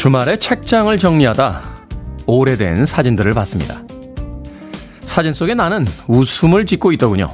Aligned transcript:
주말에 0.00 0.38
책장을 0.38 0.98
정리하다 0.98 1.60
오래된 2.24 2.86
사진들을 2.86 3.34
봤습니다. 3.34 3.82
사진 5.02 5.34
속에 5.34 5.52
나는 5.52 5.86
웃음을 6.06 6.64
짓고 6.64 6.92
있더군요. 6.92 7.28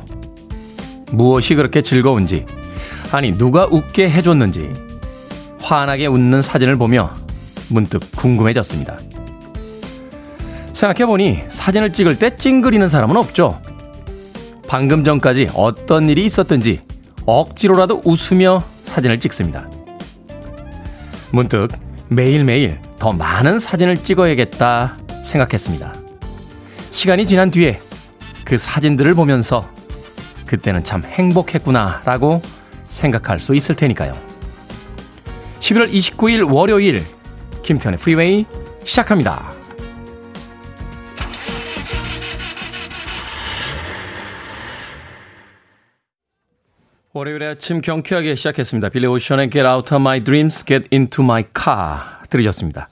무엇이 1.12 1.54
그렇게 1.54 1.80
즐거운지, 1.80 2.44
아니, 3.12 3.30
누가 3.30 3.68
웃게 3.70 4.10
해줬는지, 4.10 4.72
환하게 5.60 6.08
웃는 6.08 6.42
사진을 6.42 6.74
보며 6.74 7.14
문득 7.68 8.00
궁금해졌습니다. 8.16 8.98
생각해보니 10.72 11.44
사진을 11.48 11.92
찍을 11.92 12.18
때 12.18 12.34
찡그리는 12.34 12.88
사람은 12.88 13.16
없죠. 13.16 13.62
방금 14.66 15.04
전까지 15.04 15.50
어떤 15.54 16.08
일이 16.08 16.24
있었든지 16.24 16.80
억지로라도 17.26 18.02
웃으며 18.04 18.64
사진을 18.82 19.20
찍습니다. 19.20 19.68
문득 21.30 21.85
매일매일 22.09 22.80
더 22.99 23.12
많은 23.12 23.59
사진을 23.59 23.96
찍어야겠다 24.02 24.96
생각했습니다. 25.24 25.95
시간이 26.90 27.26
지난 27.26 27.51
뒤에 27.51 27.80
그 28.45 28.57
사진들을 28.59 29.15
보면서 29.15 29.68
그때는 30.46 30.85
참 30.85 31.02
행복했구나 31.04 32.02
라고 32.04 32.40
생각할 32.88 33.40
수 33.40 33.54
있을 33.54 33.74
테니까요. 33.74 34.13
11월 35.60 35.93
29일 35.93 36.52
월요일 36.52 37.04
김태현의 37.63 37.98
프리웨이 37.98 38.46
시작합니다. 38.85 39.55
월요일의 47.16 47.46
아침 47.46 47.80
경쾌하게 47.80 48.34
시작했습니다. 48.34 48.90
빌리 48.90 49.06
오션의 49.06 49.48
Get 49.48 49.66
Out 49.66 49.95
of 49.95 50.02
My 50.02 50.20
Dreams, 50.20 50.66
Get 50.66 50.88
Into 50.92 51.24
My 51.24 51.45
Car 51.58 51.98
들으셨습니다. 52.28 52.90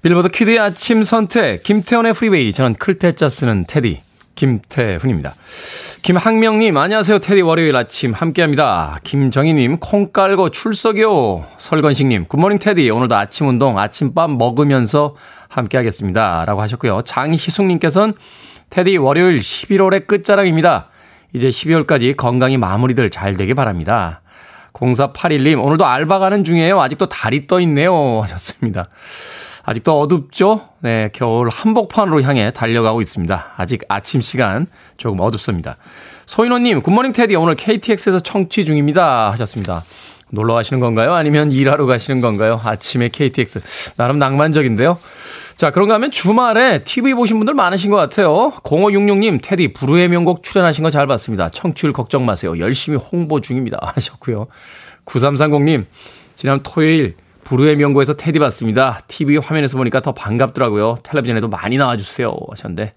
빌보드 0.00 0.28
kid의 0.28 0.60
아침 0.60 1.02
선택, 1.02 1.64
김태훈의 1.64 2.14
프리웨이, 2.14 2.52
저는 2.52 2.74
클 2.74 2.98
태 2.98 3.16
자 3.16 3.28
쓰는 3.28 3.64
테디, 3.66 4.00
김태훈입니다. 4.36 5.34
김학명님, 6.02 6.76
안녕하세요. 6.76 7.18
테디 7.18 7.40
월요일 7.40 7.74
아침 7.74 8.12
함께합니다. 8.12 9.00
김정희님, 9.02 9.78
콩 9.78 10.12
깔고 10.12 10.50
출석이요. 10.50 11.44
설건식님, 11.58 12.26
good 12.26 12.38
morning 12.38 12.60
테디, 12.60 12.88
오늘도 12.90 13.16
아침 13.16 13.48
운동, 13.48 13.76
아침밥 13.76 14.30
먹으면서 14.30 15.16
함께하겠습니다. 15.48 16.44
라고 16.44 16.62
하셨고요. 16.62 17.02
장희숙님께서는 17.02 18.12
테디 18.70 18.98
월요일 18.98 19.40
11월의 19.40 20.06
끝자락입니다. 20.06 20.90
이제 21.34 21.48
12월까지 21.48 22.16
건강히 22.16 22.56
마무리들 22.56 23.10
잘 23.10 23.34
되길 23.36 23.54
바랍니다. 23.54 24.22
0481님, 24.72 25.62
오늘도 25.62 25.84
알바 25.84 26.20
가는 26.20 26.44
중이에요. 26.44 26.80
아직도 26.80 27.08
달이 27.08 27.46
떠 27.46 27.60
있네요. 27.60 28.22
하셨습니다. 28.22 28.84
아직도 29.64 30.00
어둡죠? 30.00 30.68
네, 30.80 31.10
겨울 31.12 31.48
한복판으로 31.48 32.22
향해 32.22 32.50
달려가고 32.52 33.00
있습니다. 33.00 33.54
아직 33.56 33.82
아침 33.88 34.20
시간 34.20 34.66
조금 34.96 35.20
어둡습니다. 35.20 35.76
소인호님, 36.26 36.82
굿모닝 36.82 37.12
테디, 37.12 37.34
오늘 37.34 37.56
KTX에서 37.56 38.20
청취 38.20 38.64
중입니다. 38.64 39.32
하셨습니다. 39.32 39.84
놀러 40.30 40.54
가시는 40.54 40.80
건가요? 40.80 41.14
아니면 41.14 41.50
일하러 41.50 41.86
가시는 41.86 42.20
건가요? 42.20 42.60
아침에 42.62 43.08
KTX. 43.08 43.94
나름 43.96 44.18
낭만적인데요. 44.18 44.98
자, 45.56 45.70
그런가 45.70 45.94
하면 45.94 46.10
주말에 46.10 46.82
TV 46.82 47.14
보신 47.14 47.38
분들 47.38 47.54
많으신 47.54 47.90
것 47.90 47.96
같아요. 47.96 48.50
0566님, 48.64 49.38
테디, 49.40 49.72
부르의 49.72 50.08
명곡 50.08 50.42
출연하신 50.42 50.82
거 50.82 50.90
잘 50.90 51.06
봤습니다. 51.06 51.48
청취율 51.48 51.92
걱정 51.92 52.26
마세요. 52.26 52.58
열심히 52.58 52.98
홍보 52.98 53.40
중입니다. 53.40 53.78
하셨고요. 53.94 54.48
9330님, 55.06 55.86
지난 56.34 56.60
토요일 56.62 57.16
부르의 57.44 57.76
명곡에서 57.76 58.14
테디 58.14 58.38
봤습니다. 58.38 59.00
TV 59.06 59.36
화면에서 59.36 59.76
보니까 59.76 60.00
더 60.00 60.12
반갑더라고요. 60.12 60.96
텔레비전에도 61.02 61.48
많이 61.48 61.76
나와주세요. 61.76 62.34
하셨는데, 62.50 62.94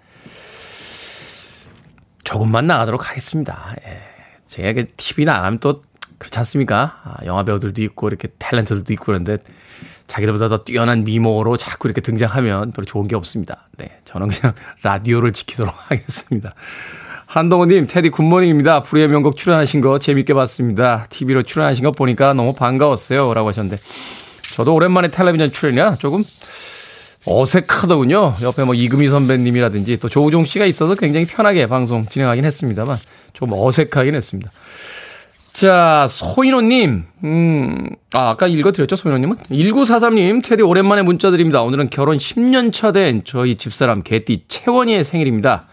조금만 2.24 2.66
나가도록 2.68 3.10
하겠습니다. 3.10 3.76
예. 3.86 4.00
제가 4.48 4.84
TV 4.98 5.26
나가면 5.26 5.60
또 5.60 5.82
그렇지 6.18 6.40
않습니까? 6.40 7.00
아, 7.04 7.26
영화 7.26 7.44
배우들도 7.44 7.82
있고, 7.84 8.08
이렇게 8.08 8.30
탤런트들도 8.40 8.92
있고 8.92 9.06
그런데, 9.06 9.38
자기들보다 10.08 10.48
더 10.48 10.64
뛰어난 10.64 11.04
미모로 11.04 11.58
자꾸 11.58 11.88
이렇게 11.88 12.02
등장하면 12.02 12.72
별로 12.72 12.86
좋은 12.86 13.08
게 13.08 13.16
없습니다. 13.16 13.68
네. 13.78 14.00
저는 14.06 14.30
그냥 14.30 14.56
라디오를 14.84 15.34
지키도록 15.34 15.74
하겠습니다. 15.92 16.54
한동호님, 17.28 17.88
테디 17.88 18.10
good 18.10 18.26
morning입니다. 18.26 18.84
불후의 18.84 19.10
명곡 19.10 19.36
출연하신 19.36 19.82
거 19.82 20.00
재밌게 20.00 20.34
봤습니다. 20.34 21.08
TV로 21.10 21.44
출연하신 21.44 21.84
거 21.84 21.92
보니까 21.92 22.34
너무 22.34 22.54
반가웠어요. 22.54 23.34
라고 23.34 23.50
하셨는데, 23.50 23.82
저도 24.56 24.74
오랜만에 24.74 25.10
텔레비전 25.10 25.52
출연이야 25.52 25.96
조금 25.96 26.24
어색하더군요. 27.26 28.36
옆에 28.42 28.64
뭐 28.64 28.74
이금희 28.74 29.10
선배님이라든지 29.10 29.98
또 29.98 30.08
조우종 30.08 30.46
씨가 30.46 30.66
있어서 30.66 30.96
굉장히 30.96 31.26
편하게 31.26 31.68
방송 31.68 32.06
진행하긴 32.06 32.46
했습니다만, 32.46 32.98
좀 33.34 33.50
어색하긴 33.52 34.16
했습니다. 34.16 34.50
자, 35.58 36.06
소인호님, 36.08 37.06
음, 37.24 37.90
아, 38.14 38.30
아까 38.30 38.46
읽어드렸죠, 38.46 38.96
소인호님은? 38.96 39.38
1943님, 39.50 40.44
테디 40.44 40.62
오랜만에 40.62 41.02
문자 41.02 41.32
드립니다. 41.32 41.64
오늘은 41.64 41.90
결혼 41.90 42.20
10년 42.20 42.72
차 42.72 42.92
된 42.92 43.24
저희 43.26 43.56
집사람 43.56 44.04
개띠 44.04 44.44
채원이의 44.48 45.04
생일입니다. 45.04 45.66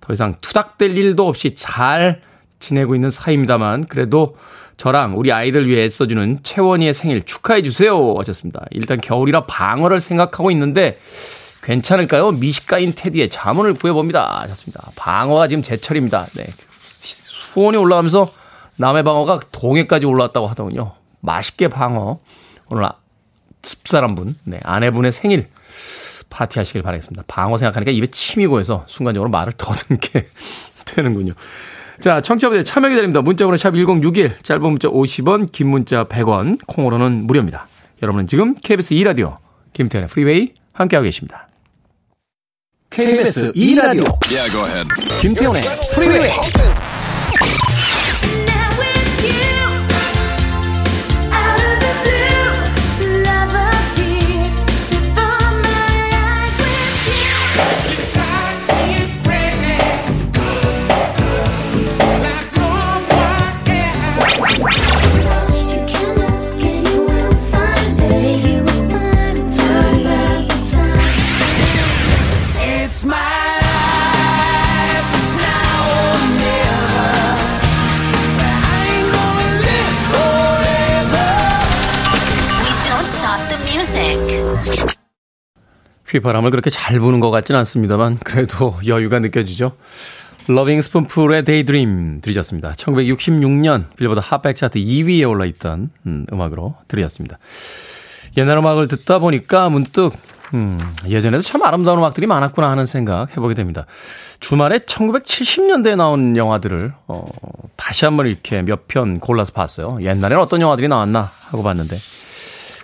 더 0.00 0.12
이상 0.12 0.36
투닥될 0.40 0.96
일도 0.96 1.26
없이 1.26 1.56
잘 1.56 2.20
지내고 2.60 2.94
있는 2.94 3.10
사이입니다만, 3.10 3.86
그래도 3.86 4.36
저랑 4.76 5.18
우리 5.18 5.32
아이들 5.32 5.66
위해 5.66 5.82
애써주는 5.82 6.38
채원이의 6.44 6.94
생일 6.94 7.24
축하해주세요. 7.24 8.14
하셨습니다. 8.16 8.64
일단 8.70 8.98
겨울이라 8.98 9.46
방어를 9.46 9.98
생각하고 9.98 10.52
있는데, 10.52 10.96
괜찮을까요? 11.64 12.30
미식가인 12.30 12.92
테디의 12.94 13.30
자문을 13.30 13.74
구해봅니다. 13.74 14.42
하셨습니다. 14.42 14.92
방어가 14.94 15.48
지금 15.48 15.64
제철입니다. 15.64 16.28
네. 16.36 16.46
수온이 16.78 17.76
올라가면서 17.76 18.30
남해 18.76 19.02
방어가 19.02 19.40
동해까지 19.52 20.06
올라왔다고 20.06 20.46
하더군요. 20.46 20.92
맛있게 21.20 21.68
방어. 21.68 22.18
오늘 22.68 22.84
아, 22.84 22.94
집사람분, 23.62 24.36
네, 24.44 24.60
아내분의 24.62 25.12
생일 25.12 25.48
파티 26.28 26.58
하시길 26.58 26.82
바라겠습니다. 26.82 27.24
방어 27.26 27.56
생각하니까 27.56 27.92
입에 27.92 28.08
침이 28.08 28.46
고여서 28.46 28.84
순간적으로 28.88 29.30
말을 29.30 29.52
더듬게 29.56 30.28
되는군요. 30.84 31.34
자, 32.00 32.20
청취자분들 32.20 32.64
참여 32.64 32.88
기다립니다. 32.88 33.22
문자번호 33.22 33.56
샵 33.56 33.74
1061, 33.74 34.38
짧은 34.42 34.62
문자 34.62 34.88
50원, 34.88 35.50
긴 35.52 35.68
문자 35.68 36.04
100원, 36.04 36.58
콩으로는 36.66 37.26
무료입니다. 37.26 37.68
여러분은 38.02 38.26
지금 38.26 38.54
KBS 38.54 38.94
2라디오, 38.96 39.38
김태훈의 39.72 40.08
프리웨이 40.08 40.54
함께하고 40.72 41.04
계십니다. 41.04 41.48
KBS 42.90 43.52
2라디오, 43.52 44.18
yeah, 44.30 44.88
김태훈의 45.20 45.62
프리웨이 45.94 46.30
휘파람을 86.14 86.50
그렇게 86.50 86.70
잘 86.70 86.98
부는 87.00 87.20
것 87.20 87.30
같지는 87.30 87.58
않습니다만 87.60 88.18
그래도 88.24 88.76
여유가 88.86 89.18
느껴지죠. 89.18 89.72
러빙 90.46 90.82
스푼풀의 90.82 91.44
Daydream 91.44 92.20
들으셨습니다. 92.20 92.72
1966년 92.72 93.84
빌보드 93.96 94.20
핫백 94.22 94.56
차트 94.56 94.78
2위에 94.78 95.28
올라있던 95.28 95.90
음, 96.06 96.26
음악으로 96.32 96.76
들으셨습니다. 96.86 97.38
옛날 98.36 98.58
음악을 98.58 98.88
듣다 98.88 99.18
보니까 99.20 99.68
문득 99.70 100.12
음, 100.52 100.78
예전에도 101.08 101.42
참 101.42 101.62
아름다운 101.62 101.98
음악들이 101.98 102.26
많았구나 102.26 102.70
하는 102.70 102.84
생각 102.86 103.30
해보게 103.30 103.54
됩니다. 103.54 103.86
주말에 104.38 104.78
1970년대에 104.80 105.96
나온 105.96 106.36
영화들을 106.36 106.92
어, 107.08 107.26
다시 107.76 108.04
한번 108.04 108.26
이렇게 108.26 108.62
몇 108.62 108.86
편 108.86 109.18
골라서 109.20 109.52
봤어요. 109.52 109.98
옛날에는 110.02 110.38
어떤 110.42 110.60
영화들이 110.60 110.88
나왔나 110.88 111.32
하고 111.46 111.62
봤는데 111.62 111.98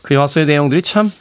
그 0.02 0.14
영화 0.14 0.26
속의 0.26 0.46
내용들이 0.46 0.80
참 0.82 1.12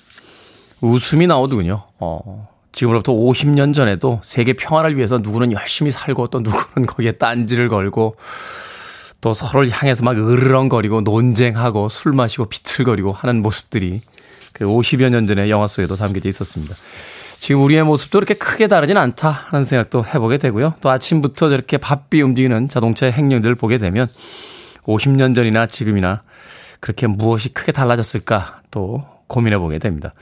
웃음이 0.81 1.27
나오더군요. 1.27 1.83
어, 1.99 2.47
지금으로부터 2.71 3.13
50년 3.13 3.73
전에도 3.73 4.19
세계 4.23 4.53
평화를 4.53 4.95
위해서 4.97 5.17
누구는 5.17 5.51
열심히 5.51 5.91
살고 5.91 6.27
또 6.27 6.39
누구는 6.39 6.87
거기에 6.87 7.13
딴지를 7.13 7.67
걸고 7.67 8.15
또 9.21 9.33
서로를 9.33 9.69
향해서 9.69 10.05
막 10.05 10.17
으르렁거리고 10.17 11.01
논쟁하고 11.01 11.89
술 11.89 12.13
마시고 12.13 12.45
비틀거리고 12.45 13.11
하는 13.11 13.41
모습들이 13.41 13.99
그 14.53 14.65
50여 14.65 15.09
년 15.09 15.27
전에 15.27 15.49
영화 15.49 15.67
속에도 15.67 15.95
담겨져 15.95 16.29
있었습니다. 16.29 16.75
지금 17.37 17.61
우리의 17.63 17.83
모습도 17.83 18.19
그렇게 18.19 18.33
크게 18.33 18.67
다르진 18.67 18.97
않다 18.97 19.29
하는 19.29 19.63
생각도 19.63 20.05
해보게 20.05 20.37
되고요. 20.37 20.75
또 20.81 20.89
아침부터 20.89 21.49
저렇게 21.49 21.77
바삐 21.77 22.21
움직이는 22.21 22.67
자동차의 22.67 23.13
행령들을 23.13 23.55
보게 23.55 23.77
되면 23.77 24.07
50년 24.83 25.35
전이나 25.35 25.65
지금이나 25.65 26.21
그렇게 26.79 27.07
무엇이 27.07 27.49
크게 27.49 27.71
달라졌을까 27.71 28.61
또 28.71 29.05
고민해 29.27 29.57
보게 29.57 29.79
됩니다. 29.79 30.13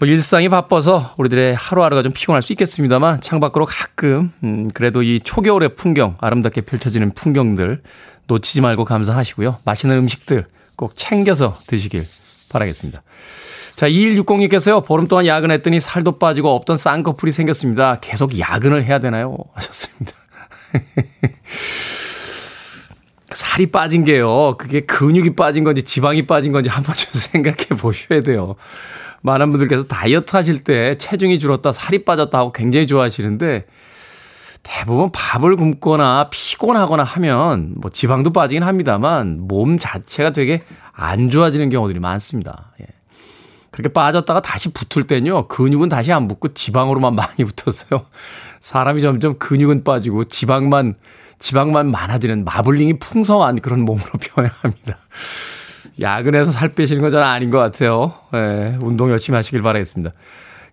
뭐 0.00 0.08
일상이 0.08 0.48
바빠서 0.48 1.12
우리들의 1.18 1.54
하루하루가 1.54 2.02
좀 2.02 2.10
피곤할 2.10 2.40
수 2.40 2.54
있겠습니다만 2.54 3.20
창밖으로 3.20 3.66
가끔 3.66 4.32
음 4.42 4.70
그래도 4.72 5.02
이 5.02 5.20
초겨울의 5.20 5.74
풍경 5.74 6.16
아름답게 6.22 6.62
펼쳐지는 6.62 7.10
풍경들 7.10 7.82
놓치지 8.26 8.62
말고 8.62 8.86
감사하시고요. 8.86 9.58
맛있는 9.66 9.98
음식들 9.98 10.46
꼭 10.74 10.96
챙겨서 10.96 11.58
드시길 11.66 12.08
바라겠습니다. 12.48 13.02
자, 13.76 13.88
2160님께서요, 13.90 14.86
보름 14.86 15.06
동안 15.06 15.26
야근했더니 15.26 15.80
살도 15.80 16.18
빠지고 16.18 16.54
없던 16.54 16.78
쌍꺼풀이 16.78 17.30
생겼습니다. 17.32 17.98
계속 18.00 18.38
야근을 18.38 18.84
해야 18.84 19.00
되나요? 19.00 19.36
하셨습니다. 19.52 20.12
살이 23.32 23.66
빠진 23.66 24.04
게요, 24.04 24.56
그게 24.58 24.80
근육이 24.80 25.36
빠진 25.36 25.62
건지 25.64 25.82
지방이 25.82 26.26
빠진 26.26 26.52
건지 26.52 26.70
한 26.70 26.82
번쯤 26.82 27.10
생각해 27.20 27.68
보셔야 27.78 28.22
돼요. 28.22 28.56
많은 29.22 29.50
분들께서 29.50 29.84
다이어트 29.84 30.36
하실 30.36 30.64
때 30.64 30.96
체중이 30.98 31.38
줄었다, 31.38 31.72
살이 31.72 32.04
빠졌다 32.04 32.36
하고 32.36 32.52
굉장히 32.52 32.86
좋아하시는데, 32.86 33.66
대부분 34.62 35.10
밥을 35.12 35.56
굶거나 35.56 36.28
피곤하거나 36.30 37.02
하면 37.02 37.74
뭐 37.76 37.90
지방도 37.90 38.30
빠지긴 38.30 38.62
합니다만 38.62 39.38
몸 39.40 39.78
자체가 39.78 40.30
되게 40.30 40.60
안 40.92 41.30
좋아지는 41.30 41.70
경우들이 41.70 41.98
많습니다. 41.98 42.72
예. 42.80 42.86
그렇게 43.70 43.92
빠졌다가 43.92 44.40
다시 44.40 44.70
붙을 44.70 45.06
땐요, 45.06 45.48
근육은 45.48 45.88
다시 45.88 46.12
안 46.12 46.28
붙고 46.28 46.52
지방으로만 46.54 47.14
많이 47.16 47.44
붙어서요. 47.44 48.04
사람이 48.60 49.00
점점 49.00 49.38
근육은 49.38 49.84
빠지고 49.84 50.24
지방만, 50.24 50.94
지방만 51.38 51.90
많아지는 51.90 52.44
마블링이 52.44 52.98
풍성한 52.98 53.60
그런 53.60 53.80
몸으로 53.80 54.10
변해갑니다. 54.20 54.98
야근해서 56.00 56.50
살 56.50 56.70
빼시는 56.74 57.00
건 57.02 57.10
잘 57.10 57.22
아닌 57.22 57.50
것 57.50 57.58
같아요. 57.58 58.14
예, 58.34 58.76
운동 58.82 59.10
열심히 59.10 59.36
하시길 59.36 59.62
바라겠습니다. 59.62 60.12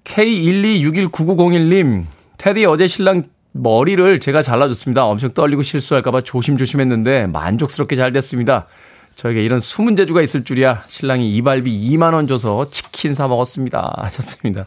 K1261901님, 0.04 2.04
테디 2.38 2.66
어제 2.66 2.88
신랑 2.88 3.24
머리를 3.54 4.20
제가 4.20 4.42
잘라줬습니다. 4.42 5.06
엄청 5.06 5.32
떨리고 5.32 5.64
실수할까봐 5.64 6.22
조심조심했는데 6.22 7.28
만족스럽게 7.28 7.96
잘 7.96 8.12
됐습니다. 8.12 8.68
저에게 9.16 9.44
이런 9.44 9.60
숨은 9.60 9.96
재주가 9.96 10.22
있을 10.22 10.44
줄이야. 10.44 10.82
신랑이 10.88 11.34
이발비 11.36 11.90
2만원 11.92 12.28
줘서 12.28 12.70
치킨 12.70 13.16
사 13.16 13.28
먹었습니다. 13.28 13.94
하셨습니다. 13.98 14.66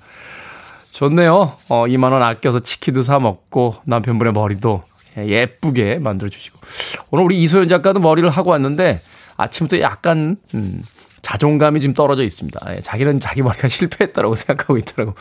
좋네요. 0.90 1.52
어, 1.68 1.84
2만원 1.86 2.20
아껴서 2.22 2.58
치킨도 2.58 3.02
사 3.02 3.20
먹고 3.20 3.76
남편분의 3.84 4.32
머리도 4.32 4.82
예쁘게 5.16 6.00
만들어주시고. 6.00 6.58
오늘 7.12 7.24
우리 7.24 7.40
이소연 7.42 7.68
작가도 7.68 8.00
머리를 8.00 8.28
하고 8.28 8.50
왔는데 8.50 9.00
아침부터 9.42 9.80
약간, 9.80 10.36
음, 10.54 10.82
자존감이 11.22 11.80
좀 11.80 11.92
떨어져 11.92 12.24
있습니다. 12.24 12.60
예, 12.76 12.80
자기는 12.80 13.20
자기 13.20 13.42
머리가 13.42 13.68
실패했다라고 13.68 14.34
생각하고 14.34 14.78
있더라고. 14.78 15.14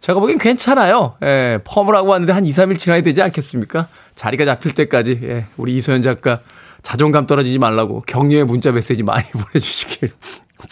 제가 0.00 0.18
보기엔 0.18 0.38
괜찮아요. 0.38 1.16
예, 1.22 1.58
펌을 1.64 1.94
하고 1.94 2.08
왔는데 2.08 2.32
한 2.32 2.46
2, 2.46 2.50
3일 2.50 2.78
지나야 2.78 3.02
되지 3.02 3.22
않겠습니까? 3.22 3.88
자리가 4.14 4.44
잡힐 4.46 4.72
때까지, 4.72 5.20
예, 5.22 5.46
우리 5.56 5.76
이소연 5.76 6.02
작가 6.02 6.40
자존감 6.82 7.26
떨어지지 7.26 7.58
말라고 7.58 8.02
격려의 8.06 8.44
문자 8.44 8.72
메시지 8.72 9.02
많이 9.02 9.24
보내주시길 9.32 10.12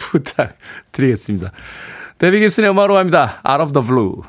부탁드리겠습니다. 0.91 1.51
데비 2.17 2.39
깁슨의 2.39 2.69
음악으로 2.71 2.93
갑니다. 2.95 3.41
Out 3.47 3.63
of 3.63 3.73
the 3.73 3.87
Blue. 3.87 4.21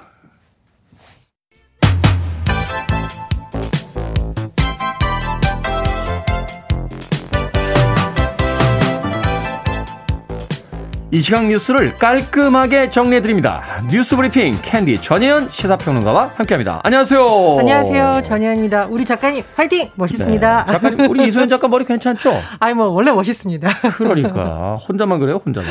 이 11.14 11.22
시각 11.22 11.46
뉴스를 11.46 11.96
깔끔하게 11.96 12.90
정리해드립니다. 12.90 13.62
뉴스 13.88 14.16
브리핑 14.16 14.52
캔디 14.62 15.00
전혜연 15.00 15.48
시사평론가와 15.48 16.32
함께합니다. 16.34 16.80
안녕하세요. 16.82 17.56
안녕하세요. 17.60 18.22
전혜연입니다. 18.24 18.86
우리 18.86 19.04
작가님 19.04 19.44
화이팅! 19.54 19.90
멋있습니다. 19.94 20.64
네. 20.64 20.72
작가님 20.72 21.08
우리 21.08 21.22
이소연 21.28 21.48
작가 21.48 21.68
머리 21.68 21.84
괜찮죠? 21.84 22.32
아니 22.58 22.74
뭐 22.74 22.88
원래 22.88 23.12
멋있습니다. 23.12 23.68
그러니까 23.94 24.74
혼자만 24.88 25.20
그래요 25.20 25.40
혼자만. 25.46 25.70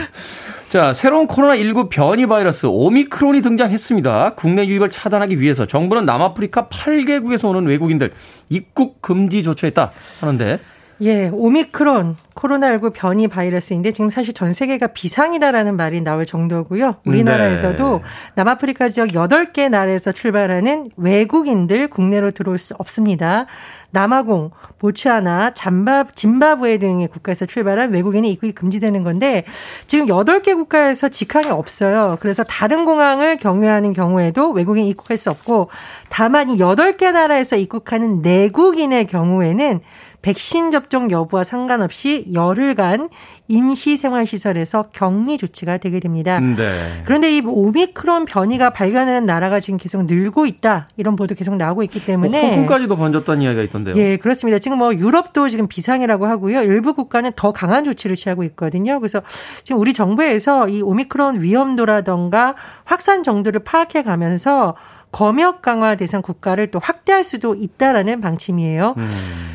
자 0.69 0.93
새로운 0.93 1.27
코로나19 1.27 1.89
변이 1.89 2.25
바이러스 2.25 2.67
오미크론이 2.67 3.41
등장했습니다. 3.41 4.35
국내 4.35 4.65
유입을 4.65 4.91
차단하기 4.91 5.41
위해서 5.41 5.65
정부는 5.65 6.05
남아프리카 6.05 6.67
8개국에서 6.69 7.49
오는 7.49 7.65
외국인들 7.65 8.13
입국 8.47 9.01
금지 9.01 9.43
조처했다 9.43 9.91
하는데 10.21 10.61
예, 11.03 11.29
오미크론 11.33 12.15
코로나19 12.33 12.93
변이 12.93 13.27
바이러스인데 13.27 13.91
지금 13.91 14.09
사실 14.09 14.33
전 14.33 14.53
세계가 14.53 14.87
비상이다라는 14.87 15.75
말이 15.75 15.99
나올 16.01 16.25
정도고요. 16.25 16.95
우리나라에서도 17.05 18.01
네. 18.01 18.03
남아프리카 18.35 18.87
지역 18.87 19.09
8개 19.09 19.69
나라에서 19.69 20.13
출발하는 20.13 20.91
외국인들 20.95 21.89
국내로 21.89 22.31
들어올 22.31 22.57
수 22.57 22.73
없습니다. 22.77 23.47
남아공, 23.91 24.51
보츠아나, 24.79 25.53
잠바, 25.53 26.05
짐바브웨 26.15 26.77
등의 26.79 27.09
국가에서 27.09 27.45
출발한 27.45 27.91
외국인이 27.91 28.31
입국이 28.31 28.53
금지되는 28.53 29.03
건데 29.03 29.43
지금 29.85 30.07
8개 30.07 30.55
국가에서 30.55 31.09
직항이 31.09 31.49
없어요. 31.49 32.17
그래서 32.21 32.43
다른 32.43 32.85
공항을 32.85 33.37
경유하는 33.37 33.93
경우에도 33.93 34.51
외국인 34.51 34.85
입국할 34.85 35.17
수 35.17 35.29
없고 35.29 35.69
다만 36.09 36.49
이 36.49 36.57
8개 36.57 37.11
나라에서 37.11 37.57
입국하는 37.57 38.21
내국인의 38.21 39.05
경우에는 39.07 39.81
백신 40.23 40.71
접종 40.71 41.11
여부와 41.11 41.43
상관없이 41.43 42.25
열흘간 42.33 43.09
임시 43.49 43.97
생활시설에서 43.97 44.85
격리 44.93 45.37
조치가 45.37 45.77
되게 45.77 45.99
됩니다. 45.99 46.39
네. 46.39 47.03
그런데 47.03 47.35
이 47.35 47.41
오미크론 47.45 48.25
변이가 48.25 48.71
발견하는 48.71 49.25
나라가 49.25 49.59
지금 49.59 49.77
계속 49.77 50.05
늘고 50.05 50.45
있다. 50.45 50.87
이런 50.95 51.17
보도 51.17 51.35
계속 51.35 51.57
나오고 51.57 51.83
있기 51.83 52.05
때문에. 52.05 52.41
뭐 52.41 52.49
홍콩까지도 52.51 52.95
번졌다는 52.95 53.41
이야기가 53.41 53.63
있던데요. 53.63 53.95
예, 53.97 54.15
그렇습니다. 54.15 54.59
지금 54.59 54.77
뭐 54.77 54.95
유럽도 54.95 55.49
지금 55.49 55.67
비상이라고 55.67 56.25
하고요. 56.25 56.63
일부 56.63 56.93
국가는 56.93 57.29
더 57.35 57.51
강한 57.51 57.83
조치를 57.83 58.15
취하고 58.15 58.43
있거든요. 58.45 58.99
그래서 58.99 59.21
지금 59.65 59.81
우리 59.81 59.91
정부에서 59.91 60.69
이 60.69 60.81
오미크론 60.81 61.41
위험도라던가 61.41 62.55
확산 62.85 63.23
정도를 63.23 63.59
파악해 63.59 64.03
가면서 64.03 64.75
검역 65.13 65.61
강화 65.61 65.95
대상 65.95 66.21
국가를 66.21 66.71
또 66.71 66.79
확대할 66.79 67.23
수도 67.23 67.53
있다라는 67.55 68.19
방침이에요. 68.19 68.95
음. 68.97 69.09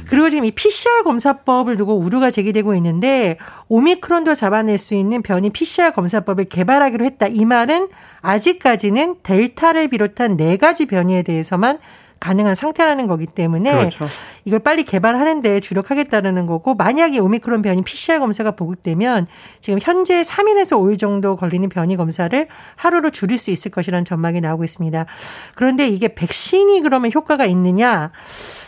그리고 0.09 0.31
지금 0.31 0.47
이 0.47 0.53
PCR 0.53 1.03
검사법을 1.03 1.77
두고 1.77 1.95
우려가 1.99 2.31
제기되고 2.31 2.75
있는데 2.77 3.37
오미크론도 3.69 4.35
잡아낼 4.35 4.79
수 4.79 4.95
있는 4.95 5.21
변이 5.21 5.51
PCR 5.51 5.93
검사법을 5.93 6.45
개발하기로 6.45 7.05
했다. 7.05 7.27
이 7.27 7.45
말은 7.45 7.89
아직까지는 8.23 9.17
델타를 9.23 9.89
비롯한 9.89 10.37
네 10.37 10.57
가지 10.57 10.87
변이에 10.87 11.23
대해서만 11.25 11.79
가능한 12.21 12.55
상태라는 12.55 13.07
거기 13.07 13.27
때문에 13.27 13.73
그렇죠. 13.73 14.07
이걸 14.45 14.59
빨리 14.61 14.83
개발하는 14.83 15.41
데 15.41 15.61
주력하겠다는 15.61 16.47
거고 16.47 16.75
만약에 16.75 17.19
오미크론 17.19 17.63
변이 17.63 17.83
PCR 17.83 18.19
검사가 18.19 18.53
보급되면 18.53 19.27
지금 19.61 19.79
현재 19.81 20.23
3일에서 20.23 20.79
5일 20.79 20.99
정도 20.99 21.37
걸리는 21.37 21.69
변이 21.69 21.97
검사를 21.97 22.49
하루로 22.77 23.11
줄일 23.11 23.39
수 23.39 23.51
있을 23.51 23.71
것이라는 23.71 24.05
전망이 24.05 24.41
나오고 24.41 24.65
있습니다. 24.65 25.07
그런데 25.55 25.89
이게 25.89 26.15
백신이 26.15 26.81
그러면 26.81 27.13
효과가 27.15 27.47
있느냐? 27.47 28.11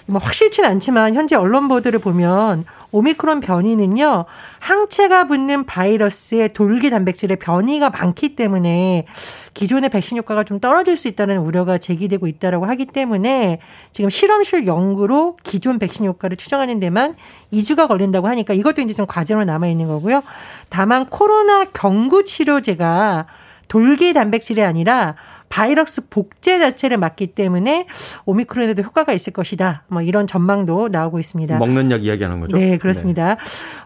뭐 0.07 0.21
확실치는 0.21 0.69
않지만 0.69 1.15
현재 1.15 1.37
언론 1.37 1.69
보도를 1.69 2.01
보면 2.01 2.65
오미크론 2.93 3.41
변이는요 3.41 4.25
항체가 4.59 5.29
붙는 5.29 5.65
바이러스의 5.65 6.53
돌기 6.53 6.91
단백질의 6.91 7.37
변이가 7.37 7.91
많기 7.91 8.35
때문에 8.35 9.07
기존의 9.55 9.91
백신 9.91 10.17
효과가 10.19 10.45
좀 10.45 10.61
떨어질 10.61 10.97
수 10.97 11.09
있다는 11.09 11.39
우려가 11.39 11.79
제기되고 11.79 12.27
있다라고 12.27 12.67
하기 12.67 12.87
때문에 12.87 13.59
지금 13.93 14.11
실험실 14.11 14.67
연구로 14.67 15.37
기존 15.43 15.79
백신 15.79 16.07
효과를 16.07 16.37
추정하는 16.37 16.81
데만 16.81 17.17
2주가 17.53 17.89
걸린다고 17.89 18.29
하니까 18.29 18.55
이것도 18.55 18.83
이제 18.83 18.95
좀 18.95 19.07
과제로 19.07 19.45
남아 19.45 19.67
있는 19.69 19.87
거고요. 19.87 20.23
다만 20.69 21.07
코로나 21.07 21.65
경구 21.65 22.25
치료제가 22.25 23.27
돌기 23.69 24.13
단백질이 24.13 24.63
아니라 24.63 25.15
바이러스 25.51 26.09
복제 26.09 26.61
자체를 26.61 26.97
막기 26.97 27.27
때문에 27.27 27.87
오미크론에도 28.25 28.83
효과가 28.83 29.13
있을 29.13 29.33
것이다. 29.33 29.83
뭐 29.89 30.01
이런 30.01 30.29
전망도 30.29 30.89
나오고 30.89 31.19
있습니다. 31.19 31.59
먹는 31.59 31.91
약 31.91 32.05
이야기하는 32.05 32.41
거죠? 32.41 32.57
네, 32.57 32.79
그렇습니다. 32.79 33.35
네. 33.35 33.37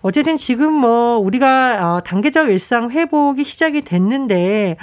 어쨌든 0.02 0.36
지금 0.36 0.74
뭐 0.74 1.16
우리가 1.16 1.96
어, 1.96 2.00
단계적 2.02 2.50
일상 2.50 2.90
회복이 2.90 3.44
시작이 3.44 3.80
됐는데 3.80 4.76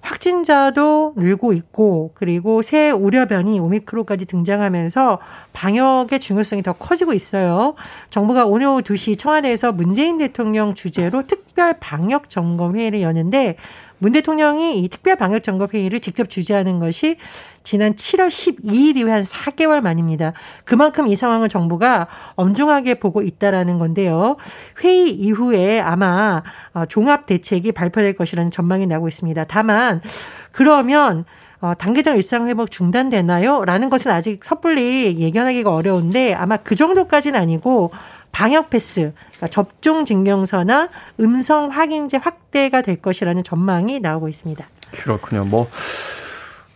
확진자도 0.00 1.14
늘고 1.16 1.52
있고 1.54 2.12
그리고 2.14 2.62
새 2.62 2.90
우려 2.90 3.26
변이 3.26 3.58
오미크론까지 3.58 4.26
등장하면서 4.26 5.18
방역의 5.52 6.20
중요성이 6.20 6.62
더 6.62 6.72
커지고 6.72 7.14
있어요. 7.14 7.74
정부가 8.10 8.46
오늘 8.46 8.68
오후 8.68 8.80
2시 8.80 9.18
청와대에서 9.18 9.72
문재인 9.72 10.18
대통령 10.18 10.72
주재로 10.74 11.24
특별 11.26 11.74
방역 11.80 12.30
점검 12.30 12.76
회의를 12.76 13.02
여는데 13.02 13.56
문 13.98 14.12
대통령이 14.12 14.78
이 14.80 14.88
특별 14.88 15.16
방역 15.16 15.42
점검 15.42 15.68
회의를 15.72 16.00
직접 16.00 16.28
주재하는 16.28 16.78
것이 16.78 17.16
지난 17.62 17.94
7월 17.94 18.28
12일 18.28 18.96
이후 18.96 19.10
한 19.10 19.22
4개월 19.22 19.80
만입니다. 19.80 20.32
그만큼 20.64 21.06
이 21.06 21.16
상황을 21.16 21.48
정부가 21.48 22.06
엄중하게 22.36 22.94
보고 22.94 23.22
있다라는 23.22 23.78
건데요. 23.78 24.36
회의 24.82 25.10
이후에 25.10 25.80
아마 25.80 26.42
어, 26.72 26.86
종합 26.86 27.26
대책이 27.26 27.72
발표될 27.72 28.14
것이라는 28.14 28.50
전망이 28.50 28.86
나오고 28.86 29.08
있습니다. 29.08 29.44
다만 29.44 30.00
그러면 30.52 31.24
어, 31.60 31.74
단계적 31.74 32.16
일상 32.16 32.46
회복 32.46 32.70
중단되나요? 32.70 33.64
라는 33.64 33.90
것은 33.90 34.12
아직 34.12 34.44
섣불리 34.44 35.18
예견하기가 35.18 35.74
어려운데 35.74 36.32
아마 36.32 36.56
그 36.56 36.76
정도까지는 36.76 37.38
아니고 37.38 37.90
방역 38.32 38.70
패스, 38.70 39.12
그러니까 39.28 39.48
접종 39.48 40.04
증명서나 40.04 40.88
음성 41.20 41.68
확인제 41.68 42.16
확대가 42.16 42.82
될 42.82 42.96
것이라는 42.96 43.42
전망이 43.42 44.00
나오고 44.00 44.28
있습니다. 44.28 44.64
그렇군요. 44.92 45.44
뭐 45.44 45.68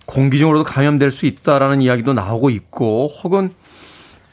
공기중으로도 0.06 0.64
감염될 0.64 1.10
수 1.10 1.26
있다라는 1.26 1.80
이야기도 1.80 2.12
나오고 2.12 2.50
있고 2.50 3.08
혹은 3.22 3.54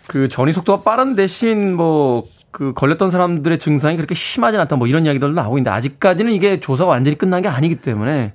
그 0.08 0.28
전이 0.28 0.54
속도가 0.54 0.84
빠른 0.84 1.16
대신 1.16 1.76
뭐 1.76 2.24
그 2.52 2.74
걸렸던 2.74 3.12
사람들의 3.12 3.60
증상이 3.60 3.96
그렇게 3.96 4.16
심하지 4.16 4.58
않다 4.58 4.76
뭐 4.76 4.88
이런 4.88 5.06
이야기들도 5.06 5.34
나오고 5.34 5.58
있는데 5.58 5.70
아직까지는 5.70 6.32
이게 6.32 6.60
조사가 6.60 6.90
완전히 6.90 7.18
끝난 7.18 7.42
게 7.42 7.48
아니기 7.48 7.76
때문에 7.76 8.34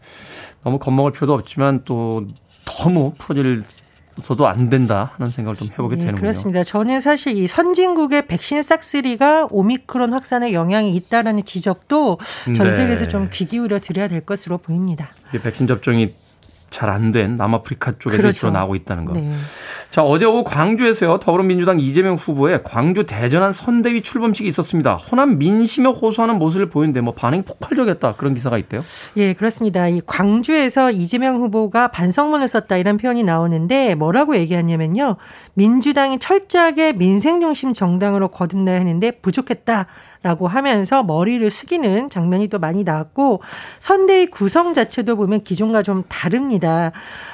너무 0.62 0.78
겁먹을 0.78 1.12
필요도 1.12 1.34
없지만 1.34 1.82
또 1.84 2.26
너무 2.64 3.12
풀어질 3.18 3.64
서도 4.20 4.46
안 4.46 4.70
된다 4.70 5.12
하는 5.16 5.30
생각을 5.30 5.56
좀 5.56 5.68
해보게 5.72 5.96
네, 5.96 6.00
되는군요. 6.00 6.20
그렇습니다. 6.20 6.64
저는 6.64 7.00
사실 7.00 7.36
이 7.36 7.46
선진국의 7.46 8.26
백신 8.26 8.62
싹쓸이가 8.62 9.48
오미크론 9.50 10.12
확산에 10.12 10.52
영향이 10.52 10.94
있다라는 10.94 11.44
지적도 11.44 12.18
전 12.54 12.66
네. 12.68 12.72
세계에서 12.72 13.08
좀귀 13.08 13.46
기울여 13.46 13.80
드려야 13.80 14.08
될 14.08 14.20
것으로 14.20 14.58
보입니다. 14.58 15.10
백신 15.32 15.66
접종이 15.66 16.14
잘 16.74 16.90
안 16.90 17.12
된 17.12 17.36
남아프리카 17.36 17.92
쪽에서 17.98 18.20
그렇죠. 18.20 18.38
주로 18.38 18.52
나오고 18.52 18.74
있다는 18.74 19.04
거. 19.04 19.12
네. 19.12 19.30
자, 19.90 20.02
어제 20.02 20.24
오후 20.24 20.42
광주에서요, 20.42 21.18
더불어민주당 21.20 21.78
이재명 21.78 22.16
후보의 22.16 22.64
광주 22.64 23.04
대전한 23.06 23.52
선대위 23.52 24.02
출범식이 24.02 24.48
있었습니다. 24.48 24.96
호남 24.96 25.38
민심에 25.38 25.88
호소하는 25.88 26.38
모습을 26.38 26.68
보이는데 26.70 27.00
뭐 27.00 27.14
반응이 27.14 27.42
폭발적이었다. 27.42 28.14
그런 28.16 28.34
기사가 28.34 28.58
있대요. 28.58 28.82
예, 29.16 29.34
그렇습니다. 29.34 29.86
이 29.86 30.00
광주에서 30.04 30.90
이재명 30.90 31.36
후보가 31.36 31.88
반성문을 31.88 32.48
썼다 32.48 32.76
이런 32.76 32.96
표현이 32.96 33.22
나오는데 33.22 33.94
뭐라고 33.94 34.36
얘기하냐면요. 34.36 35.16
민주당이 35.54 36.18
철저하게 36.18 36.94
민생 36.94 37.40
중심 37.40 37.72
정당으로 37.72 38.28
거듭나야 38.28 38.80
하는데 38.80 39.10
부족했다. 39.22 39.86
라고 40.24 40.48
하면서 40.48 41.02
머리를 41.02 41.48
숙이는 41.50 42.08
장면이 42.08 42.48
또 42.48 42.58
많이 42.58 42.82
나왔고 42.82 43.42
선대위 43.78 44.26
구성 44.26 44.72
자체도 44.72 45.16
보면 45.16 45.44
기존과 45.44 45.82
좀 45.82 46.02
다릅니다. 46.08 46.92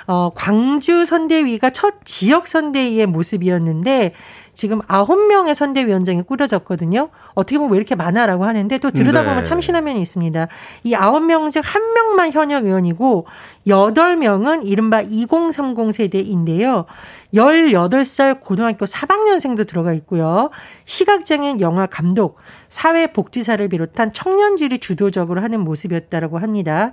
어, 0.08 0.30
광주 0.34 1.06
선대위가 1.06 1.70
첫 1.70 1.94
지역 2.04 2.48
선대위의 2.48 3.06
모습이었는데 3.06 4.12
지금 4.54 4.80
아홉 4.88 5.28
명의 5.28 5.54
선대위원장이 5.54 6.22
꾸려졌거든요. 6.22 7.10
어떻게 7.34 7.56
보면 7.58 7.70
왜 7.72 7.78
이렇게 7.78 7.94
많아라고 7.94 8.44
하는데 8.44 8.76
또 8.78 8.90
들여다보면 8.90 9.36
네. 9.36 9.42
참신한 9.44 9.84
면이 9.84 10.02
있습니다. 10.02 10.48
이 10.82 10.94
아홉 10.96 11.22
명 11.22 11.48
중 11.50 11.62
한 11.64 11.94
명만 11.94 12.32
현역 12.32 12.64
의원이고 12.64 13.26
여덟 13.68 14.16
명은 14.16 14.64
이른바 14.64 15.00
2030 15.00 15.92
세대인데요. 15.92 16.86
18살 17.34 18.40
고등학교 18.40 18.84
4학년생도 18.84 19.66
들어가 19.66 19.92
있고요. 19.94 20.50
시각장애인 20.84 21.60
영화 21.60 21.86
감독, 21.86 22.38
사회복지사를 22.68 23.66
비롯한 23.68 24.12
청년질이 24.12 24.78
주도적으로 24.78 25.42
하는 25.42 25.60
모습이었다라고 25.60 26.38
합니다. 26.38 26.92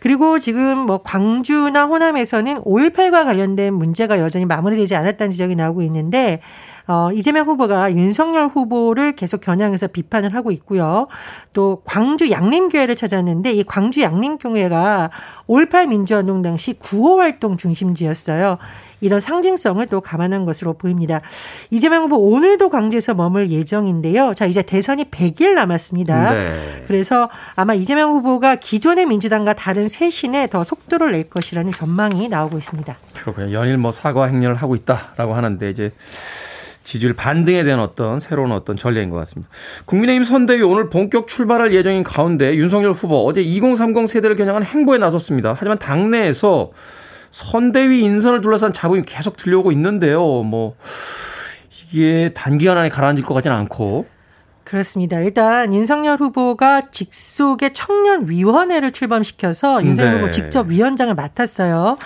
그리고 0.00 0.38
지금 0.38 0.78
뭐 0.78 0.98
광주나 1.02 1.86
호남에서는 1.86 2.62
5.18과 2.62 3.24
관련된 3.24 3.74
문제가 3.74 4.18
여전히 4.18 4.46
마무리되지 4.46 4.96
않았다는 4.96 5.30
지적이 5.30 5.56
나오고 5.56 5.82
있는데 5.82 6.40
어, 6.88 7.10
이재명 7.12 7.46
후보가 7.48 7.94
윤석열 7.94 8.46
후보를 8.46 9.16
계속 9.16 9.40
겨냥해서 9.40 9.88
비판을 9.88 10.34
하고 10.34 10.52
있고요. 10.52 11.08
또 11.52 11.82
광주 11.84 12.30
양림교회를 12.30 12.94
찾았는데 12.94 13.52
이 13.52 13.64
광주 13.64 14.02
양림교회가 14.02 15.10
5.18 15.48 15.88
민주화운동 15.88 16.42
당시 16.42 16.74
구호 16.74 17.18
활동 17.18 17.56
중심지였어요. 17.56 18.58
이런 19.00 19.20
상징성을 19.20 19.84
또 19.86 20.00
감안한 20.00 20.44
것으로 20.44 20.74
보입니다. 20.74 21.20
이재명 21.70 22.04
후보 22.04 22.16
오늘도 22.16 22.70
광주에서 22.70 23.14
머물 23.14 23.50
예정인데요. 23.50 24.34
자, 24.34 24.46
이제 24.46 24.62
대선이 24.62 25.04
100일 25.10 25.54
남았습니다. 25.54 26.32
네. 26.32 26.84
그래서 26.86 27.28
아마 27.54 27.74
이재명 27.74 28.12
후보가 28.12 28.56
기존의 28.56 29.06
민주당과 29.06 29.54
다른 29.54 29.88
쇄신에 29.88 30.48
더 30.48 30.64
속도를 30.64 31.12
낼 31.12 31.28
것이라는 31.30 31.72
전망이 31.72 32.28
나오고 32.28 32.58
있습니다. 32.58 32.96
그렇군요. 33.14 33.52
연일 33.52 33.78
뭐 33.78 33.92
사과 33.92 34.26
행렬을 34.26 34.56
하고 34.56 34.74
있다라고 34.74 35.34
하는데 35.34 35.68
이제 35.70 35.92
지지율 36.86 37.14
반등에 37.14 37.64
대한 37.64 37.80
어떤 37.80 38.20
새로운 38.20 38.52
어떤 38.52 38.76
전례인 38.76 39.10
것 39.10 39.16
같습니다. 39.16 39.50
국민의힘 39.86 40.22
선대위 40.22 40.62
오늘 40.62 40.88
본격 40.88 41.26
출발할 41.26 41.74
예정인 41.74 42.04
가운데 42.04 42.54
윤석열 42.54 42.92
후보 42.92 43.26
어제 43.26 43.42
2030 43.42 44.08
세대를 44.08 44.36
겨냥한 44.36 44.62
행보에 44.62 44.98
나섰습니다. 44.98 45.54
하지만 45.58 45.78
당내에서 45.78 46.70
선대위 47.36 48.02
인선을 48.02 48.40
둘러싼 48.40 48.72
자금이 48.72 49.02
계속 49.04 49.36
들려오고 49.36 49.70
있는데요. 49.72 50.42
뭐 50.42 50.74
이게 51.92 52.32
단기간 52.34 52.78
안에 52.78 52.88
가라앉을 52.88 53.24
것 53.24 53.34
같지는 53.34 53.54
않고 53.58 54.06
그렇습니다. 54.64 55.20
일단 55.20 55.74
윤석열 55.74 56.18
후보가 56.18 56.90
직속의 56.90 57.74
청년위원회를 57.74 58.90
출범시켜서 58.90 59.84
윤석열 59.84 60.14
네. 60.14 60.20
후보 60.20 60.30
직접 60.30 60.68
위원장을 60.68 61.14
맡았어요. 61.14 61.98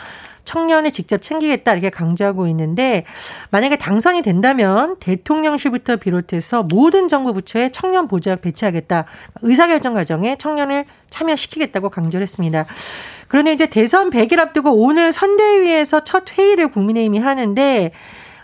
청년을 0.51 0.91
직접 0.91 1.23
챙기겠다 1.23 1.73
이렇게 1.73 1.91
강조하고 1.91 2.49
있는데 2.49 3.05
만약에 3.51 3.77
당선이 3.77 4.23
된다면 4.23 4.97
대통령실부터 4.99 5.97
비롯해서 5.97 6.65
모든 6.65 7.07
정부 7.07 7.33
부처에 7.33 7.71
청년 7.71 8.09
보좌역 8.09 8.41
배치하겠다. 8.41 9.05
의사결정 9.43 9.95
과정에 9.95 10.37
청년을 10.37 10.87
참여시키겠다고 11.09 11.91
강조를 11.91 12.23
했습니다. 12.25 12.65
그런데 13.29 13.53
이제 13.53 13.67
대선 13.67 14.11
100일 14.11 14.41
앞두고 14.41 14.73
오늘 14.73 15.13
선대위에서 15.13 16.03
첫 16.03 16.37
회의를 16.37 16.67
국민의힘이 16.69 17.21
하는데 17.21 17.93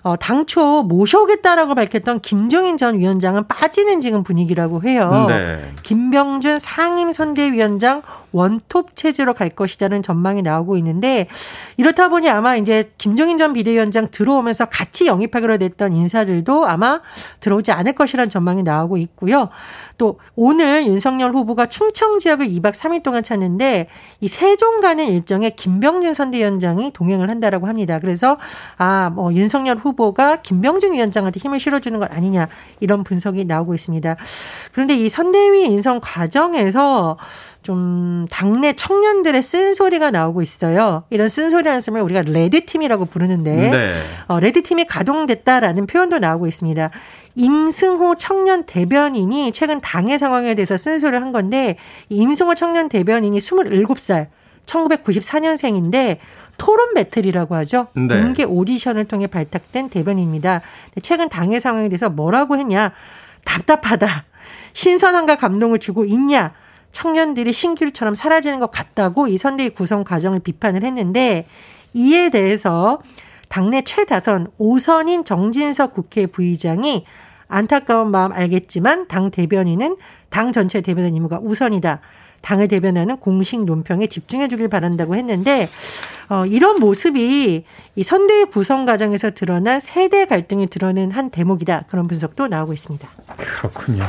어, 0.06 0.14
당초 0.14 0.84
모셔오겠다라고 0.84 1.74
밝혔던 1.74 2.20
김종인 2.20 2.76
전 2.76 2.96
위원장은 2.96 3.48
빠지는 3.48 4.00
지금 4.00 4.22
분위기라고 4.22 4.84
해요. 4.84 5.26
네. 5.28 5.72
김병준 5.82 6.60
상임 6.60 7.10
선대위원장 7.10 8.02
원톱 8.36 8.94
체제로 8.94 9.32
갈 9.32 9.48
것이라는 9.48 10.02
전망이 10.02 10.42
나오고 10.42 10.76
있는데 10.76 11.26
이렇다 11.78 12.08
보니 12.08 12.28
아마 12.28 12.56
이제 12.56 12.92
김종인 12.98 13.38
전 13.38 13.54
비대위원장 13.54 14.08
들어오면서 14.10 14.66
같이 14.66 15.06
영입하기로 15.06 15.56
됐던 15.58 15.94
인사들도 15.94 16.66
아마 16.66 17.00
들어오지 17.40 17.72
않을 17.72 17.94
것이라는 17.94 18.28
전망이 18.28 18.62
나오고 18.62 18.98
있고요. 18.98 19.48
또 19.98 20.18
오늘 20.34 20.86
윤석열 20.86 21.32
후보가 21.32 21.66
충청 21.66 22.18
지역을 22.18 22.46
2박 22.46 22.72
3일 22.72 23.02
동안 23.02 23.22
찾는데 23.22 23.88
이 24.20 24.28
세종 24.28 24.80
가는 24.80 25.06
일정에 25.06 25.50
김병준 25.50 26.12
선대위원장이 26.12 26.92
동행을 26.92 27.30
한다라고 27.30 27.66
합니다. 27.66 27.98
그래서 27.98 28.36
아, 28.76 29.10
뭐 29.14 29.32
윤석열 29.32 29.78
후보가 29.78 30.42
김병준 30.42 30.92
위원장한테 30.92 31.40
힘을 31.40 31.58
실어주는 31.58 31.98
것 31.98 32.12
아니냐 32.12 32.48
이런 32.80 33.04
분석이 33.04 33.46
나오고 33.46 33.74
있습니다. 33.74 34.16
그런데 34.72 34.94
이 34.94 35.08
선대위 35.08 35.64
인선 35.64 36.00
과정에서 36.00 37.16
좀 37.66 38.26
당내 38.30 38.74
청년들의 38.74 39.42
쓴소리가 39.42 40.12
나오고 40.12 40.40
있어요. 40.40 41.02
이런 41.10 41.28
쓴소리라는 41.28 41.82
말을 41.84 42.04
우리가 42.04 42.22
레드팀이라고 42.22 43.06
부르는데 43.06 43.70
네. 43.70 43.92
어, 44.28 44.38
레드팀이 44.38 44.84
가동됐다라는 44.84 45.88
표현도 45.88 46.20
나오고 46.20 46.46
있습니다. 46.46 46.90
임승호 47.34 48.14
청년 48.18 48.62
대변인이 48.66 49.50
최근 49.50 49.80
당의 49.80 50.16
상황에 50.16 50.54
대해서 50.54 50.76
쓴소리를 50.76 51.20
한 51.20 51.32
건데 51.32 51.76
임승호 52.08 52.54
청년 52.54 52.88
대변인이 52.88 53.36
27살 53.36 54.28
1994년생인데 54.66 56.18
토론 56.58 56.94
배틀이라고 56.94 57.56
하죠. 57.56 57.88
네. 57.94 58.06
공개 58.06 58.44
오디션을 58.44 59.06
통해 59.06 59.26
발탁된 59.26 59.88
대변인입니다. 59.88 60.60
최근 61.02 61.28
당의 61.28 61.60
상황에 61.60 61.88
대해서 61.88 62.10
뭐라고 62.10 62.58
했냐? 62.58 62.92
답답하다. 63.44 64.24
신선함과 64.72 65.34
감동을 65.34 65.80
주고 65.80 66.04
있냐? 66.04 66.52
청년들이 66.96 67.52
신규처럼 67.52 68.14
사라지는 68.14 68.58
것 68.58 68.70
같다고 68.70 69.28
이 69.28 69.36
선대위 69.36 69.70
구성 69.70 70.02
과정을 70.02 70.40
비판을 70.40 70.82
했는데 70.82 71.46
이에 71.92 72.30
대해서 72.30 73.00
당내 73.50 73.82
최다선 73.82 74.48
오선인 74.56 75.22
정진석 75.22 75.92
국회 75.92 76.26
부의장이 76.26 77.04
안타까운 77.48 78.10
마음 78.10 78.32
알겠지만 78.32 79.08
당 79.08 79.30
대변인은 79.30 79.98
당 80.30 80.52
전체 80.52 80.80
대변인 80.80 81.14
임무가 81.14 81.38
우선이다. 81.38 82.00
당을 82.40 82.68
대변하는 82.68 83.18
공식 83.18 83.62
논평에 83.64 84.06
집중해 84.06 84.48
주길 84.48 84.68
바란다고 84.68 85.16
했는데 85.16 85.68
어, 86.30 86.46
이런 86.46 86.80
모습이 86.80 87.64
이 87.94 88.02
선대위 88.02 88.46
구성 88.46 88.86
과정에서 88.86 89.32
드러난 89.32 89.80
세대 89.80 90.24
갈등을 90.24 90.68
드러낸 90.68 91.10
한 91.10 91.28
대목이다. 91.28 91.84
그런 91.88 92.08
분석도 92.08 92.48
나오고 92.48 92.72
있습니다. 92.72 93.06
그렇군요. 93.36 94.06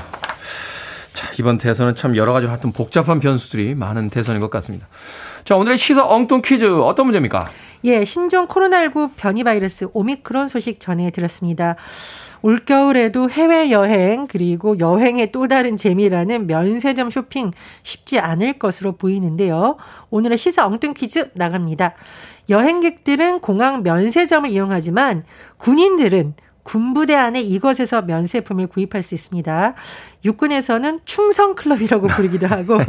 자, 1.18 1.32
이번 1.40 1.58
대선은 1.58 1.96
참 1.96 2.16
여러 2.16 2.32
가지 2.32 2.46
하여튼 2.46 2.72
복잡한 2.72 3.20
변수들이 3.20 3.74
많은 3.74 4.12
대선인 4.12 4.40
것 4.40 4.52
같습니다. 4.52 4.88
자, 5.46 5.56
오늘의 5.56 5.80
시사 5.80 6.06
엉뚱 6.06 6.44
퀴즈 6.44 6.80
어떤 6.80 7.08
문제입니까? 7.08 7.50
예, 7.86 8.06
신종 8.06 8.46
코로나19 8.48 9.14
변이 9.18 9.44
바이러스 9.44 9.88
오미크론 9.94 10.48
소식 10.48 10.80
전해드렸습니다. 10.80 11.76
올겨울에도 12.44 13.32
해외여행 13.32 14.28
그리고 14.28 14.78
여행의 14.78 15.32
또 15.32 15.48
다른 15.48 15.76
재미라는 15.76 16.46
면세점 16.46 17.10
쇼핑 17.10 17.52
쉽지 17.82 18.20
않을 18.20 18.60
것으로 18.60 18.92
보이는데요. 18.92 19.78
오늘의 20.12 20.38
시사 20.38 20.68
엉뚱 20.68 20.94
퀴즈 20.94 21.32
나갑니다. 21.34 21.96
여행객들은 22.48 23.40
공항 23.40 23.82
면세점을 23.82 24.52
이용하지만 24.52 25.24
군인들은 25.58 26.36
군부대 26.68 27.16
안에 27.16 27.40
이것에서 27.40 28.02
면세품을 28.02 28.68
구입할 28.68 29.02
수 29.02 29.16
있습니다. 29.16 29.74
육군에서는 30.26 31.00
충성클럽이라고 31.06 32.08
부르기도 32.10 32.48
하고 32.48 32.82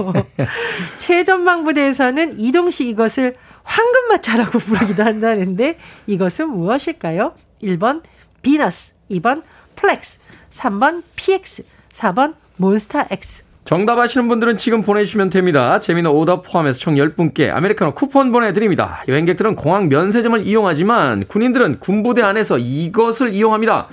최전방 0.99 1.63
부대에서는 1.63 2.41
이동식 2.41 2.89
이것을 2.89 3.37
황금마차라고 3.63 4.59
부르기도 4.59 5.05
한다는데 5.05 5.79
이것은 6.09 6.49
무엇일까요? 6.49 7.35
1번 7.63 8.03
비너스, 8.43 8.95
2번 9.13 9.43
플렉스, 9.77 10.19
3번 10.51 11.05
PX, 11.15 11.63
4번 11.93 12.35
몬스타 12.57 13.07
X. 13.11 13.45
정답 13.69 13.99
아시는 13.99 14.29
분들은 14.29 14.57
지금 14.57 14.81
보내주시면 14.81 15.29
됩니다. 15.29 15.79
재밌는 15.79 16.11
오답 16.11 16.41
포함해서 16.43 16.81
총 16.81 16.95
10분께 16.95 17.55
아메리카노 17.55 17.93
쿠폰 17.93 18.33
보내드립니다. 18.33 19.05
여행객들은 19.09 19.57
공항 19.57 19.91
면세점을 19.91 20.41
이용하지만 20.47 21.27
군인들은 21.27 21.79
군부대 21.79 22.23
안에서 22.23 22.57
이것을 22.57 23.35
이용합니다. 23.35 23.89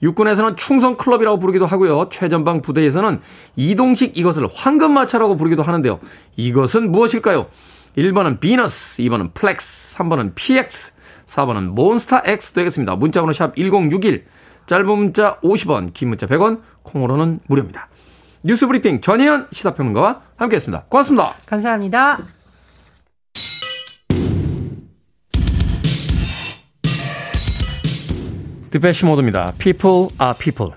육군에서는 0.00 0.56
충성클럽이라고 0.56 1.38
부르기도 1.38 1.66
하고요. 1.66 2.08
최전방 2.10 2.62
부대에서는 2.62 3.20
이동식 3.56 4.16
이것을 4.16 4.48
황금마차라고 4.50 5.36
부르기도 5.36 5.62
하는데요. 5.62 6.00
이것은 6.36 6.90
무엇일까요? 6.90 7.48
1번은 7.98 8.40
비너스, 8.40 9.02
2번은 9.02 9.34
플렉스, 9.34 9.98
3번은 9.98 10.36
PX, 10.36 10.92
4번은 11.26 11.74
몬스타 11.74 12.22
X 12.24 12.54
되겠습니다. 12.54 12.96
문자번호 12.96 13.34
샵 13.34 13.54
1061, 13.56 14.24
짧은 14.64 14.86
문자 14.86 15.38
50원, 15.40 15.92
긴 15.92 16.08
문자 16.08 16.24
100원, 16.26 16.62
콩으로는 16.82 17.40
무료입니다. 17.46 17.88
뉴스 18.42 18.66
브리핑 18.66 19.00
전혜연 19.00 19.48
시사평론가와 19.52 20.22
함께했습니다. 20.36 20.84
고맙습니다. 20.88 21.34
감사합니다. 21.46 22.18
디페시 28.70 29.06
모드입니다. 29.06 29.52
People 29.58 30.08
are 30.20 30.34
people. 30.38 30.72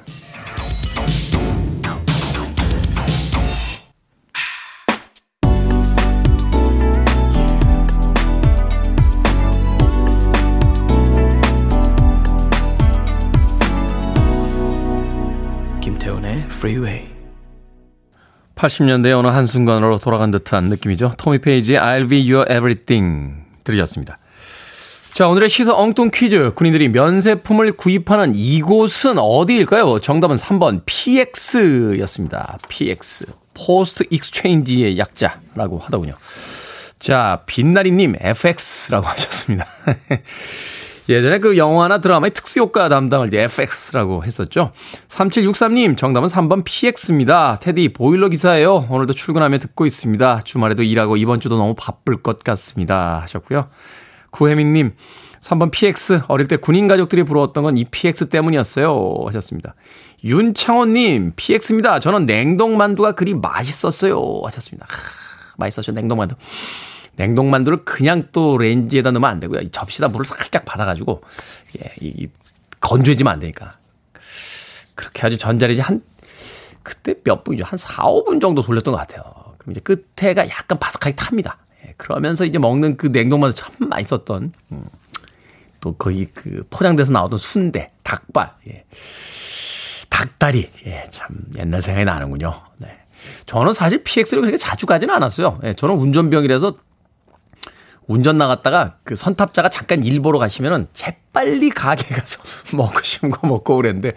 김태훈의 15.81 16.45
Freeway. 16.49 17.10
80년대 18.61 19.17
어느 19.17 19.27
한순간으로 19.27 19.97
돌아간 19.97 20.29
듯한 20.29 20.65
느낌이죠. 20.65 21.11
토미 21.17 21.39
페이지의 21.39 21.79
I'll 21.79 22.07
be 22.07 22.31
your 22.31 22.49
everything 22.51 23.43
들으셨습니다. 23.63 24.19
자, 25.11 25.27
오늘의 25.27 25.49
시사 25.49 25.73
엉뚱 25.73 26.11
퀴즈. 26.13 26.51
군인들이 26.55 26.87
면세품을 26.89 27.73
구입하는 27.73 28.35
이곳은 28.35 29.17
어디일까요? 29.17 29.99
정답은 29.99 30.35
3번 30.35 30.83
PX였습니다. 30.85 32.59
PX. 32.69 33.25
Post 33.55 34.03
Exchange의 34.09 34.97
약자라고 34.97 35.79
하더군요. 35.79 36.13
자, 36.99 37.41
빛나리님 37.47 38.15
FX라고 38.19 39.07
하셨습니다. 39.07 39.65
예전에 41.09 41.39
그 41.39 41.57
영화나 41.57 41.97
드라마의 41.99 42.31
특수효과 42.31 42.87
담당을 42.89 43.27
이제 43.27 43.41
FX라고 43.41 44.23
했었죠. 44.23 44.71
3763님, 45.09 45.97
정답은 45.97 46.27
3번 46.29 46.63
PX입니다. 46.63 47.57
테디 47.59 47.89
보일러 47.89 48.29
기사예요. 48.29 48.87
오늘도 48.89 49.13
출근하며 49.13 49.57
듣고 49.59 49.85
있습니다. 49.85 50.41
주말에도 50.43 50.83
일하고 50.83 51.17
이번 51.17 51.39
주도 51.39 51.57
너무 51.57 51.73
바쁠 51.77 52.21
것 52.21 52.43
같습니다. 52.43 53.19
하셨고요. 53.23 53.67
구혜민님, 54.31 54.93
3번 55.41 55.71
PX. 55.71 56.21
어릴 56.27 56.47
때 56.47 56.55
군인 56.55 56.87
가족들이 56.87 57.23
부러웠던 57.23 57.63
건 57.63 57.75
이 57.77 57.83
PX 57.83 58.29
때문이었어요. 58.29 59.15
하셨습니다. 59.25 59.75
윤창원님, 60.23 61.33
PX입니다. 61.35 61.99
저는 61.99 62.27
냉동만두가 62.27 63.13
그리 63.13 63.33
맛있었어요. 63.33 64.41
하셨습니다. 64.45 64.85
하, 64.87 64.95
맛있었죠, 65.57 65.91
냉동만두. 65.93 66.35
냉동만두를 67.21 67.83
그냥 67.85 68.29
또 68.31 68.57
레인지에다 68.57 69.11
넣으면 69.11 69.29
안 69.29 69.39
되고요. 69.39 69.59
이 69.59 69.69
접시에다 69.69 70.07
물을 70.07 70.25
살짝 70.25 70.65
받아가지고, 70.65 71.21
예, 71.77 71.91
이, 72.01 72.07
이 72.23 72.27
건조해지면 72.79 73.31
안 73.31 73.39
되니까. 73.39 73.77
그렇게 74.95 75.25
아주 75.25 75.37
전자레인지 75.37 75.81
한, 75.81 76.01
그때 76.81 77.13
몇 77.23 77.43
분이죠? 77.43 77.63
한 77.63 77.77
4, 77.77 78.03
5분 78.03 78.41
정도 78.41 78.63
돌렸던 78.63 78.93
것 78.93 78.97
같아요. 78.97 79.21
그럼 79.59 79.71
이제 79.71 79.81
끝에가 79.81 80.49
약간 80.49 80.79
바삭하게 80.79 81.15
탑니다. 81.15 81.57
예, 81.85 81.93
그러면서 81.97 82.43
이제 82.43 82.57
먹는 82.57 82.97
그 82.97 83.07
냉동만두 83.07 83.55
참 83.55 83.71
맛있었던, 83.79 84.53
음, 84.71 84.85
또 85.79 85.93
거기 85.93 86.25
그 86.25 86.63
포장돼서 86.71 87.11
나오던 87.11 87.37
순대, 87.37 87.91
닭발, 88.03 88.53
예. 88.67 88.85
닭다리, 90.09 90.71
예, 90.87 91.03
참 91.11 91.27
옛날 91.57 91.81
생각이 91.81 92.05
나는군요. 92.05 92.61
네. 92.77 92.97
저는 93.45 93.73
사실 93.73 94.03
PX를 94.03 94.41
그렇게 94.41 94.57
자주 94.57 94.85
가지는 94.87 95.13
않았어요. 95.13 95.59
예, 95.63 95.73
저는 95.73 95.95
운전병이라서 95.95 96.77
운전 98.07 98.37
나갔다가 98.37 98.97
그 99.03 99.15
선탑자가 99.15 99.69
잠깐 99.69 100.03
일 100.03 100.21
보러 100.21 100.39
가시면은 100.39 100.87
재빨리 100.93 101.69
가게 101.69 102.03
가서 102.15 102.41
먹고 102.75 103.01
싶은 103.01 103.29
거 103.29 103.47
먹고 103.47 103.75
그랬는데 103.75 104.11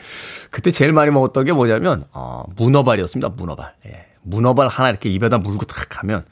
그때 0.51 0.71
제일 0.71 0.93
많이 0.93 1.11
먹었던 1.11 1.45
게 1.45 1.53
뭐냐면 1.53 2.05
어 2.13 2.45
문어발이었습니다. 2.57 3.31
문어발. 3.31 3.75
예. 3.87 4.07
문어발 4.27 4.69
하나 4.69 4.89
이렇게 4.89 5.11
입에다 5.11 5.39
물고 5.39 5.67
탁 5.67 5.87
가면 5.91 6.25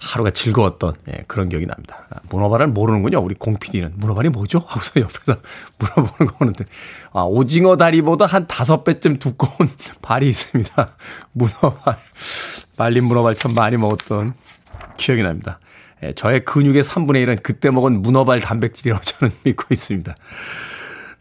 하루가 0.00 0.30
즐거웠던 0.30 0.94
예, 1.08 1.24
그런 1.28 1.48
기억이 1.48 1.64
납니다. 1.64 2.06
아, 2.10 2.18
문어발을 2.28 2.66
모르는군요. 2.68 3.20
우리 3.20 3.34
공 3.34 3.56
PD는. 3.56 3.92
문어발이 3.96 4.30
뭐죠? 4.30 4.58
하고서 4.66 5.00
옆에서 5.00 5.40
물어보는 5.78 6.32
거 6.32 6.38
보는데 6.38 6.64
아, 7.12 7.22
오징어 7.22 7.76
다리보다 7.76 8.26
한 8.26 8.46
다섯 8.46 8.82
배쯤 8.84 9.18
두꺼운 9.20 9.70
발이 10.02 10.28
있습니다. 10.28 10.96
문어발. 11.32 11.98
말린 12.78 13.04
문어발 13.04 13.36
참 13.36 13.54
많이 13.54 13.76
먹었던 13.76 14.34
기억이 14.96 15.22
납니다. 15.22 15.60
예, 16.04 16.12
저의 16.12 16.44
근육의 16.44 16.82
3분의 16.82 17.26
1은 17.26 17.42
그때 17.42 17.70
먹은 17.70 18.02
문어발 18.02 18.40
단백질이라고 18.40 19.02
저는 19.04 19.32
믿고 19.42 19.64
있습니다. 19.70 20.14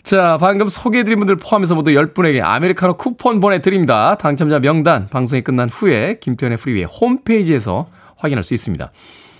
자, 0.04 0.38
방금 0.39 0.67
소개해드린 0.67 1.17
분들 1.19 1.38
포함해서 1.38 1.76
모두 1.76 1.91
10분에게 1.91 2.41
아메리카노 2.43 2.98
쿠폰 2.98 3.39
보내드립니다. 3.39 4.15
당첨자 4.15 4.60
명단 4.60 5.08
방송이 5.08 5.41
끝난 5.41 5.69
후에 5.69 6.19
김태현의 6.19 6.58
프리위의 6.58 6.86
홈페이지에서 6.86 7.88
확인할 8.17 8.43
수 8.43 8.54
있습니다. 8.54 8.91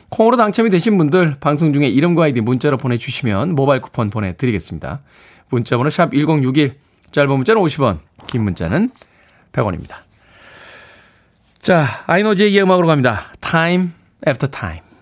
콩으로 0.10 0.38
당첨이 0.38 0.70
되신 0.70 0.98
분들 0.98 1.36
방송 1.42 1.74
중에 1.74 1.88
이름과 1.88 2.26
아이디 2.26 2.40
문자로 2.40 2.78
보내주시면 2.78 3.56
모바일 3.56 3.82
쿠폰 3.82 4.10
보내드리겠습니다. 4.10 5.02
문자번호 5.50 5.90
샵 5.90 6.14
1061, 6.14 6.76
짧은 7.12 7.36
문자는 7.36 7.62
50원, 7.62 8.00
긴 8.28 8.44
문자는 8.44 8.90
100원입니다. 9.52 9.96
자, 11.60 11.86
아이노지의 12.08 12.62
음악으로 12.62 12.88
갑니다. 12.88 13.34
Time 13.42 13.90
after 14.26 14.50
time. 14.50 14.93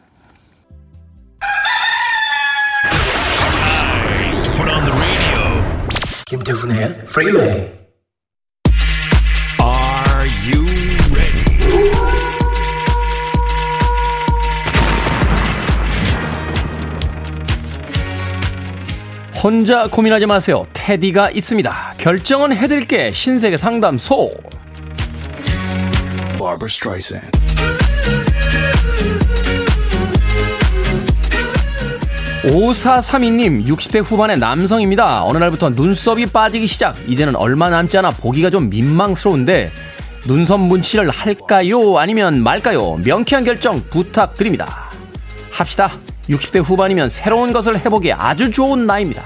김태훈의 6.32 6.84
Freeway. 7.02 7.74
Are 9.60 10.30
you 10.48 10.66
ready? 11.12 11.44
혼자 19.44 19.88
고민하지 19.88 20.26
마세요. 20.26 20.66
테디가 20.72 21.32
있습니다. 21.32 21.96
결정은 21.98 22.56
해드릴게. 22.56 23.12
신세계 23.12 23.58
상담소. 23.58 24.34
Barbara 26.38 26.68
Streisand. 26.70 27.30
5432님, 32.44 33.66
60대 33.68 34.04
후반의 34.04 34.40
남성입니다. 34.40 35.24
어느 35.24 35.38
날부터 35.38 35.70
눈썹이 35.70 36.26
빠지기 36.28 36.66
시작. 36.66 36.96
이제는 37.08 37.36
얼마 37.36 37.70
남지 37.70 37.98
않아 38.00 38.12
보기가 38.12 38.50
좀 38.50 38.70
민망스러운데, 38.70 39.72
눈썹 40.26 40.60
문치를 40.62 41.10
할까요? 41.10 41.98
아니면 42.00 42.42
말까요? 42.42 43.00
명쾌한 43.04 43.44
결정 43.44 43.82
부탁드립니다. 43.90 44.90
합시다. 45.52 45.92
60대 46.30 46.64
후반이면 46.64 47.10
새로운 47.10 47.54
것을 47.54 47.78
해보기에 47.80 48.14
아주 48.14 48.50
좋은 48.50 48.86
나이입니다. 48.86 49.24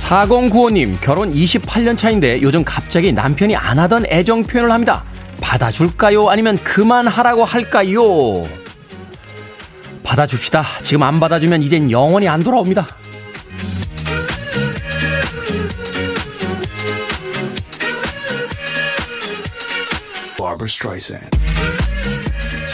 4095님, 0.00 1.00
결혼 1.00 1.30
28년 1.30 1.96
차인데 1.96 2.42
요즘 2.42 2.64
갑자기 2.64 3.12
남편이 3.12 3.54
안 3.54 3.78
하던 3.78 4.06
애정 4.06 4.42
표현을 4.42 4.72
합니다. 4.72 5.04
받아줄까요? 5.40 6.28
아니면 6.28 6.58
그만하라고 6.64 7.44
할까요? 7.44 8.42
받아줍시다. 10.02 10.64
지금 10.82 11.02
안 11.04 11.20
받아주면 11.20 11.62
이젠 11.62 11.90
영원히 11.90 12.28
안 12.28 12.42
돌아옵니다. 12.42 12.88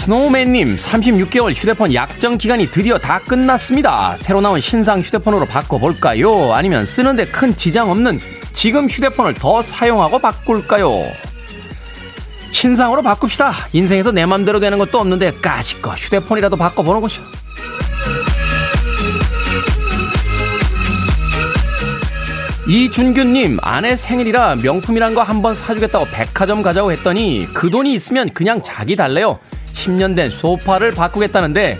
스노우맨님, 0.06 0.76
36개월 0.76 1.52
휴대폰 1.52 1.92
약정 1.92 2.38
기간이 2.38 2.70
드디어 2.70 2.96
다 2.96 3.18
끝났습니다. 3.18 4.14
새로 4.16 4.40
나온 4.40 4.60
신상 4.60 5.00
휴대폰으로 5.00 5.46
바꿔볼까요? 5.46 6.54
아니면 6.54 6.86
쓰는데 6.86 7.24
큰 7.24 7.56
지장 7.56 7.90
없는 7.90 8.20
지금 8.52 8.88
휴대폰을 8.88 9.34
더 9.34 9.60
사용하고 9.62 10.20
바꿀까요? 10.20 11.00
신상으로 12.52 13.02
바꿉시다. 13.02 13.52
인생에서 13.72 14.12
내 14.12 14.24
맘대로 14.26 14.60
되는 14.60 14.78
것도 14.78 15.00
없는데 15.00 15.32
까짓거 15.42 15.90
휴대폰이라도 15.90 16.56
바꿔보는 16.56 17.00
거죠. 17.00 17.20
이준규님, 22.68 23.58
아내 23.60 23.96
생일이라 23.96 24.56
명품이란 24.62 25.16
거 25.16 25.24
한번 25.24 25.54
사주겠다고 25.54 26.06
백화점 26.12 26.62
가자고 26.62 26.92
했더니 26.92 27.48
그 27.52 27.70
돈이 27.70 27.92
있으면 27.92 28.32
그냥 28.32 28.62
자기 28.62 28.94
달래요. 28.94 29.40
10년 29.76 30.16
된 30.16 30.30
소파를 30.30 30.92
바꾸겠다는데 30.92 31.78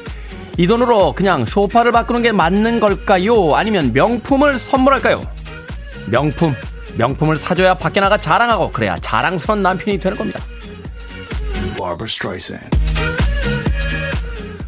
이 0.59 0.67
돈으로 0.67 1.13
그냥 1.13 1.45
소파를 1.45 1.93
바꾸는 1.93 2.23
게 2.23 2.33
맞는 2.33 2.81
걸까요? 2.81 3.55
아니면 3.55 3.93
명품을 3.93 4.59
선물할까요? 4.59 5.21
명품, 6.07 6.55
명품을 6.97 7.37
사줘야 7.37 7.75
밖에 7.75 8.01
나가 8.01 8.17
자랑하고 8.17 8.71
그래야 8.71 8.97
자랑스러운 9.01 9.63
남편이 9.63 9.99
되는 9.99 10.17
겁니다. 10.17 10.41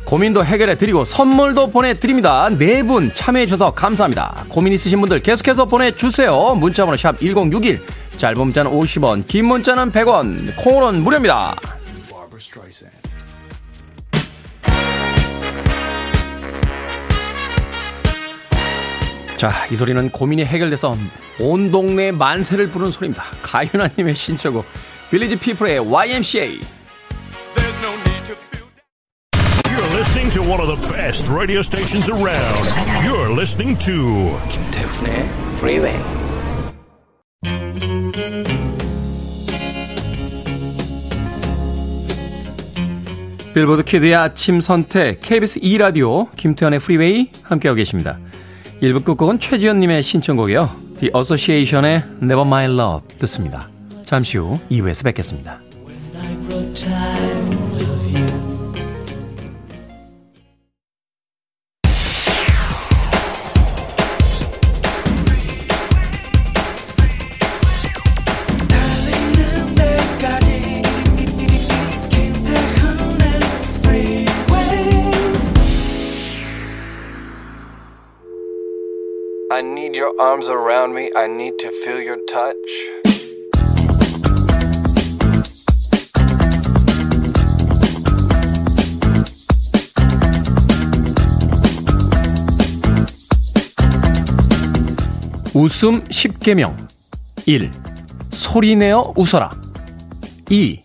고민도 0.04 0.42
해결해 0.44 0.76
드리고 0.76 1.04
선물도 1.04 1.70
보내드립니다. 1.70 2.48
네 2.58 2.82
분 2.82 3.12
참여해주셔서 3.12 3.72
감사합니다. 3.74 4.44
고민 4.48 4.72
있으신 4.72 5.00
분들 5.00 5.20
계속해서 5.20 5.66
보내주세요. 5.66 6.54
문자번호 6.54 6.96
샵 6.96 7.18
1061, 7.18 7.80
짧은 8.16 8.38
문자는 8.40 8.70
50원, 8.70 9.26
긴 9.26 9.46
문자는 9.46 9.92
100원, 9.92 10.56
콩으로는 10.56 11.02
무료입니다. 11.02 11.54
자, 19.38 19.52
이 19.70 19.76
소리는 19.76 20.10
고민이 20.10 20.44
해결돼서 20.44 20.96
온 21.38 21.70
동네 21.70 22.10
만세를 22.10 22.70
부르는 22.70 22.90
소리입니다. 22.90 23.22
가윤아님의 23.42 24.16
신청곡, 24.16 24.64
빌리지 25.12 25.36
피플의 25.36 25.78
YMCA. 25.78 26.58
You're 29.68 29.94
listening 29.94 30.32
to 30.34 30.42
one 30.42 30.60
of 30.60 30.66
the 30.66 30.92
best 30.92 31.30
radio 31.30 31.60
stations 31.60 32.10
around. 32.10 32.66
You're 33.06 33.30
listening 33.32 33.78
to 33.78 34.36
김태훈의 34.48 35.28
Freeway. 35.58 35.96
빌보드 43.54 43.84
키드의 43.84 44.16
아침 44.16 44.60
선택 44.60 45.20
KBS 45.20 45.60
2 45.62 45.78
라디오 45.78 46.28
김태현의 46.32 46.80
프리웨이 46.80 47.30
함께하고 47.44 47.76
계십니다. 47.76 48.18
1부 48.82 49.04
끝곡은 49.04 49.40
최지연님의 49.40 50.02
신청곡이요. 50.02 50.70
The 50.98 51.10
Association의 51.14 52.02
Never 52.22 52.42
My 52.42 52.66
Love 52.66 53.18
듣습니다. 53.18 53.68
잠시 54.04 54.38
후 54.38 54.58
2부에서 54.70 55.04
뵙겠습니다. 55.04 55.60
Arms 80.20 80.48
around 80.48 80.94
me. 80.94 81.10
I 81.16 81.28
need 81.28 81.58
to 81.58 81.70
feel 81.84 82.00
your 82.00 82.18
touch. 82.26 82.56
웃음 95.54 96.04
10계명 96.04 96.76
1. 97.46 97.70
소리내어 98.30 99.12
웃어라 99.16 99.50
2. 100.50 100.82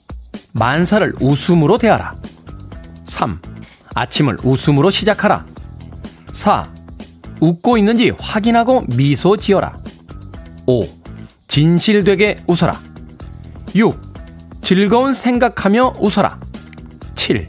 만사를 0.53 1.13
웃음으로 1.21 1.77
대하라 1.77 2.15
3. 3.03 3.39
아침을 3.93 4.37
웃음으로 4.43 4.89
시작하라 4.89 5.45
4. 6.31 6.72
웃고 7.43 7.77
있는지 7.77 8.11
확인하고 8.17 8.83
미소 8.95 9.37
지어라 9.37 9.77
5. 10.65 10.87
진실되게 11.47 12.43
웃어라 12.47 12.79
6. 13.75 13.99
즐거운 14.61 15.13
생각하며 15.13 15.93
웃어라 15.99 16.39
7. 17.15 17.47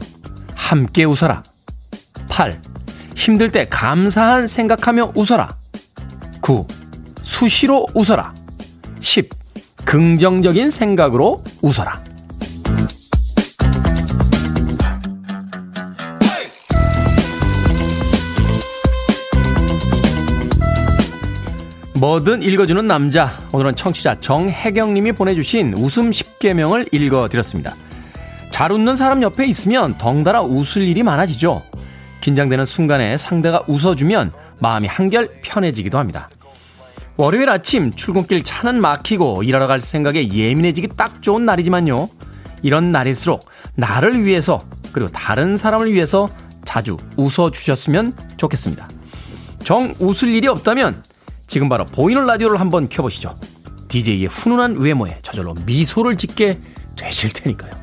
함께 0.53 1.03
웃어라 1.03 1.43
8. 2.29 2.61
힘들 3.15 3.51
때 3.51 3.67
감사한 3.69 4.47
생각하며 4.47 5.13
웃어라 5.15 5.49
9. 6.41 6.67
수시로 7.25 7.87
웃어라. 7.95 8.33
10. 8.99 9.29
긍정적인 9.83 10.69
생각으로 10.69 11.43
웃어라. 11.61 12.03
뭐든 21.97 22.43
읽어주는 22.43 22.85
남자. 22.85 23.41
오늘은 23.53 23.77
청취자 23.77 24.19
정혜경님이 24.19 25.13
보내주신 25.13 25.75
웃음 25.75 26.11
10개명을 26.11 26.93
읽어드렸습니다. 26.93 27.73
잘 28.49 28.73
웃는 28.73 28.97
사람 28.97 29.21
옆에 29.21 29.45
있으면 29.45 29.97
덩달아 29.97 30.41
웃을 30.41 30.81
일이 30.81 31.03
많아지죠. 31.03 31.63
긴장되는 32.19 32.65
순간에 32.65 33.15
상대가 33.15 33.63
웃어주면 33.67 34.33
마음이 34.59 34.89
한결 34.89 35.39
편해지기도 35.41 35.97
합니다. 35.97 36.29
월요일 37.15 37.47
아침 37.49 37.93
출근길 37.93 38.43
차는 38.43 38.81
막히고 38.81 39.43
일하러 39.43 39.67
갈 39.67 39.79
생각에 39.79 40.27
예민해지기 40.27 40.89
딱 40.97 41.21
좋은 41.21 41.45
날이지만요. 41.45 42.09
이런 42.61 42.91
날일수록 42.91 43.45
나를 43.75 44.25
위해서 44.25 44.59
그리고 44.91 45.09
다른 45.11 45.55
사람을 45.55 45.93
위해서 45.93 46.29
자주 46.65 46.97
웃어 47.15 47.51
주셨으면 47.51 48.13
좋겠습니다. 48.35 48.89
정 49.63 49.93
웃을 49.99 50.27
일이 50.27 50.49
없다면 50.49 51.01
지금 51.47 51.69
바로 51.69 51.85
보이는 51.85 52.25
라디오를 52.25 52.59
한번 52.59 52.89
켜보시죠. 52.89 53.37
DJ의 53.87 54.27
훈훈한 54.27 54.77
외모에 54.77 55.19
저절로 55.21 55.53
미소를 55.65 56.17
짓게 56.17 56.59
되실 56.97 57.31
테니까요. 57.33 57.73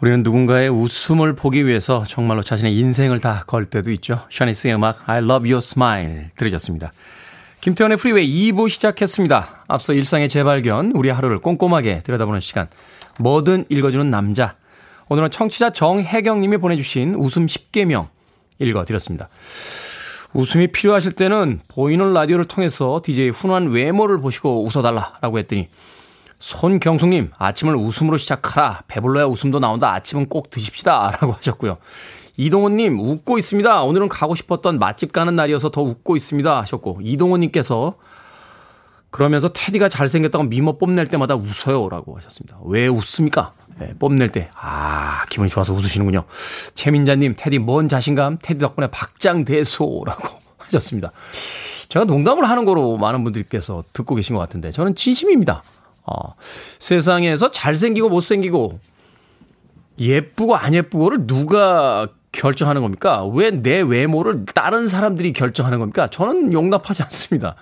우리는 0.00 0.22
누군가의 0.22 0.68
웃음을 0.68 1.34
보기 1.34 1.66
위해서 1.66 2.04
정말로 2.06 2.42
자신의 2.42 2.76
인생을 2.78 3.20
다 3.20 3.44
걸 3.46 3.66
때도 3.66 3.90
있죠. 3.92 4.24
샤니스의 4.30 4.74
음악 4.74 5.08
I 5.08 5.18
Love 5.18 5.50
Your 5.50 5.58
Smile 5.58 6.30
들으셨습니다. 6.36 6.92
김태훈의 7.60 7.96
프리웨이 7.96 8.52
2부 8.52 8.68
시작했습니다. 8.68 9.64
앞서 9.66 9.92
일상의 9.92 10.28
재발견, 10.28 10.92
우리 10.94 11.08
하루를 11.08 11.40
꼼꼼하게 11.40 12.02
들여다보는 12.04 12.40
시간. 12.40 12.68
뭐든 13.18 13.64
읽어주는 13.68 14.08
남자. 14.12 14.54
오늘은 15.08 15.32
청취자 15.32 15.70
정혜경님이 15.70 16.58
보내주신 16.58 17.16
웃음 17.16 17.46
십계명 17.46 18.06
읽어드렸습니다. 18.60 19.28
웃음이 20.34 20.68
필요하실 20.68 21.12
때는 21.12 21.60
보이는 21.66 22.12
라디오를 22.12 22.44
통해서 22.44 23.00
DJ 23.02 23.30
훈훈한 23.30 23.70
외모를 23.70 24.20
보시고 24.20 24.64
웃어달라라고 24.64 25.38
했더니 25.40 25.68
손경숙님, 26.38 27.32
아침을 27.36 27.74
웃음으로 27.74 28.18
시작하라. 28.18 28.82
배불러야 28.86 29.24
웃음도 29.24 29.58
나온다. 29.58 29.92
아침은 29.94 30.28
꼭 30.28 30.50
드십시다. 30.50 31.10
라고 31.20 31.32
하셨고요. 31.32 31.78
이동훈님, 32.38 33.00
웃고 33.00 33.36
있습니다. 33.36 33.82
오늘은 33.82 34.08
가고 34.08 34.36
싶었던 34.36 34.78
맛집 34.78 35.12
가는 35.12 35.34
날이어서 35.34 35.70
더 35.70 35.82
웃고 35.82 36.16
있습니다. 36.16 36.60
하셨고, 36.60 37.00
이동훈님께서 37.02 37.96
그러면서 39.10 39.48
테디가 39.48 39.88
잘생겼다고 39.88 40.44
미모 40.44 40.78
뽐낼 40.78 41.08
때마다 41.08 41.34
웃어요. 41.34 41.88
라고 41.88 42.16
하셨습니다. 42.16 42.58
왜 42.64 42.86
웃습니까? 42.86 43.54
네, 43.80 43.92
뽐낼 43.98 44.30
때. 44.30 44.50
아, 44.54 45.24
기분이 45.30 45.48
좋아서 45.48 45.74
웃으시는군요. 45.74 46.24
최민자님, 46.74 47.34
테디 47.36 47.58
뭔 47.58 47.88
자신감? 47.88 48.38
테디 48.40 48.60
덕분에 48.60 48.86
박장대소라고 48.86 50.28
하셨습니다. 50.58 51.10
제가 51.88 52.04
농담을 52.04 52.48
하는 52.48 52.64
거로 52.64 52.98
많은 52.98 53.24
분들께서 53.24 53.82
듣고 53.92 54.14
계신 54.14 54.36
것 54.36 54.40
같은데 54.40 54.70
저는 54.70 54.94
진심입니다. 54.94 55.64
어, 56.04 56.34
세상에서 56.78 57.50
잘생기고 57.50 58.10
못생기고 58.10 58.78
예쁘고 59.98 60.54
안 60.54 60.74
예쁘고를 60.74 61.26
누가 61.26 62.06
결정하는 62.32 62.82
겁니까? 62.82 63.24
왜 63.26 63.50
내 63.50 63.80
외모를 63.80 64.44
다른 64.54 64.88
사람들이 64.88 65.32
결정하는 65.32 65.78
겁니까? 65.78 66.08
저는 66.08 66.52
용납하지 66.52 67.02
않습니다. 67.04 67.54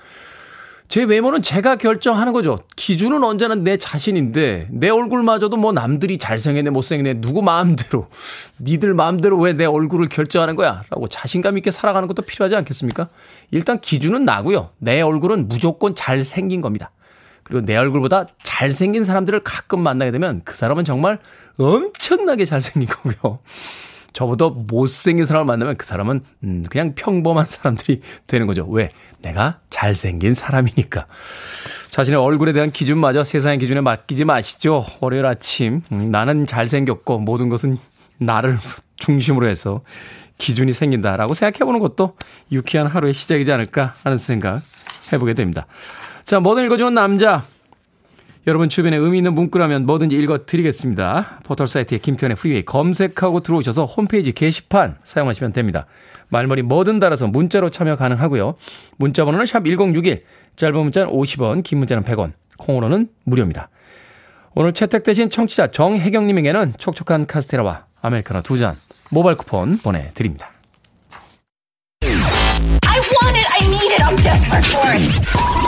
제 0.88 1.02
외모는 1.02 1.42
제가 1.42 1.76
결정하는 1.76 2.32
거죠. 2.32 2.60
기준은 2.76 3.24
언제나 3.24 3.56
내 3.56 3.76
자신인데 3.76 4.68
내 4.70 4.88
얼굴마저도 4.88 5.56
뭐 5.56 5.72
남들이 5.72 6.16
잘생겼네 6.16 6.70
못생겼네 6.70 7.20
누구 7.20 7.42
마음대로 7.42 8.06
니들 8.60 8.94
마음대로 8.94 9.36
왜 9.40 9.52
내 9.52 9.64
얼굴을 9.64 10.08
결정하는 10.08 10.54
거야? 10.54 10.84
라고 10.90 11.08
자신감 11.08 11.56
있게 11.58 11.72
살아가는 11.72 12.06
것도 12.06 12.22
필요하지 12.22 12.54
않겠습니까? 12.54 13.08
일단 13.50 13.80
기준은 13.80 14.24
나고요. 14.24 14.70
내 14.78 15.00
얼굴은 15.00 15.48
무조건 15.48 15.94
잘생긴 15.96 16.60
겁니다. 16.60 16.92
그리고 17.42 17.64
내 17.64 17.76
얼굴보다 17.76 18.26
잘생긴 18.44 19.02
사람들을 19.02 19.40
가끔 19.40 19.80
만나게 19.80 20.12
되면 20.12 20.42
그 20.44 20.54
사람은 20.56 20.84
정말 20.84 21.18
엄청나게 21.58 22.44
잘생긴 22.44 22.88
거고요. 22.88 23.40
저보다 24.16 24.48
못생긴 24.48 25.26
사람을 25.26 25.44
만나면 25.44 25.76
그 25.76 25.84
사람은 25.84 26.22
음 26.42 26.64
그냥 26.70 26.94
평범한 26.94 27.44
사람들이 27.44 28.00
되는 28.26 28.46
거죠. 28.46 28.66
왜? 28.66 28.88
내가 29.20 29.58
잘생긴 29.68 30.32
사람이니까. 30.32 31.06
자신의 31.90 32.18
얼굴에 32.18 32.54
대한 32.54 32.70
기준마저 32.70 33.24
세상의 33.24 33.58
기준에 33.58 33.82
맡기지 33.82 34.24
마시죠. 34.24 34.86
월요일 35.00 35.26
아침 35.26 35.82
음, 35.92 36.10
나는 36.10 36.46
잘생겼고 36.46 37.18
모든 37.18 37.50
것은 37.50 37.76
나를 38.16 38.58
중심으로 38.96 39.48
해서 39.48 39.82
기준이 40.38 40.72
생긴다라고 40.72 41.34
생각해보는 41.34 41.78
것도 41.80 42.16
유쾌한 42.50 42.86
하루의 42.86 43.12
시작이지 43.12 43.52
않을까 43.52 43.96
하는 44.02 44.16
생각 44.16 44.62
해보게 45.12 45.34
됩니다. 45.34 45.66
자, 46.24 46.40
뭐든 46.40 46.64
읽어주는 46.64 46.94
남자. 46.94 47.44
여러분 48.46 48.68
주변에 48.68 48.96
의미 48.96 49.18
있는 49.18 49.34
문구라면 49.34 49.86
뭐든지 49.86 50.16
읽어드리겠습니다. 50.16 51.40
포털 51.42 51.66
사이트에 51.66 51.98
김태훈의 51.98 52.36
프리웨이 52.36 52.64
검색하고 52.64 53.40
들어오셔서 53.40 53.86
홈페이지 53.86 54.30
게시판 54.32 54.98
사용하시면 55.02 55.52
됩니다. 55.52 55.86
말머리 56.28 56.62
뭐든 56.62 57.00
달아서 57.00 57.26
문자로 57.26 57.70
참여 57.70 57.96
가능하고요. 57.96 58.54
문자 58.98 59.24
번호는 59.24 59.46
샵 59.46 59.64
1061, 59.64 60.24
짧은 60.54 60.76
문자는 60.78 61.12
50원, 61.12 61.64
긴 61.64 61.78
문자는 61.78 62.04
100원, 62.04 62.32
콩으로는 62.58 63.08
무료입니다. 63.24 63.68
오늘 64.54 64.72
채택되신 64.72 65.28
청취자 65.28 65.72
정혜경님에게는 65.72 66.74
촉촉한 66.78 67.26
카스테라와 67.26 67.86
아메리카노 68.00 68.42
두 68.42 68.58
잔 68.58 68.76
모바일 69.10 69.36
쿠폰 69.36 69.76
보내드립니다. 69.78 70.52
I 72.02 73.00
want 73.00 73.36
it. 73.36 73.46
I 73.52 73.66
need 73.66 73.92
it. 73.92 74.02
I'm 74.02 74.16
desperate 74.16 74.66
for 74.68 74.94
it. 74.94 75.65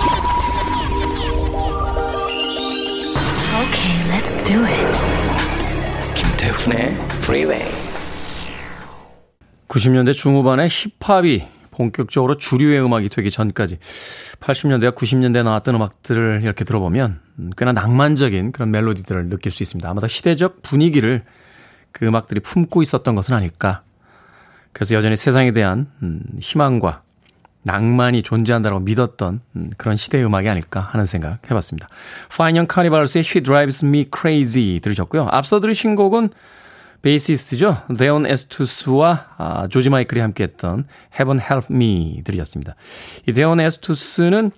Okay, 3.88 4.10
let's 4.10 4.36
do 4.44 4.66
it. 4.66 4.86
김태훈의 6.14 6.90
Freeway. 7.22 7.64
90년대 9.66 10.12
중후반에 10.12 10.68
힙합이 10.68 11.48
본격적으로 11.70 12.36
주류의 12.36 12.84
음악이 12.84 13.08
되기 13.08 13.30
전까지 13.30 13.78
80년대와 14.40 14.94
90년대에 14.94 15.42
나왔던 15.42 15.76
음악들을 15.76 16.40
이렇게 16.42 16.66
들어보면 16.66 17.20
꽤나 17.56 17.72
낭만적인 17.72 18.52
그런 18.52 18.70
멜로디들을 18.72 19.30
느낄 19.30 19.52
수 19.52 19.62
있습니다. 19.62 19.88
아마도 19.88 20.06
시대적 20.06 20.60
분위기를 20.60 21.24
그 21.90 22.04
음악들이 22.04 22.40
품고 22.40 22.82
있었던 22.82 23.14
것은 23.14 23.34
아닐까. 23.34 23.84
그래서 24.74 24.96
여전히 24.96 25.16
세상에 25.16 25.52
대한 25.52 25.90
음, 26.02 26.20
희망과 26.40 27.04
낭만이 27.68 28.22
존재한다고 28.22 28.80
믿었던 28.80 29.40
음, 29.56 29.70
그런 29.76 29.94
시대의 29.94 30.24
음악이 30.24 30.48
아닐까 30.48 30.80
하는 30.80 31.04
생각 31.04 31.38
해봤습니다. 31.50 31.88
파인 32.30 32.46
영 32.46 32.66
카니발스의 32.66 33.20
She 33.20 33.42
Drives 33.42 33.84
Me 33.84 34.06
Crazy 34.10 34.80
들으셨고요. 34.80 35.28
앞서 35.30 35.60
들으신 35.60 35.94
곡은 35.94 36.30
베이시스트죠. 37.02 37.82
데온 37.98 38.26
에스투스와 38.26 39.26
아, 39.36 39.68
조지 39.68 39.90
마이클이 39.90 40.18
함께했던 40.20 40.86
Heaven 41.14 41.40
Help 41.40 41.66
Me 41.70 42.22
들으셨습니다. 42.24 42.74
이 43.26 43.32
데온 43.32 43.60
에스투스는 43.60 44.50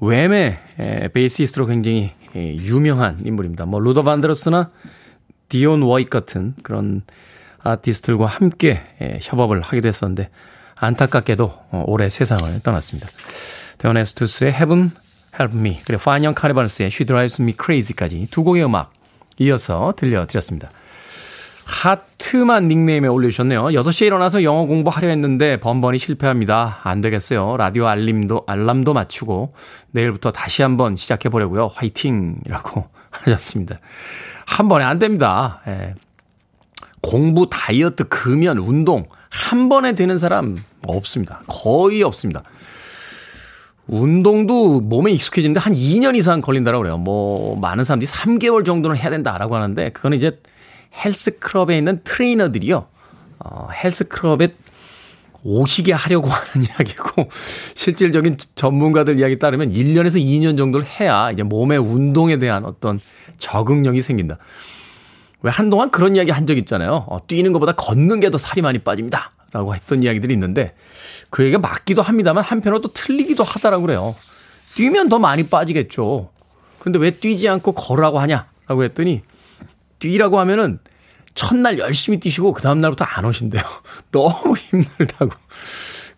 왬의 0.00 0.58
에, 0.78 1.08
베이시스트로 1.08 1.66
굉장히 1.66 2.12
에, 2.34 2.56
유명한 2.56 3.20
인물입니다. 3.24 3.66
뭐 3.66 3.78
루더 3.78 4.04
반드로스나 4.04 4.70
디온 5.50 5.82
워익 5.82 6.08
같은 6.08 6.54
그런 6.62 7.02
아티스트들과 7.62 8.24
함께 8.26 8.82
에, 9.00 9.18
협업을 9.22 9.60
하기도 9.60 9.88
했었는데 9.88 10.30
안타깝게도 10.80 11.44
어, 11.70 11.84
올해 11.86 12.08
세상을 12.08 12.60
떠났습니다. 12.62 13.08
데온 13.78 13.96
에스투스의 13.96 14.52
Heaven 14.52 14.90
Help 15.38 15.56
Me 15.58 15.80
그리고 15.84 16.02
파인형 16.02 16.34
카니발스의 16.34 16.88
She 16.88 17.06
Drives 17.06 17.42
Me 17.42 17.54
Crazy까지 17.60 18.28
두 18.30 18.44
곡의 18.44 18.64
음악 18.64 18.92
이어서 19.38 19.94
들려드렸습니다. 19.96 20.70
하트만 21.68 22.66
닉네임에 22.66 23.08
올려주셨네요. 23.08 23.66
6시에 23.66 24.06
일어나서 24.06 24.42
영어 24.42 24.64
공부하려 24.64 25.08
했는데 25.08 25.58
번번이 25.58 25.98
실패합니다. 25.98 26.80
안 26.82 27.02
되겠어요. 27.02 27.58
라디오 27.58 27.86
알림도, 27.86 28.44
알람도 28.46 28.94
맞추고 28.94 29.52
내일부터 29.90 30.32
다시 30.32 30.62
한번 30.62 30.96
시작해 30.96 31.28
보려고요. 31.28 31.70
화이팅! 31.74 32.36
이라고 32.46 32.88
하셨습니다. 33.10 33.80
한 34.46 34.68
번에 34.68 34.84
안 34.84 34.98
됩니다. 34.98 35.60
예. 35.68 35.94
공부, 37.00 37.48
다이어트, 37.50 38.04
금연, 38.08 38.58
운동 38.58 39.06
한 39.30 39.68
번에 39.68 39.94
되는 39.94 40.18
사람 40.18 40.56
없습니다. 40.86 41.42
거의 41.46 42.02
없습니다. 42.02 42.42
운동도 43.86 44.80
몸에 44.80 45.10
익숙해지는데 45.12 45.60
한 45.60 45.72
2년 45.72 46.14
이상 46.16 46.40
걸린다고 46.40 46.78
그래요. 46.78 46.98
뭐 46.98 47.58
많은 47.58 47.84
사람들이 47.84 48.10
3개월 48.10 48.64
정도는 48.64 48.96
해야 48.96 49.10
된다라고 49.10 49.56
하는데 49.56 49.90
그거는 49.90 50.16
이제 50.16 50.40
헬스 51.04 51.38
클럽에 51.38 51.78
있는 51.78 52.00
트레이너들이요. 52.04 52.86
어, 53.38 53.68
헬스 53.72 54.08
클럽에 54.08 54.54
오시게 55.42 55.92
하려고 55.92 56.28
하는 56.28 56.66
이야기고 56.68 57.28
실질적인 57.74 58.36
전문가들 58.54 59.18
이야기 59.18 59.38
따르면 59.38 59.72
1년에서 59.72 60.22
2년 60.22 60.58
정도를 60.58 60.86
해야 60.86 61.30
이제 61.30 61.42
몸의 61.42 61.78
운동에 61.78 62.38
대한 62.38 62.66
어떤 62.66 63.00
적응력이 63.38 64.02
생긴다. 64.02 64.38
왜 65.42 65.50
한동안 65.50 65.90
그런 65.90 66.16
이야기 66.16 66.30
한 66.30 66.46
적 66.46 66.56
있잖아요. 66.58 67.04
어, 67.08 67.18
뛰는 67.26 67.52
것보다 67.52 67.72
걷는 67.72 68.20
게 68.20 68.30
더 68.30 68.38
살이 68.38 68.62
많이 68.62 68.78
빠집니다. 68.78 69.30
라고 69.52 69.74
했던 69.74 70.02
이야기들이 70.02 70.34
있는데 70.34 70.74
그 71.30 71.42
얘기가 71.42 71.58
맞기도 71.58 72.02
합니다만 72.02 72.44
한편으로 72.44 72.80
또 72.82 72.92
틀리기도 72.92 73.44
하다라고 73.44 73.82
그래요. 73.86 74.14
뛰면 74.74 75.08
더 75.08 75.18
많이 75.18 75.44
빠지겠죠. 75.44 76.30
그런데 76.78 76.98
왜 76.98 77.10
뛰지 77.12 77.48
않고 77.48 77.72
걸으라고 77.72 78.18
하냐라고 78.20 78.84
했더니 78.84 79.22
뛰라고 80.00 80.38
하면은 80.40 80.78
첫날 81.34 81.78
열심히 81.78 82.18
뛰시고 82.20 82.52
그 82.52 82.62
다음날부터 82.62 83.04
안 83.06 83.24
오신대요. 83.24 83.62
너무 84.12 84.56
힘들다고. 84.56 85.30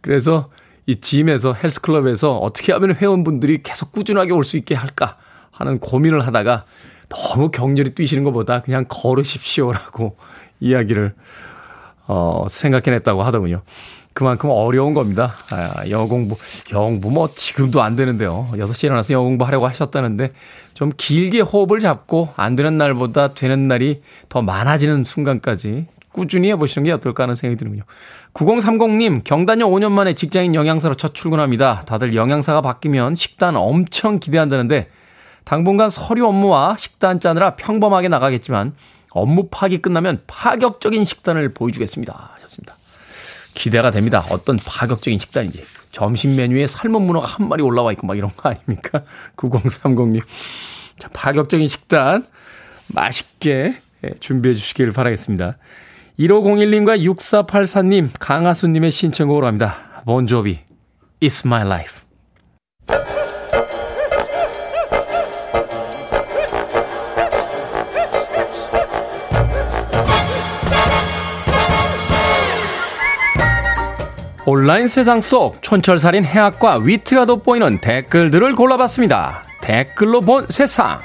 그래서 0.01 0.51
이 0.87 1.01
짐에서 1.01 1.53
헬스클럽에서 1.55 2.37
어떻게 2.39 2.73
하면 2.73 2.95
회원분들이 2.97 3.63
계속 3.63 3.93
꾸준하게 3.93 4.33
올 4.33 4.45
수 4.45 4.57
있게 4.57 4.75
할까 4.75 5.19
하는 5.53 5.79
고민을 5.79 6.27
하다가 6.27 6.65
너무 7.11 7.51
격렬히 7.51 7.91
뛰시는 7.91 8.25
것보다 8.25 8.63
그냥 8.63 8.87
걸으십시오라고 8.89 10.17
이야기를 10.61 11.15
어, 12.07 12.47
생각해냈다고 12.49 13.23
하더군요. 13.23 13.63
그만큼 14.13 14.51
어려운 14.51 14.95
겁니다. 14.95 15.35
아, 15.51 15.89
영어 15.89 16.07
공부, 16.07 16.37
영어 16.73 16.87
공부 16.87 17.11
뭐 17.11 17.29
지금도 17.33 17.83
안 17.83 17.95
되는데요. 17.95 18.49
6시에 18.53 18.85
일어나서 18.85 19.15
영어 19.15 19.25
공부 19.25 19.45
하려고 19.45 19.69
하셨다는데 19.69 20.33
좀 20.75 20.91
길게 20.97 21.41
호흡을 21.41 21.79
잡고 21.79 22.31
안 22.37 22.57
되는 22.57 22.77
날보다 22.77 23.35
되는 23.35 23.69
날이 23.69 24.03
더 24.29 24.43
많아지는 24.43 25.05
순간까지 25.05 25.87
꾸준히 26.13 26.49
해보시는 26.51 26.85
게 26.85 26.93
어떨까 26.93 27.23
하는 27.23 27.35
생각이 27.37 27.57
드는군요. 27.57 27.85
9030님, 28.35 29.23
경단녀 29.23 29.69
5년 29.69 29.93
만에 29.93 30.15
직장인 30.15 30.55
영양사로 30.55 30.97
첫 30.97 31.15
출근합니다. 31.15 31.83
다들 31.87 32.15
영양사가 32.15 32.63
바뀌면 32.63 33.15
식단 33.15 33.57
엄청 33.57 34.19
기대한다는데 34.19 34.89
당분간 35.45 35.91
서류 35.91 36.27
업무와 36.27 36.77
식단 36.79 37.21
짜느라 37.21 37.57
평범하게 37.57 38.09
나가겠지만 38.09 38.75
업무 39.11 39.49
파기 39.51 39.79
끝나면 39.79 40.23
파격적인 40.27 41.05
식단을 41.05 41.53
보여주겠습니다. 41.53 42.33
하셨습니다. 42.35 42.77
기대가 43.55 43.91
됩니다. 43.91 44.25
어떤 44.31 44.57
파격적인 44.57 45.19
식단인지. 45.19 45.65
점심 45.93 46.37
메뉴에 46.37 46.67
삶은 46.67 47.03
문어가 47.03 47.27
한 47.27 47.49
마리 47.49 47.63
올라와 47.63 47.93
있고 47.93 48.07
막 48.07 48.17
이런 48.17 48.31
거 48.37 48.49
아닙니까? 48.49 49.03
9030님. 49.37 50.23
자, 50.99 51.09
파격적인 51.13 51.67
식단 51.67 52.27
맛있게 52.89 53.81
예, 54.05 54.15
준비해 54.21 54.55
주시길 54.55 54.93
바라겠습니다. 54.93 55.59
1501님과 56.19 57.03
6484님, 57.03 58.11
강하수님의 58.19 58.91
신청곡으로 58.91 59.47
합니다. 59.47 60.03
본조비, 60.05 60.59
It's 61.21 61.47
My 61.47 61.63
Life. 61.63 62.01
온라인 74.53 74.89
세상 74.89 75.21
속 75.21 75.63
촌철살인 75.63 76.25
해학과 76.25 76.75
위트가 76.75 77.25
돋보이는 77.25 77.81
댓글들을 77.81 78.57
골라봤습니다. 78.57 79.45
댓글로 79.61 80.23
본 80.23 80.45
세상. 80.49 80.99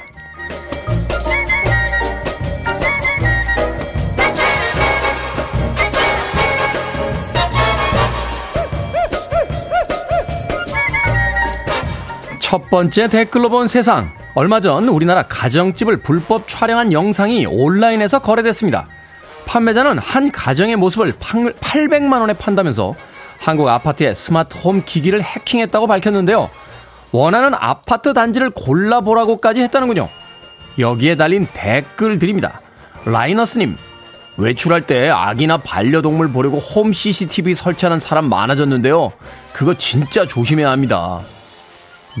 첫 12.40 12.68
번째 12.68 13.06
댓글로 13.06 13.48
본 13.48 13.68
세상. 13.68 14.10
얼마 14.34 14.58
전 14.58 14.88
우리나라 14.88 15.22
가정집을 15.22 15.98
불법 15.98 16.48
촬영한 16.48 16.92
영상이 16.92 17.46
온라인에서 17.46 18.18
거래됐습니다. 18.18 18.88
판매자는 19.46 19.98
한 19.98 20.32
가정의 20.32 20.74
모습을 20.74 21.12
800만 21.12 22.20
원에 22.20 22.32
판다면서 22.32 22.96
한국 23.38 23.68
아파트의 23.68 24.14
스마트 24.14 24.58
홈 24.58 24.82
기기를 24.84 25.22
해킹했다고 25.22 25.86
밝혔는데요. 25.86 26.50
원하는 27.12 27.54
아파트 27.54 28.12
단지를 28.12 28.50
골라보라고까지 28.50 29.60
했다는군요. 29.62 30.08
여기에 30.78 31.16
달린 31.16 31.46
댓글들입니다. 31.52 32.60
라이너스님, 33.04 33.76
외출할 34.36 34.82
때 34.82 35.08
아기나 35.08 35.58
반려동물 35.58 36.32
보려고 36.32 36.58
홈 36.58 36.92
CCTV 36.92 37.54
설치하는 37.54 37.98
사람 37.98 38.28
많아졌는데요. 38.28 39.12
그거 39.52 39.74
진짜 39.74 40.26
조심해야 40.26 40.70
합니다. 40.70 41.20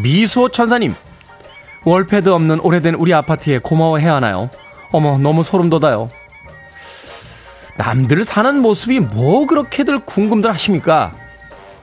미소 0.02 0.48
천사님, 0.48 0.94
월패드 1.84 2.28
없는 2.28 2.60
오래된 2.60 2.94
우리 2.94 3.12
아파트에 3.12 3.58
고마워해야 3.58 4.14
하나요? 4.14 4.50
어머, 4.92 5.18
너무 5.18 5.42
소름 5.42 5.68
돋아요. 5.68 6.10
남들 7.76 8.24
사는 8.24 8.60
모습이 8.60 9.00
뭐 9.00 9.46
그렇게들 9.46 10.00
궁금들 10.00 10.52
하십니까? 10.52 11.12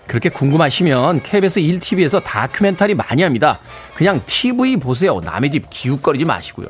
그렇게 0.07 0.29
궁금하시면 0.29 1.21
KBS 1.21 1.61
1TV에서 1.61 2.21
다큐멘터리 2.23 2.93
많이 2.95 3.21
합니다. 3.23 3.59
그냥 3.95 4.21
TV 4.25 4.77
보세요. 4.77 5.21
남의 5.21 5.51
집 5.51 5.69
기웃거리지 5.69 6.25
마시고요. 6.25 6.67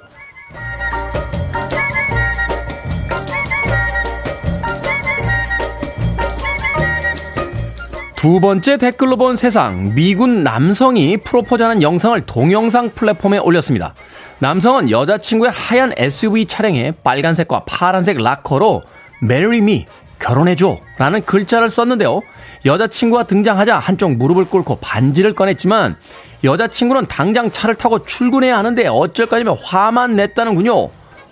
두 8.15 8.39
번째 8.39 8.77
댓글로 8.77 9.17
본 9.17 9.35
세상. 9.35 9.93
미군 9.95 10.43
남성이 10.43 11.17
프로포즈하는 11.17 11.81
영상을 11.81 12.21
동영상 12.21 12.89
플랫폼에 12.89 13.37
올렸습니다. 13.37 13.93
남성은 14.39 14.89
여자친구의 14.91 15.51
하얀 15.51 15.91
SUV 15.97 16.45
차량에 16.45 16.93
빨간색과 17.03 17.65
파란색 17.65 18.21
락커로 18.21 18.83
Marry 19.23 19.85
결혼해줘 20.19 20.77
라는 20.97 21.23
글자를 21.25 21.69
썼는데요. 21.69 22.21
여자친구가 22.65 23.23
등장하자 23.23 23.77
한쪽 23.77 24.15
무릎을 24.15 24.45
꿇고 24.45 24.77
반지를 24.77 25.33
꺼냈지만 25.33 25.97
여자친구는 26.43 27.07
당장 27.07 27.51
차를 27.51 27.75
타고 27.75 28.03
출근해야 28.03 28.57
하는데 28.57 28.87
어쩔 28.87 29.25
거냐면 29.25 29.55
화만 29.61 30.15
냈다는군요. 30.15 30.89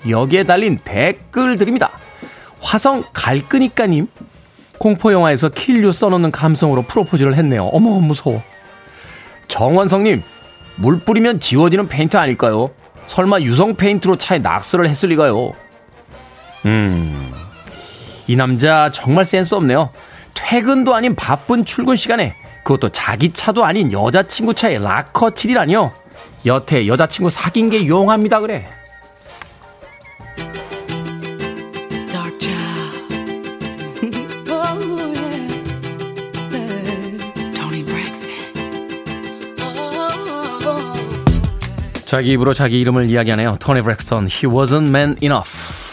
여기에 0.10 0.44
달린 0.44 0.78
댓글들입니다. 0.84 1.92
화성 2.60 3.04
갈끄니까님 3.14 4.08
공포영화에서 4.78 5.50
킬류 5.50 5.92
써놓는 5.92 6.32
감성으로 6.32 6.82
프로포즈를 6.84 7.36
했네요. 7.36 7.66
어머, 7.66 8.00
무서워. 8.00 8.42
정원성님, 9.48 10.24
물 10.78 11.00
뿌리면 11.00 11.40
지워지는 11.40 11.88
페인트 11.88 12.18
아닐까요? 12.18 12.72
설마 13.06 13.42
유성 13.42 13.76
페인트로 13.76 14.16
차에 14.18 14.40
낙서를 14.40 14.90
했을 14.90 15.10
리가요? 15.10 15.54
음, 16.66 17.32
이 18.32 18.36
남자 18.38 18.90
정말 18.92 19.26
센스 19.26 19.56
없네요. 19.56 19.90
퇴근도 20.34 20.96
아닌 20.96 21.16
바쁜 21.16 21.66
출근 21.66 21.98
시간에 21.98 22.34
그것도 22.64 22.94
자기 22.94 23.34
차도 23.34 23.66
아닌 23.66 23.92
여자친구 23.92 24.54
차에 24.54 24.78
락커 24.78 25.32
칠이라니요. 25.32 25.92
여태 26.46 26.88
여자친구 26.88 27.30
사귄 27.30 27.70
게 27.70 27.86
용합니다 27.86 28.40
그래. 28.40 28.70
자기 42.06 42.32
입으로 42.32 42.54
자기 42.54 42.80
이름을 42.80 43.10
이야기하네요. 43.10 43.58
토니 43.60 43.82
브렉스턴, 43.82 44.28
He 44.28 44.50
wasn't 44.50 44.88
man 44.88 45.18
enough. 45.22 45.91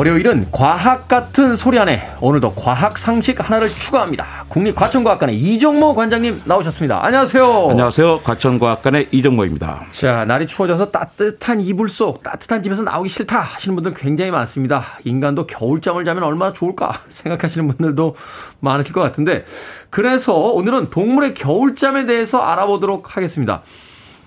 월요일은 0.00 0.46
과학 0.50 1.08
같은 1.08 1.54
소리 1.54 1.78
안에 1.78 2.02
오늘도 2.22 2.54
과학 2.54 2.96
상식 2.96 3.38
하나를 3.38 3.68
추가합니다. 3.68 4.46
국립과천과학관의 4.48 5.38
이정모 5.38 5.94
관장님 5.94 6.40
나오셨습니다. 6.46 7.04
안녕하세요. 7.04 7.68
안녕하세요. 7.72 8.20
과천과학관의 8.20 9.08
이정모입니다. 9.10 9.88
자, 9.90 10.24
날이 10.24 10.46
추워져서 10.46 10.90
따뜻한 10.90 11.60
이불 11.60 11.90
속 11.90 12.22
따뜻한 12.22 12.62
집에서 12.62 12.82
나오기 12.82 13.10
싫다 13.10 13.40
하시는 13.40 13.76
분들 13.76 13.92
굉장히 13.92 14.30
많습니다. 14.30 14.84
인간도 15.04 15.46
겨울잠을 15.46 16.06
자면 16.06 16.22
얼마나 16.22 16.54
좋을까 16.54 16.92
생각하시는 17.10 17.68
분들도 17.68 18.16
많으실 18.60 18.94
것 18.94 19.02
같은데 19.02 19.44
그래서 19.90 20.34
오늘은 20.34 20.88
동물의 20.88 21.34
겨울잠에 21.34 22.06
대해서 22.06 22.40
알아보도록 22.40 23.18
하겠습니다. 23.18 23.60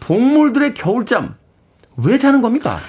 동물들의 0.01 0.75
겨울잠 0.75 1.33
왜 1.97 2.17
자는 2.17 2.41
겁니까? 2.41 2.79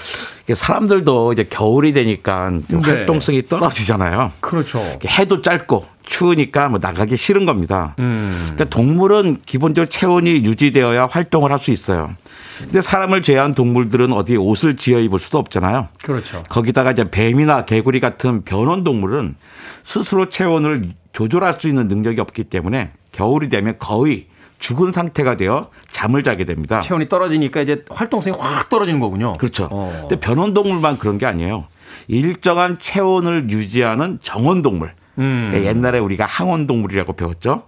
사람들도 0.52 1.32
이제 1.32 1.44
겨울이 1.44 1.92
되니까 1.92 2.50
네. 2.68 2.76
활동성이 2.76 3.48
떨어지잖아요. 3.48 4.32
그렇죠. 4.40 4.82
해도 5.06 5.40
짧고 5.40 5.86
추우니까 6.04 6.68
뭐 6.68 6.78
나가기 6.82 7.16
싫은 7.16 7.46
겁니다. 7.46 7.94
음. 7.98 8.52
그러니까 8.52 8.64
동물은 8.66 9.38
기본적으로 9.46 9.88
체온이 9.88 10.44
유지되어야 10.44 11.08
활동을 11.10 11.50
할 11.50 11.58
수 11.58 11.70
있어요. 11.70 12.10
근데 12.58 12.82
사람을 12.82 13.22
제외한 13.22 13.54
동물들은 13.54 14.12
어디 14.12 14.36
옷을 14.36 14.76
지어 14.76 15.00
입을 15.00 15.18
수도 15.18 15.38
없잖아요. 15.38 15.88
그렇죠. 16.02 16.42
거기다가 16.50 16.90
이제 16.92 17.10
뱀이나 17.10 17.64
개구리 17.64 18.00
같은 18.00 18.42
변온 18.44 18.84
동물은 18.84 19.36
스스로 19.82 20.28
체온을 20.28 20.90
조절할 21.14 21.56
수 21.58 21.68
있는 21.68 21.88
능력이 21.88 22.20
없기 22.20 22.44
때문에 22.44 22.90
겨울이 23.12 23.48
되면 23.48 23.76
거의 23.78 24.26
죽은 24.64 24.92
상태가 24.92 25.36
되어 25.36 25.68
잠을 25.92 26.22
자게 26.24 26.46
됩니다. 26.46 26.80
체온이 26.80 27.10
떨어지니까 27.10 27.60
이제 27.60 27.84
활동성이 27.90 28.34
확 28.40 28.70
떨어지는 28.70 28.98
거군요. 28.98 29.34
그렇죠. 29.34 29.68
어. 29.70 30.06
근데 30.08 30.18
변온동물만 30.18 30.96
그런 30.96 31.18
게 31.18 31.26
아니에요. 31.26 31.66
일정한 32.08 32.78
체온을 32.78 33.50
유지하는 33.50 34.20
정원동물. 34.22 34.94
음. 35.18 35.48
그러니까 35.50 35.68
옛날에 35.68 35.98
우리가 35.98 36.24
항온동물이라고 36.24 37.12
배웠죠. 37.12 37.64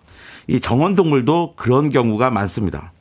이 0.47 0.59
정원동물도 0.59 1.53
그런 1.57 1.91
경우가 1.91 2.31
많습니다. 2.31 2.93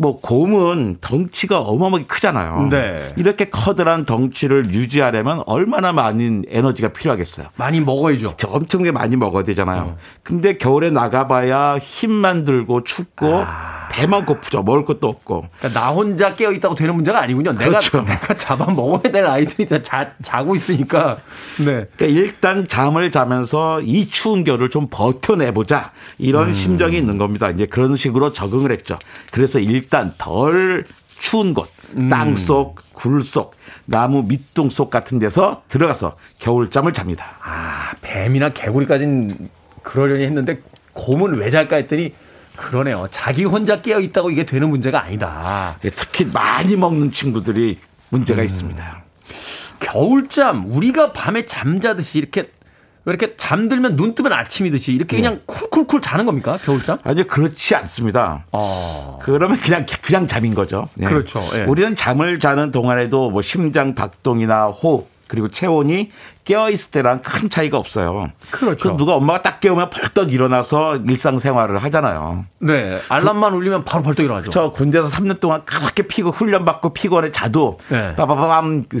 뭐 0.00 0.18
곰은 0.18 0.96
덩치가 1.02 1.60
어마어마하게 1.60 2.06
크잖아요. 2.06 2.68
네. 2.70 3.12
이렇게 3.18 3.50
커다란 3.50 4.06
덩치를 4.06 4.72
유지하려면 4.72 5.42
얼마나 5.44 5.92
많은 5.92 6.44
에너지가 6.48 6.88
필요하겠어요. 6.94 7.48
많이 7.56 7.82
먹어야죠. 7.82 8.34
엄청나게 8.46 8.92
많이 8.92 9.16
먹어야 9.16 9.44
되잖아요. 9.44 9.82
어. 9.82 9.96
근데 10.22 10.56
겨울에 10.56 10.90
나가봐야 10.90 11.76
힘만 11.76 12.44
들고 12.44 12.84
춥고 12.84 13.42
아. 13.46 13.79
배만 13.90 14.24
고프죠. 14.24 14.62
먹을 14.62 14.84
것도 14.84 15.08
없고. 15.08 15.46
그러니까 15.58 15.80
나 15.80 15.90
혼자 15.90 16.34
깨어 16.36 16.52
있다고 16.52 16.74
되는 16.74 16.94
문제가 16.94 17.20
아니군요. 17.20 17.54
그렇죠. 17.56 18.00
내가 18.02 18.12
내가 18.12 18.36
잡아 18.36 18.72
먹어야 18.72 19.12
될 19.12 19.26
아이들이 19.26 19.66
다 19.66 19.82
자, 19.82 20.12
자고 20.22 20.54
있으니까. 20.54 21.18
네. 21.58 21.86
그러니까 21.96 22.06
일단 22.06 22.66
잠을 22.66 23.10
자면서 23.10 23.82
이 23.82 24.08
추운 24.08 24.44
겨울을 24.44 24.70
좀 24.70 24.86
버텨내 24.88 25.52
보자. 25.52 25.92
이런 26.18 26.48
음. 26.48 26.54
심정이 26.54 26.96
있는 26.96 27.18
겁니다. 27.18 27.50
이제 27.50 27.66
그런 27.66 27.96
식으로 27.96 28.32
적응을 28.32 28.70
했죠. 28.70 28.98
그래서 29.32 29.58
일단 29.58 30.14
덜 30.16 30.84
추운 31.18 31.52
곳, 31.52 31.68
음. 31.96 32.08
땅 32.08 32.36
속, 32.36 32.76
굴 32.92 33.24
속, 33.24 33.54
나무 33.84 34.22
밑동 34.22 34.70
속 34.70 34.88
같은 34.88 35.18
데서 35.18 35.62
들어가서 35.68 36.16
겨울잠을 36.38 36.92
잡니다. 36.92 37.26
아, 37.42 37.92
뱀이나 38.00 38.50
개구리까지는 38.50 39.50
그러려니 39.82 40.24
했는데 40.24 40.60
곰은 40.92 41.34
왜 41.34 41.50
잘까 41.50 41.76
했더니 41.76 42.14
그러네요. 42.60 43.08
자기 43.10 43.44
혼자 43.44 43.80
깨어 43.80 44.00
있다고 44.00 44.30
이게 44.30 44.44
되는 44.44 44.68
문제가 44.68 45.02
아니다. 45.02 45.76
예, 45.84 45.90
특히 45.90 46.24
많이 46.24 46.76
먹는 46.76 47.10
친구들이 47.10 47.78
문제가 48.10 48.42
음. 48.42 48.44
있습니다. 48.44 49.02
겨울잠 49.80 50.72
우리가 50.72 51.12
밤에 51.12 51.46
잠자듯이 51.46 52.18
이렇게 52.18 52.50
왜 53.06 53.14
이렇게 53.14 53.34
잠들면 53.36 53.96
눈 53.96 54.14
뜨면 54.14 54.32
아침이듯이 54.32 54.92
이렇게 54.92 55.16
그냥 55.16 55.40
쿨쿨쿨 55.46 56.02
자는 56.02 56.26
겁니까? 56.26 56.58
겨울잠? 56.62 56.98
아니 57.02 57.26
그렇지 57.26 57.74
않습니다. 57.74 58.44
어. 58.52 59.18
그러면 59.22 59.58
그냥 59.58 59.86
그냥 60.02 60.28
잠인 60.28 60.54
거죠. 60.54 60.88
네. 60.94 61.06
그렇죠. 61.06 61.42
예. 61.54 61.62
우리는 61.62 61.96
잠을 61.96 62.38
자는 62.38 62.70
동안에도 62.70 63.30
뭐 63.30 63.40
심장 63.40 63.94
박동이나 63.94 64.66
호흡 64.66 65.08
그리고 65.28 65.48
체온이 65.48 66.10
깨어 66.50 66.68
있을 66.70 66.90
때랑 66.90 67.22
큰 67.22 67.48
차이가 67.48 67.78
없어요. 67.78 68.32
그렇죠. 68.50 68.90
그 68.90 68.96
누가 68.96 69.14
엄마가 69.14 69.40
딱 69.40 69.60
깨우면 69.60 69.90
벌떡 69.90 70.32
일어나서 70.32 70.96
일상생활을 70.96 71.78
하잖아요. 71.84 72.44
네. 72.58 72.98
알람만 73.08 73.54
울리면 73.54 73.84
바로 73.84 74.02
벌떡 74.02 74.24
일어나죠. 74.24 74.50
저 74.50 74.72
군대에서 74.72 75.06
3년 75.10 75.38
동안 75.38 75.64
그렇게 75.64 76.02
피고 76.02 76.32
훈련 76.32 76.64
받고 76.64 76.92
피곤해 76.92 77.30
자도 77.30 77.78
네. 77.88 78.16
빠바밤 78.16 78.82
그, 78.88 79.00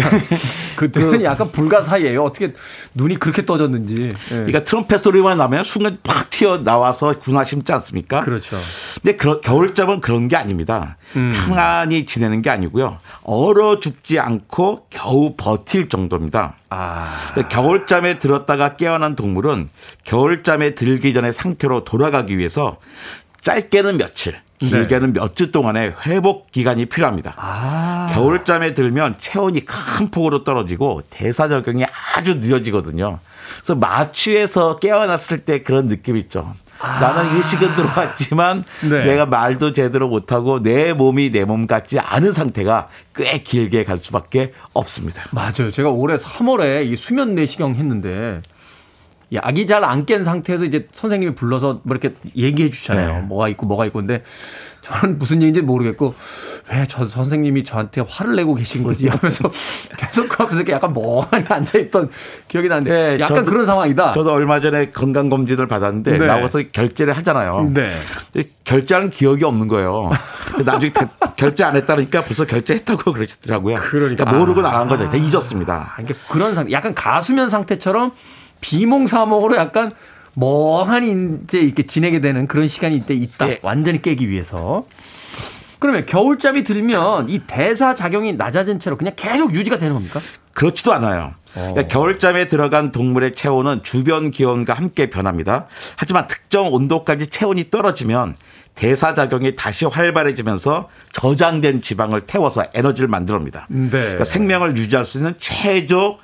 그때는 0.74 1.22
약간 1.22 1.52
불가사의예요. 1.52 2.24
어떻게 2.24 2.54
눈이 2.94 3.20
그렇게 3.20 3.46
떠졌는지. 3.46 4.12
예. 4.30 4.34
그러니까 4.34 4.64
트럼펫 4.64 5.00
소리만 5.00 5.38
나면 5.38 5.62
순간 5.62 5.98
팍 6.02 6.28
튀어 6.30 6.64
나와서 6.64 7.14
군화 7.18 7.44
심지 7.44 7.72
않습니까? 7.72 8.22
그렇죠. 8.24 8.58
근데 9.00 9.16
그, 9.16 9.40
겨울잠은 9.40 10.00
그런 10.00 10.26
게 10.26 10.34
아닙니다. 10.34 10.96
음. 11.16 11.32
평안히 11.34 12.04
지내는 12.04 12.42
게 12.42 12.50
아니고요. 12.50 12.98
얼어 13.22 13.80
죽지 13.80 14.18
않고 14.18 14.86
겨우 14.90 15.34
버틸 15.36 15.88
정도입니다. 15.88 16.56
아. 16.70 17.32
겨울잠에 17.48 18.18
들었다가 18.18 18.76
깨어난 18.76 19.16
동물은 19.16 19.68
겨울잠에 20.04 20.74
들기 20.74 21.12
전의 21.14 21.32
상태로 21.32 21.84
돌아가기 21.84 22.38
위해서 22.38 22.78
짧게는 23.42 23.98
며칠, 23.98 24.40
길게는 24.58 25.12
몇주 25.12 25.52
동안의 25.52 25.94
회복 26.06 26.50
기간이 26.50 26.86
필요합니다. 26.86 27.34
아. 27.36 28.08
겨울잠에 28.12 28.74
들면 28.74 29.16
체온이 29.18 29.64
큰 29.64 30.10
폭으로 30.10 30.44
떨어지고 30.44 31.02
대사 31.10 31.48
적용이 31.48 31.84
아주 32.16 32.36
느려지거든요. 32.36 33.18
그래서 33.58 33.74
마취해서 33.74 34.78
깨어났을 34.78 35.44
때 35.44 35.62
그런 35.62 35.88
느낌 35.88 36.16
있죠. 36.16 36.54
나는 37.00 37.36
의식은 37.36 37.74
들어왔지만 37.76 38.58
아. 38.60 38.64
네. 38.86 39.04
내가 39.04 39.26
말도 39.26 39.72
제대로 39.72 40.08
못하고 40.08 40.62
내 40.62 40.92
몸이 40.92 41.30
내 41.30 41.44
몸 41.44 41.66
같지 41.66 41.98
않은 41.98 42.32
상태가 42.32 42.88
꽤 43.14 43.38
길게 43.38 43.84
갈 43.84 43.98
수밖에 43.98 44.52
없습니다. 44.72 45.22
맞아요. 45.32 45.70
제가 45.70 45.90
올해 45.90 46.16
3월에 46.16 46.86
이 46.90 46.96
수면 46.96 47.34
내시경 47.34 47.74
했는데 47.74 48.40
이 49.30 49.38
아기 49.38 49.66
잘안 49.66 50.06
깬 50.06 50.22
상태에서 50.24 50.64
이제 50.64 50.86
선생님이 50.92 51.34
불러서 51.34 51.80
뭐 51.82 51.96
이렇게 51.96 52.14
얘기해 52.36 52.70
주잖아요. 52.70 53.14
네. 53.14 53.20
뭐가 53.22 53.48
있고 53.48 53.66
뭐가 53.66 53.86
있고 53.86 53.98
근데 54.00 54.22
저는 54.82 55.18
무슨 55.18 55.38
얘기인지 55.42 55.62
모르겠고 55.62 56.14
왜 56.70 56.86
저 56.88 57.04
선생님이 57.04 57.62
저한테 57.64 58.02
화를 58.08 58.36
내고 58.36 58.54
계신 58.54 58.82
거지 58.82 59.06
하면서 59.08 59.50
계속 59.98 60.28
그 60.28 60.42
앞에서 60.42 60.56
이렇게 60.56 60.72
약간 60.72 60.92
멍하니 60.94 61.44
앉아 61.48 61.78
있던 61.78 62.10
기억이 62.48 62.68
나는데 62.68 63.16
네, 63.16 63.20
약간 63.22 63.42
저도- 63.42 63.46
그런 63.48 63.66
상황이다. 63.66 64.12
저도 64.12 64.32
얼마 64.32 64.60
전에 64.60 64.90
건강 64.90 65.28
검진을 65.28 65.66
받았는데 65.68 66.18
네. 66.18 66.26
나와서 66.26 66.60
결제를 66.72 67.16
하잖아요. 67.18 67.70
네. 67.74 67.90
결제하는 68.64 69.10
기억이 69.10 69.44
없는 69.44 69.68
거예요. 69.68 70.10
나중에 70.64 70.92
대- 70.92 71.06
결제 71.36 71.64
안 71.64 71.76
했다니까 71.76 72.22
벌써 72.24 72.44
결제했다고 72.46 73.12
그러시더라고요. 73.12 73.76
그러니까. 73.76 74.24
모르고 74.24 74.60
아. 74.60 74.70
나간 74.70 74.88
거죠. 74.88 75.04
다 75.10 75.16
잊었습니다. 75.16 75.94
아, 75.96 76.00
이게 76.02 76.14
그런 76.30 76.54
상태, 76.54 76.72
약간 76.72 76.94
가수면 76.94 77.50
상태처럼 77.50 78.12
비몽사몽으로 78.62 79.56
약간 79.56 79.90
멍하니 80.34 81.40
이제 81.44 81.60
이렇게 81.60 81.84
지내게 81.84 82.20
되는 82.20 82.46
그런 82.46 82.68
시간이 82.68 82.96
이때 82.96 83.14
있다. 83.14 83.48
예. 83.48 83.58
완전히 83.62 84.00
깨기 84.00 84.28
위해서. 84.30 84.86
그러면 85.84 86.06
겨울잠이 86.06 86.64
들면 86.64 87.28
이 87.28 87.40
대사 87.46 87.94
작용이 87.94 88.32
낮아진 88.32 88.78
채로 88.78 88.96
그냥 88.96 89.12
계속 89.16 89.54
유지가 89.54 89.76
되는 89.76 89.92
겁니까? 89.92 90.18
그렇지도 90.54 90.94
않아요. 90.94 91.34
그러니까 91.52 91.88
겨울잠에 91.88 92.46
들어간 92.46 92.90
동물의 92.90 93.34
체온은 93.34 93.82
주변 93.82 94.30
기온과 94.30 94.72
함께 94.72 95.10
변합니다. 95.10 95.66
하지만 95.96 96.26
특정 96.26 96.72
온도까지 96.72 97.26
체온이 97.26 97.68
떨어지면 97.68 98.34
대사작용이 98.76 99.56
다시 99.56 99.84
활발해지면서 99.84 100.88
저장된 101.12 101.82
지방을 101.82 102.22
태워서 102.22 102.64
에너지를 102.72 103.08
만들어냅니다. 103.08 103.66
네. 103.68 103.90
그러니까 103.90 104.24
생명을 104.24 104.78
유지할 104.78 105.04
수 105.04 105.18
있는 105.18 105.34
최저 105.38 106.16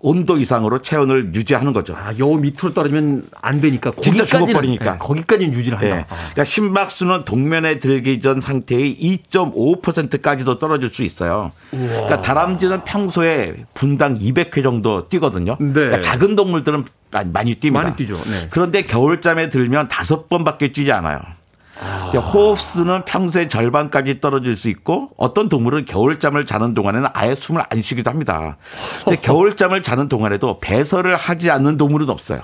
온도 0.00 0.36
이상으로 0.38 0.80
체온을 0.80 1.34
유지하는 1.34 1.72
거죠. 1.72 1.96
아, 1.96 2.12
요 2.18 2.34
밑으로 2.34 2.72
떨어지면 2.72 3.26
안 3.40 3.60
되니까 3.60 3.90
진짜 4.00 4.24
죽어버리니까. 4.24 4.92
네, 4.92 4.98
거기까지는 4.98 5.52
유지를 5.54 5.78
한다. 5.78 5.96
예. 5.98 6.04
그러니까 6.08 6.44
심박수는 6.44 7.24
동면에 7.24 7.78
들기 7.78 8.20
전 8.20 8.40
상태의 8.40 8.96
2.5%까지도 9.00 10.58
떨어질 10.58 10.90
수 10.90 11.02
있어요. 11.02 11.52
그러니까 11.70 12.20
다람쥐는 12.22 12.84
평소에 12.84 13.54
분당 13.74 14.18
200회 14.18 14.62
정도 14.62 15.08
뛰거든요. 15.08 15.56
네. 15.58 15.72
그러니까 15.72 16.00
작은 16.00 16.36
동물들은 16.36 16.84
많이- 17.10 17.30
많이 17.32 17.54
뜁니다. 17.54 17.72
많이 17.72 17.96
뛰죠. 17.96 18.16
네. 18.16 18.46
그런데 18.50 18.82
겨울잠에 18.82 19.48
들면 19.48 19.88
다섯 19.88 20.28
번밖에 20.28 20.68
뛰지 20.72 20.92
않아요. 20.92 21.18
그러니까 21.78 22.20
호흡수는 22.20 23.04
평소의 23.04 23.48
절반까지 23.48 24.20
떨어질 24.20 24.56
수 24.56 24.68
있고 24.68 25.10
어떤 25.16 25.48
동물은 25.48 25.84
겨울잠을 25.84 26.46
자는 26.46 26.74
동안에는 26.74 27.08
아예 27.12 27.34
숨을 27.34 27.62
안 27.68 27.82
쉬기도 27.82 28.10
합니다. 28.10 28.56
근데 29.04 29.20
겨울잠을 29.20 29.82
자는 29.82 30.08
동안에도 30.08 30.58
배설을 30.60 31.16
하지 31.16 31.50
않는 31.50 31.76
동물은 31.76 32.10
없어요. 32.10 32.42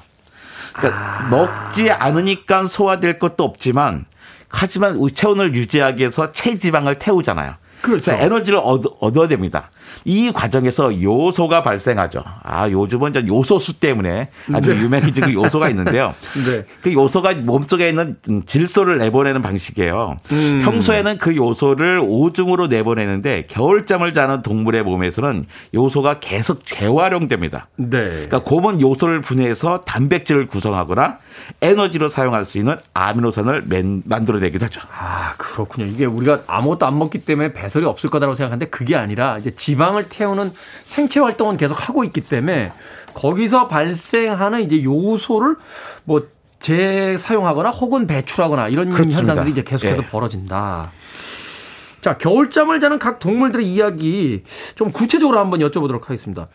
그러니까 0.73 1.29
먹지 1.31 1.91
않으니까 1.91 2.67
소화될 2.69 3.19
것도 3.19 3.45
없지만 3.45 4.07
하지만 4.49 5.01
체온을 5.13 5.55
유지하기 5.55 6.01
위해서 6.01 6.31
체지방을 6.31 6.99
태우잖아요. 6.99 7.55
그렇죠. 7.85 8.13
에너지를 8.13 8.59
얻, 8.63 8.83
얻어야 9.01 9.29
됩니다. 9.29 9.71
이 10.07 10.33
과정에서 10.33 11.01
요소가 11.03 11.63
발생하죠. 11.63 12.23
아, 12.43 12.69
요즘은 12.69 13.11
이제 13.11 13.25
요소수 13.27 13.79
때문에 13.81 14.29
아주 14.53 14.73
유명해진 14.73 15.25
그 15.27 15.33
요소가 15.35 15.69
있는데요. 15.71 16.15
네. 16.47 16.65
그 16.83 16.93
요소가 16.93 17.33
몸속에 17.35 17.89
있는 17.91 18.17
질소를 18.47 18.99
내보내는 18.99 19.41
방식이에요. 19.43 20.17
음. 20.33 20.61
평소에는 20.63 21.19
그 21.19 21.37
요소를 21.37 22.01
오줌으로 22.03 22.67
내보내는데 22.67 23.45
겨울잠을 23.49 24.15
자는 24.15 24.43
동물의 24.43 24.83
몸에서는 24.83 25.47
요소가 25.75 26.21
계속 26.21 26.65
재활용됩니다. 26.65 27.69
네. 27.77 27.89
그러니까 27.99 28.41
곰은 28.41 28.81
요소를 28.81 29.21
분해해서 29.21 29.83
단백질을 29.85 30.47
구성하거나 30.47 31.19
에너지로 31.61 32.09
사용할 32.09 32.45
수 32.45 32.59
있는 32.59 32.77
아미노산을 32.95 33.65
맨- 33.67 34.03
만들어내기도 34.07 34.65
하죠. 34.67 34.81
아, 34.97 35.35
그렇군요. 35.37 35.87
이게 35.87 36.05
우리가 36.07 36.41
아무것도 36.47 36.87
안 36.87 36.99
먹기 36.99 37.19
때문에 37.25 37.53
배 37.53 37.69
설이 37.75 37.87
없을 37.87 38.09
거다라고 38.09 38.37
생각하는데 38.37 38.67
그게 38.71 38.95
아니라 38.95 39.39
이제 39.39 39.51
지방을 39.51 40.09
태우는 40.09 40.53
생체 40.85 41.19
활동은 41.19 41.57
계속 41.57 41.89
하고 41.89 42.05
있기 42.05 42.21
때문에 42.21 42.73
거기서 43.15 43.67
발생하는 43.67 44.63
이제 44.63 44.85
요소를 44.85 45.57
뭐 46.05 46.27
재사용하거나 46.61 47.71
혹은 47.71 48.07
배출하거나 48.07 48.69
이런 48.69 48.91
그렇습니다. 48.91 49.19
현상들이 49.19 49.51
이제 49.51 49.63
계속해서 49.65 50.05
예. 50.05 50.07
벌어진다. 50.07 50.93
자, 52.01 52.17
겨울잠을 52.17 52.79
자는 52.81 52.99
각 52.99 53.19
동물들의 53.19 53.67
이야기 53.67 54.45
좀 54.77 54.93
구체적으로 54.93 55.41
한번 55.41 55.59
여쭤보도록 55.61 56.05
하겠습니다. 56.05 56.47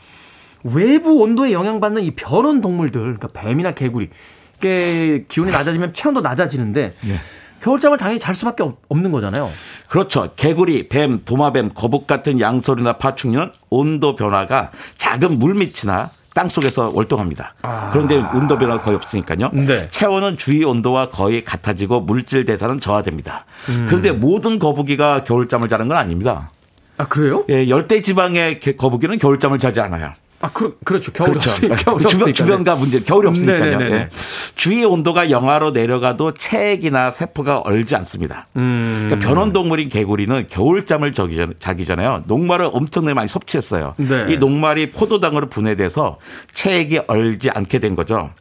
외부 0.64 1.20
온도에 1.22 1.52
영향받는 1.52 2.04
이 2.04 2.12
변온 2.12 2.62
동물들, 2.62 3.02
그러니까 3.02 3.28
뱀이나 3.28 3.74
개구리, 3.74 4.10
이게 4.58 5.26
기온이 5.28 5.52
낮아지면 5.52 5.94
체온도 5.94 6.22
낮아지는데 6.22 6.94
예. 7.08 7.20
겨울잠을 7.62 7.98
당연히 7.98 8.20
잘 8.20 8.34
수밖에 8.36 8.64
없- 8.64 8.78
없는 8.90 9.12
거잖아요. 9.12 9.52
그렇죠. 9.88 10.30
개구리, 10.36 10.88
뱀, 10.90 11.20
도마뱀, 11.26 11.72
거북 11.74 12.08
같은 12.08 12.40
양서류나 12.40 12.94
파충류는 12.94 13.52
온도 13.70 14.16
변화가 14.16 14.72
작은 14.98 15.40
물밑이나 15.40 16.12
땅 16.36 16.48
속에서 16.48 16.92
월동합니다. 16.94 17.56
그런데 17.92 18.16
온도 18.18 18.58
변화가 18.58 18.82
거의 18.84 18.96
없으니까요. 18.98 19.50
네. 19.52 19.88
체온은 19.90 20.38
주위 20.38 20.64
온도와 20.64 21.10
거의 21.10 21.44
같아지고 21.44 22.02
물질 22.02 22.46
대사는 22.46 22.80
저하됩니다. 22.80 23.46
그런데 23.88 24.12
모든 24.12 24.60
거북이가 24.60 25.24
겨울잠을 25.24 25.68
자는 25.70 25.88
건 25.88 25.98
아닙니다. 25.98 26.52
아 26.98 27.08
그래요? 27.08 27.46
예, 27.50 27.68
열대 27.68 28.02
지방의 28.04 28.60
개- 28.60 28.76
거북이는 28.76 29.18
겨울잠을 29.18 29.58
자지 29.60 29.80
않아요. 29.82 30.14
아 30.42 30.50
그, 30.54 30.78
그렇죠. 30.86 31.12
겨울이 31.12 31.32
그렇죠. 31.34 31.50
없으니까. 31.50 31.76
겨울이 31.76 32.08
주변. 32.08 32.34
주변과 32.34 32.76
문제, 32.76 33.02
겨울이 33.02 33.28
없으니까요. 33.28 33.60
네네네네. 33.78 33.96
예. 33.96 34.10
주위 34.56 34.86
온도가 34.86 35.32
영하로 35.32 35.72
내려가도 35.72 36.34
체액이나 36.34 37.12
세포가 37.12 37.60
얼지 37.60 37.96
않습니다. 37.98 38.48
음. 38.56 39.08
그러니까 39.10 39.28
변온동물인 39.28 39.90
개구리는 39.90 40.48
겨울잠을 40.50 41.14
자기, 41.14 41.36
전, 41.36 41.54
자기 41.60 41.86
전에요. 41.86 42.24
녹말을 42.28 42.70
엄청나게 42.72 43.14
많이 43.14 43.28
섭취했어요. 43.28 43.96
네. 43.98 44.28
이 44.30 44.38
녹말이 44.38 44.92
포도당으로 44.92 45.50
분해돼서 45.50 46.20
체액이 46.54 47.02
얼지 47.08 47.50
않게 47.50 47.80
된 47.80 47.96
거죠. 47.96 48.32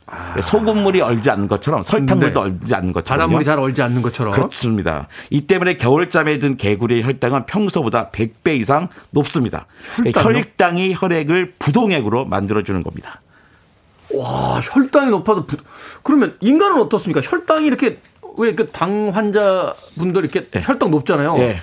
소금물이 0.42 1.00
얼지 1.00 1.30
않는 1.30 1.48
것처럼 1.48 1.82
설탕물도 1.82 2.40
아. 2.40 2.44
네. 2.44 2.50
얼지 2.62 2.74
않는 2.74 2.92
것처럼. 2.92 3.18
바닷물이 3.18 3.44
잘 3.44 3.58
얼지 3.58 3.82
않는 3.82 4.02
것처럼. 4.02 4.32
그렇습니다. 4.32 5.08
이 5.30 5.42
때문에 5.42 5.76
겨울잠에 5.76 6.38
든 6.38 6.56
개구리의 6.56 7.02
혈당은 7.04 7.46
평소보다 7.46 8.10
100배 8.10 8.58
이상 8.60 8.88
높습니다. 9.10 9.66
혈당이요? 9.96 10.38
혈당이 10.38 10.94
혈액을 10.96 11.54
부동액으로 11.58 12.24
만들어주는 12.24 12.82
겁니다. 12.82 13.20
와 14.14 14.60
혈당이 14.62 15.10
높아서 15.10 15.44
부... 15.44 15.56
그러면 16.02 16.36
인간은 16.40 16.80
어떻습니까? 16.80 17.20
혈당이 17.22 17.66
이렇게 17.66 17.98
왜 18.38 18.54
그 18.54 18.70
당 18.70 19.10
환자 19.12 19.74
분들 19.98 20.24
이렇게 20.24 20.46
혈당 20.62 20.90
높잖아요. 20.92 21.36
예. 21.40 21.60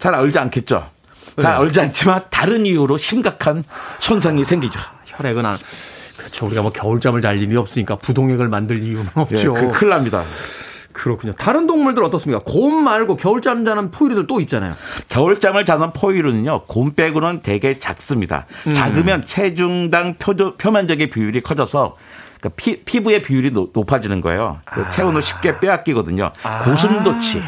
잘 0.00 0.14
얼지 0.14 0.38
않겠죠. 0.38 0.84
잘 1.40 1.52
네. 1.52 1.58
얼지 1.58 1.80
않지만 1.80 2.24
다른 2.30 2.64
이유로 2.66 2.96
심각한 2.96 3.62
손상이 3.98 4.44
생기죠. 4.44 4.80
혈액은 5.04 5.44
안. 5.46 5.58
그렇죠. 6.26 6.46
우리가 6.46 6.62
뭐 6.62 6.72
겨울잠을 6.72 7.22
잘 7.22 7.40
일이 7.40 7.56
없으니까 7.56 7.96
부동액을 7.96 8.48
만들 8.48 8.82
이유는 8.82 9.06
예, 9.16 9.20
없죠. 9.20 9.54
그, 9.54 9.70
큰일 9.70 9.90
납니다. 9.90 10.22
그렇군요. 10.92 11.32
다른 11.34 11.66
동물들 11.66 12.02
어떻습니까? 12.02 12.42
곰 12.44 12.82
말고 12.82 13.16
겨울잠 13.16 13.64
자는 13.64 13.90
포유류들 13.90 14.26
또 14.26 14.40
있잖아요. 14.40 14.74
겨울잠을 15.10 15.64
자는 15.66 15.92
포유류는요, 15.92 16.62
곰 16.66 16.94
빼고는 16.94 17.42
되게 17.42 17.78
작습니다. 17.78 18.46
작으면 18.74 19.24
체중당 19.26 20.14
표, 20.18 20.34
표면적의 20.56 21.10
비율이 21.10 21.42
커져서 21.42 21.96
그러니까 22.40 22.48
피, 22.56 22.82
피부의 22.82 23.22
비율이 23.22 23.50
노- 23.52 23.68
높아지는 23.74 24.20
거예요. 24.22 24.58
그 24.64 24.84
체온을 24.90 25.20
쉽게 25.22 25.60
빼앗기거든요. 25.60 26.30
고슴도치, 26.64 27.42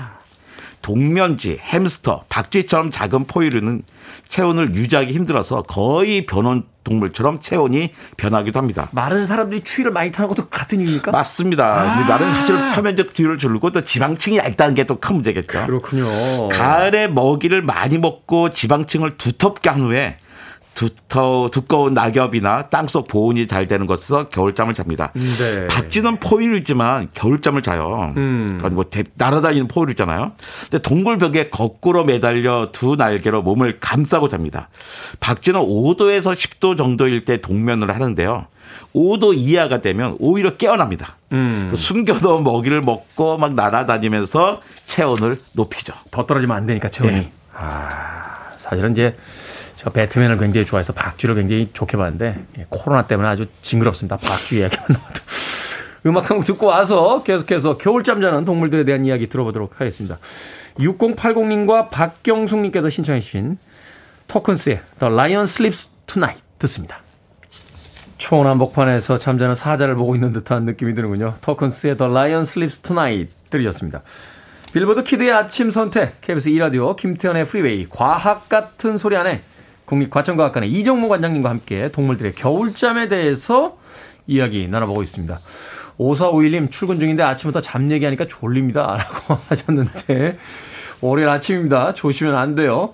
동면쥐, 0.82 1.58
햄스터, 1.62 2.24
박쥐처럼 2.28 2.90
작은 2.90 3.26
포유류는 3.26 3.82
체온을 4.28 4.74
유지하기 4.74 5.12
힘들어서 5.12 5.62
거의 5.62 6.26
변온 6.26 6.64
동물처럼 6.84 7.40
체온이 7.40 7.92
변하기도 8.16 8.58
합니다. 8.58 8.88
마른 8.92 9.26
사람들이 9.26 9.62
추위를 9.62 9.92
많이 9.92 10.10
타는 10.10 10.28
것도 10.28 10.48
같은 10.48 10.80
이유입니까? 10.80 11.10
맞습니다. 11.10 11.96
근데 11.96 12.08
나는 12.08 12.34
사실 12.34 12.56
표면적 12.74 13.12
비율을 13.12 13.36
줄고 13.38 13.70
또 13.70 13.82
지방층이 13.84 14.38
얇다는 14.38 14.74
게 14.74 14.84
또 14.84 14.98
큰 14.98 15.16
문제겠죠. 15.16 15.66
그렇군요. 15.66 16.48
가을에 16.48 17.08
먹이를 17.08 17.60
많이 17.62 17.98
먹고 17.98 18.52
지방층을 18.52 19.18
두텁게 19.18 19.68
한 19.68 19.80
후에 19.80 20.18
두터, 20.78 21.48
두꺼운 21.50 21.92
낙엽이나 21.92 22.68
땅속 22.68 23.08
보온이 23.08 23.48
잘 23.48 23.66
되는 23.66 23.84
곳에서 23.84 24.28
겨울잠을 24.28 24.74
잡니다. 24.74 25.10
네. 25.12 25.66
박쥐는 25.66 26.18
포유류지만 26.20 27.08
겨울잠을 27.14 27.62
자요. 27.62 28.12
그러니까 28.14 28.68
뭐 28.68 28.84
대- 28.88 29.02
날아다니는 29.14 29.66
포유류잖아요. 29.66 30.32
근데 30.70 30.78
동굴 30.80 31.18
벽에 31.18 31.50
거꾸로 31.50 32.04
매달려 32.04 32.68
두 32.70 32.94
날개로 32.94 33.42
몸을 33.42 33.80
감싸고 33.80 34.28
잡니다. 34.28 34.68
박쥐는 35.18 35.58
5도에서 35.62 36.34
10도 36.36 36.78
정도일 36.78 37.24
때 37.24 37.40
동면을 37.40 37.92
하는데요. 37.92 38.46
5도 38.94 39.36
이하가 39.36 39.80
되면 39.80 40.14
오히려 40.20 40.56
깨어납니다. 40.56 41.16
음. 41.32 41.72
숨겨놓은 41.74 42.44
먹이를 42.44 42.82
먹고 42.82 43.36
막 43.36 43.54
날아다니면서 43.54 44.60
체온을 44.86 45.38
높이죠. 45.54 45.92
더 46.12 46.24
떨어지면 46.24 46.56
안 46.56 46.66
되니까 46.66 46.88
체온이. 46.88 47.12
네. 47.14 47.32
아, 47.52 48.52
사실은 48.58 48.92
이제 48.92 49.16
저 49.78 49.90
배트맨을 49.90 50.38
굉장히 50.38 50.66
좋아해서 50.66 50.92
박쥐를 50.92 51.36
굉장히 51.36 51.70
좋게 51.72 51.96
봤는데 51.96 52.44
예, 52.58 52.66
코로나 52.68 53.06
때문에 53.06 53.28
아주 53.28 53.46
징그럽습니다. 53.62 54.16
박쥐 54.16 54.58
이야기만 54.58 54.86
나와도. 54.90 55.22
음악 56.06 56.30
한 56.30 56.36
곡 56.38 56.44
듣고 56.46 56.66
와서 56.66 57.22
계속해서 57.22 57.76
겨울잠 57.78 58.20
자는 58.20 58.44
동물들에 58.44 58.84
대한 58.84 59.04
이야기 59.04 59.28
들어보도록 59.28 59.80
하겠습니다. 59.80 60.18
6080님과 60.80 61.90
박경숙님께서 61.90 62.88
신청해 62.90 63.20
주신 63.20 63.58
토큰스의 64.26 64.80
The 64.98 65.12
Lion 65.14 65.42
Sleeps 65.42 65.90
Tonight 66.06 66.42
듣습니다. 66.58 67.00
초원 68.16 68.48
한 68.48 68.58
복판에서 68.58 69.18
잠자는 69.18 69.54
사자를 69.54 69.94
보고 69.94 70.16
있는 70.16 70.32
듯한 70.32 70.64
느낌이 70.64 70.94
드는군요. 70.94 71.34
토큰스의 71.40 71.96
The 71.96 72.10
Lion 72.10 72.40
Sleeps 72.42 72.80
Tonight 72.80 73.32
들으셨습니다. 73.50 74.02
빌보드 74.72 75.04
키드의 75.04 75.32
아침 75.32 75.70
선택, 75.70 76.20
KBS 76.20 76.50
2라디오, 76.50 76.96
김태훈의 76.96 77.46
프리웨이, 77.46 77.86
과학 77.88 78.48
같은 78.48 78.98
소리 78.98 79.16
안에 79.16 79.42
국립과천과학관의 79.88 80.70
이정모 80.70 81.08
관장님과 81.08 81.48
함께 81.48 81.90
동물들의 81.90 82.34
겨울잠에 82.34 83.08
대해서 83.08 83.78
이야기 84.26 84.68
나눠보고 84.68 85.02
있습니다. 85.02 85.38
5451님 85.98 86.70
출근 86.70 86.98
중인데 86.98 87.22
아침부터 87.22 87.62
잠 87.62 87.90
얘기하니까 87.90 88.26
졸립니다. 88.26 88.96
라고 88.98 89.38
하셨는데, 89.48 90.38
월요일 91.00 91.28
아침입니다. 91.28 91.94
조시면 91.94 92.36
안 92.36 92.54
돼요. 92.54 92.92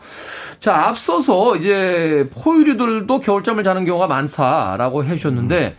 자, 0.61 0.87
앞서서 0.87 1.57
이제 1.57 2.29
포유류들도 2.33 3.21
겨울잠을 3.21 3.65
자는 3.65 3.85
경우가 3.85 4.07
많다라고 4.07 5.05
해주셨는데, 5.05 5.75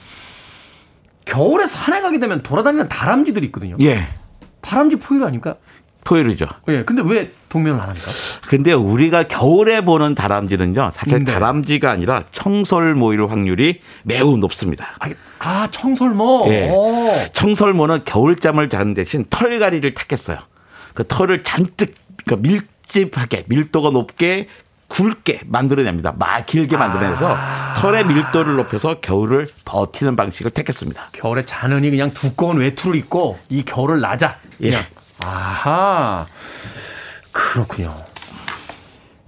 겨울에 1.26 1.66
산에 1.66 2.01
가게 2.01 2.20
되면 2.20 2.43
돌아다니는 2.43 2.89
다람쥐들이 2.89 3.45
있거든요. 3.47 3.78
예. 3.82 4.07
다람쥐 4.61 4.97
포유류 4.97 5.26
아닙니까? 5.26 5.55
포유류죠. 6.06 6.47
예, 6.70 6.84
근데 6.84 7.01
왜 7.03 7.32
동면을 7.49 7.80
안 7.80 7.89
합니까? 7.89 8.10
근데 8.47 8.72
우리가 8.72 9.24
겨울에 9.24 9.82
보는 9.82 10.16
다람쥐는요, 10.16 10.91
사실 10.93 11.24
네. 11.24 11.34
다람쥐가 11.34 11.91
아니라 11.91 12.24
청설모일 12.32 13.26
확률이 13.26 13.82
매우 14.03 14.38
높습니다. 14.38 14.95
아, 14.99 15.10
아 15.39 15.68
청설모. 15.72 16.45
예. 16.49 16.70
오. 16.70 17.12
청설모는 17.34 18.06
겨울잠을 18.06 18.70
자는 18.70 18.93
대신 18.93 19.26
털가리를 19.30 19.93
탔겠어요. 19.93 20.38
그 20.93 21.06
털을 21.08 21.43
잔뜩, 21.43 21.95
그러니까 22.24 22.47
밀집하게, 22.47 23.45
밀도가 23.47 23.89
높게, 23.89 24.47
굵게 24.88 25.41
만들어냅니다. 25.47 26.14
막 26.18 26.45
길게 26.45 26.78
만들어내서 26.78 27.38
털의 27.78 28.06
밀도를 28.06 28.56
높여서 28.58 28.99
겨울을 29.01 29.49
버티는 29.66 30.16
방식을 30.16 30.51
택했습니다. 30.51 31.10
겨울에 31.14 31.43
자느니 31.45 31.89
그냥 31.89 32.12
두꺼운 32.12 32.58
외투를 32.58 32.95
입고 32.95 33.39
이 33.49 33.66
겨울을 33.66 33.99
나자. 33.99 34.38
그냥. 34.60 34.82
예. 34.82 34.95
아하. 35.26 36.28
그렇군요. 37.32 37.95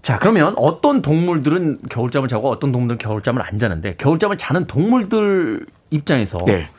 자, 0.01 0.17
그러면 0.19 0.53
어떤 0.57 1.01
동물들은 1.01 1.81
겨울잠을 1.89 2.29
자고 2.29 2.49
어떤 2.49 2.71
동물들은 2.71 2.97
겨울잠을 2.97 3.41
안 3.41 3.59
자는데 3.59 3.95
겨울잠을 3.97 4.37
자는 4.37 4.65
동물들 4.65 5.65
입장에서 5.89 6.37
네. 6.45 6.69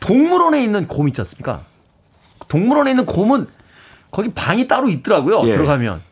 동물원에 0.00 0.62
있는 0.62 0.88
곰 0.88 1.08
있지 1.08 1.20
않습니까? 1.20 1.62
동물원에 2.48 2.90
있는 2.90 3.06
곰은 3.06 3.46
거기 4.10 4.30
방이 4.30 4.68
따로 4.68 4.88
있더라고요. 4.88 5.48
예. 5.48 5.52
들어가면. 5.52 6.02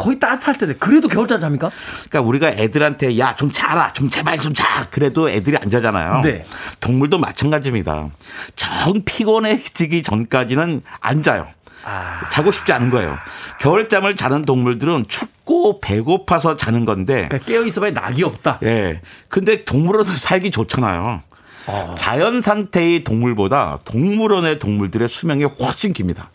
거의 0.00 0.18
따뜻할 0.18 0.56
텐데 0.56 0.74
그래도 0.78 1.08
겨울잠 1.08 1.40
잡니까? 1.40 1.70
그러니까 2.08 2.20
우리가 2.22 2.48
애들한테 2.48 3.18
야 3.18 3.34
좀 3.36 3.52
자라 3.52 3.92
좀 3.92 4.08
제발 4.08 4.38
좀 4.38 4.54
자 4.54 4.86
그래도 4.90 5.28
애들이 5.28 5.56
안 5.56 5.68
자잖아요. 5.68 6.22
네. 6.22 6.44
동물도 6.80 7.18
마찬가지입니다. 7.18 8.08
정 8.56 9.02
피곤해지기 9.04 10.02
전까지는 10.02 10.82
안 11.00 11.22
자요. 11.22 11.46
아. 11.84 12.28
자고 12.30 12.50
싶지 12.52 12.72
않은 12.72 12.90
거예요. 12.90 13.16
겨울잠을 13.60 14.16
자는 14.16 14.42
동물들은 14.42 15.06
춥고 15.08 15.80
배고파서 15.80 16.56
자는 16.56 16.84
건데 16.86 17.28
그러니까 17.28 17.38
깨어 17.46 17.64
있어봐야 17.64 17.90
낙이 17.92 18.22
없다. 18.24 18.58
예. 18.64 19.00
근데 19.28 19.64
동물원은 19.64 20.16
살기 20.16 20.50
좋잖아요. 20.50 21.22
어. 21.66 21.94
자연 21.98 22.40
상태의 22.42 23.04
동물보다 23.04 23.78
동물원의 23.84 24.58
동물들의 24.58 25.08
수명이 25.08 25.44
훨씬 25.44 25.92
깁니다. 25.92 26.30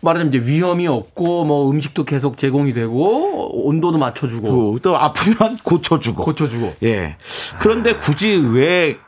말하자면 0.00 0.32
이제 0.32 0.46
위험이 0.46 0.86
없고 0.86 1.44
뭐 1.44 1.70
음식도 1.70 2.04
계속 2.04 2.36
제공이 2.38 2.72
되고 2.72 3.66
온도도 3.66 3.98
맞춰주고 3.98 4.72
그, 4.74 4.80
또 4.80 4.96
아프면 4.96 5.56
고쳐주고. 5.64 6.24
고쳐주고. 6.24 6.74
예. 6.84 7.16
그런데 7.58 7.94
굳이 7.94 8.36
왜 8.36 8.98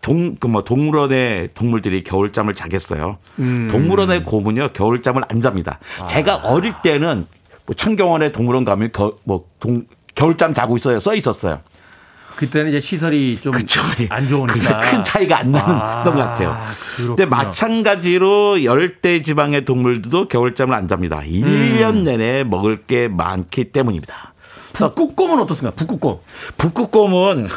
동, 0.00 0.36
그 0.36 0.46
뭐, 0.46 0.62
동물원의 0.62 1.50
동물들이 1.54 2.02
겨울잠을 2.02 2.54
자겠어요? 2.54 3.16
음. 3.38 3.68
동물원의 3.70 4.24
곰은요, 4.24 4.68
겨울잠을 4.74 5.22
안 5.28 5.40
잡니다. 5.40 5.78
아. 5.98 6.06
제가 6.06 6.42
어릴 6.44 6.74
때는 6.82 7.26
뭐 7.64 7.74
창경원의 7.74 8.32
동물원 8.32 8.66
가면 8.66 8.92
겨, 8.92 9.16
뭐, 9.24 9.46
동, 9.60 9.86
겨울잠 10.14 10.52
자고 10.52 10.76
있어요. 10.76 11.00
써 11.00 11.14
있었어요. 11.14 11.60
그때는 12.36 12.70
이제 12.70 12.80
시설이 12.80 13.38
좀. 13.40 13.54
안 14.10 14.28
좋으니까 14.28 14.80
큰 14.80 15.04
차이가 15.04 15.38
안 15.38 15.52
나는 15.52 15.74
아, 15.74 16.02
것 16.02 16.12
같아요. 16.12 16.56
그렇군요. 16.96 17.16
근데 17.16 17.26
마찬가지로 17.26 18.64
열대 18.64 19.22
지방의 19.22 19.64
동물들도 19.64 20.28
겨울잠을 20.28 20.74
안 20.74 20.88
잡니다. 20.88 21.20
1년 21.20 21.96
음. 21.96 22.04
내내 22.04 22.44
먹을 22.44 22.82
게 22.82 23.08
많기 23.08 23.64
때문입니다. 23.64 24.32
북극곰은 24.74 25.38
어떻습니까? 25.40 25.76
북극곰. 25.76 26.18
북극곰은 26.58 27.48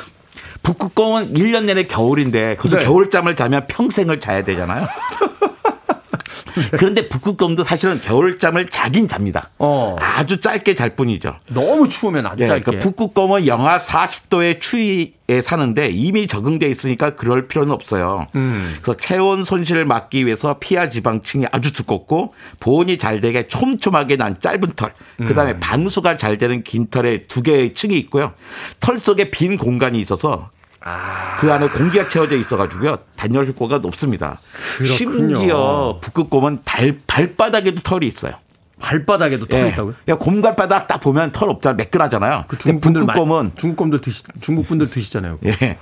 북극곰은 0.64 1.34
1년 1.34 1.64
내내 1.66 1.84
겨울인데 1.84 2.56
거기서 2.58 2.80
네. 2.80 2.86
겨울잠을 2.86 3.36
자면 3.36 3.66
평생을 3.68 4.20
자야 4.20 4.44
되잖아요. 4.44 4.88
그런데 6.78 7.08
북극곰도 7.08 7.64
사실은 7.64 8.00
겨울잠을 8.02 8.70
자긴 8.70 9.08
잡니다. 9.08 9.50
어. 9.58 9.96
아주 10.00 10.40
짧게 10.40 10.76
잘 10.76 10.96
뿐이죠. 10.96 11.36
너무 11.54 11.88
추우면 11.88 12.26
아주 12.26 12.44
예, 12.44 12.48
짧게. 12.48 12.64
그러니까 12.64 12.84
북극곰은 12.84 13.48
영하 13.48 13.78
40도의 13.78 14.60
추위에 14.60 15.42
사는데 15.42 15.90
이미 15.90 16.28
적응돼 16.28 16.68
있으니까 16.68 17.16
그럴 17.16 17.48
필요는 17.48 17.72
없어요. 17.74 18.28
음. 18.36 18.76
그래서 18.82 18.98
체온 18.98 19.46
손실을 19.46 19.86
막기 19.86 20.26
위해서 20.26 20.58
피하 20.60 20.90
지방층이 20.90 21.48
아주 21.52 21.74
두껍고 21.74 22.34
보온이 22.60 22.98
잘 22.98 23.22
되게 23.22 23.48
촘촘하게 23.48 24.18
난 24.18 24.40
짧은 24.40 24.74
털, 24.76 24.94
그다음에 25.18 25.54
음. 25.54 25.60
방수가 25.60 26.18
잘 26.18 26.38
되는 26.38 26.64
긴 26.64 26.88
털에 26.90 27.24
두 27.28 27.42
개의 27.42 27.74
층이 27.74 27.98
있고요. 28.00 28.34
털 28.80 29.00
속에 29.00 29.32
빈 29.32 29.58
공간이 29.58 30.00
있어서 30.00 30.50
아. 30.88 31.36
그 31.38 31.52
안에 31.52 31.68
공기가 31.70 32.08
채워져 32.08 32.38
있어가지고요 32.38 32.98
단열 33.18 33.46
효과가 33.48 33.80
높습니다. 33.80 34.40
그렇군요. 34.78 35.36
심지어 35.36 36.00
북극곰은 36.02 36.64
발 36.64 36.98
발바닥에도 37.06 37.82
털이 37.82 38.08
있어요. 38.08 38.34
발바닥에도 38.80 39.48
털이 39.48 39.70
있다고요? 39.70 39.96
야, 40.08 40.16
곰발바닥 40.16 40.88
딱 40.88 41.00
보면 41.00 41.32
털 41.32 41.50
없잖아. 41.50 41.76
매끈하잖아요. 41.76 42.44
그 42.48 42.58
중국 42.58 42.82
분들 42.82 43.02
많이- 43.06 43.20
북극곰은 43.20 43.52
중국 43.56 43.78
분들 43.84 44.02
드시 44.02 44.24
중국 44.40 44.68
분들 44.68 44.90
드시잖아요. 44.90 45.40
예. 45.46 45.78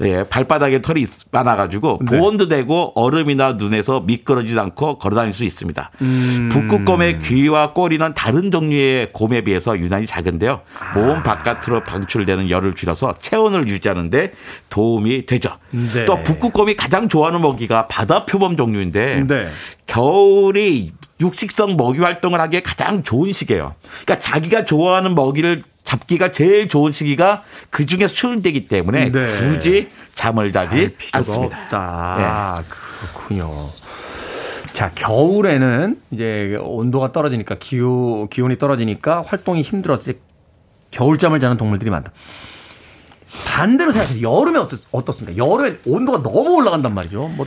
예, 0.00 0.24
발바닥에 0.28 0.80
털이 0.80 1.02
있- 1.02 1.10
많아 1.30 1.56
가지고 1.56 1.98
네. 2.10 2.18
보온도 2.18 2.48
되고 2.48 2.92
얼음이나 2.94 3.52
눈에서 3.52 4.00
미끄러지지 4.00 4.58
않고 4.58 4.98
걸어 4.98 5.14
다닐 5.16 5.34
수 5.34 5.44
있습니다. 5.44 5.90
음. 6.00 6.48
북극곰의 6.50 7.18
귀와 7.18 7.72
꼬리는 7.74 8.14
다른 8.14 8.50
종류의 8.50 9.12
곰에 9.12 9.42
비해서 9.42 9.78
유난히 9.78 10.06
작은데요. 10.06 10.62
몸 10.94 11.22
바깥으로 11.22 11.84
방출되는 11.84 12.48
열을 12.48 12.74
줄여서 12.74 13.16
체온을 13.20 13.68
유지하는 13.68 14.08
데 14.10 14.32
도움이 14.70 15.26
되죠. 15.26 15.50
네. 15.70 16.06
또 16.06 16.22
북극곰이 16.22 16.76
가장 16.76 17.08
좋아하는 17.08 17.40
먹이가 17.42 17.88
바다 17.88 18.24
표범 18.24 18.56
종류인데 18.56 19.24
네. 19.28 19.48
겨울이 19.86 20.92
육식성 21.20 21.76
먹이 21.76 22.00
활동을 22.00 22.40
하기에 22.40 22.60
가장 22.60 23.02
좋은 23.02 23.32
시기예요. 23.32 23.74
그러니까 24.04 24.18
자기가 24.18 24.64
좋아하는 24.64 25.14
먹이를 25.14 25.64
잡기가 25.84 26.30
제일 26.30 26.68
좋은 26.68 26.92
시기가 26.92 27.42
그 27.70 27.86
중에 27.86 28.06
수혈되기 28.06 28.66
때문에 28.66 29.10
네. 29.10 29.24
굳이 29.24 29.88
잠을 30.14 30.52
자지 30.52 30.94
않습니다. 31.12 31.58
없다. 31.62 32.62
그렇군요. 32.68 33.70
자, 34.72 34.92
겨울에는 34.94 36.00
이제 36.10 36.56
온도가 36.60 37.12
떨어지니까 37.12 37.56
기후, 37.58 38.28
기온이 38.30 38.58
떨어지니까 38.58 39.22
활동이 39.26 39.62
힘들어서 39.62 40.12
겨울잠을 40.90 41.40
자는 41.40 41.56
동물들이 41.56 41.90
많다. 41.90 42.12
반대로 43.46 43.90
생각해서 43.90 44.22
여름에 44.22 44.58
어떻, 44.58 44.80
어떻습니까? 44.92 45.36
여름에 45.36 45.78
온도가 45.86 46.22
너무 46.22 46.50
올라간단 46.56 46.94
말이죠. 46.94 47.28
뭐 47.28 47.46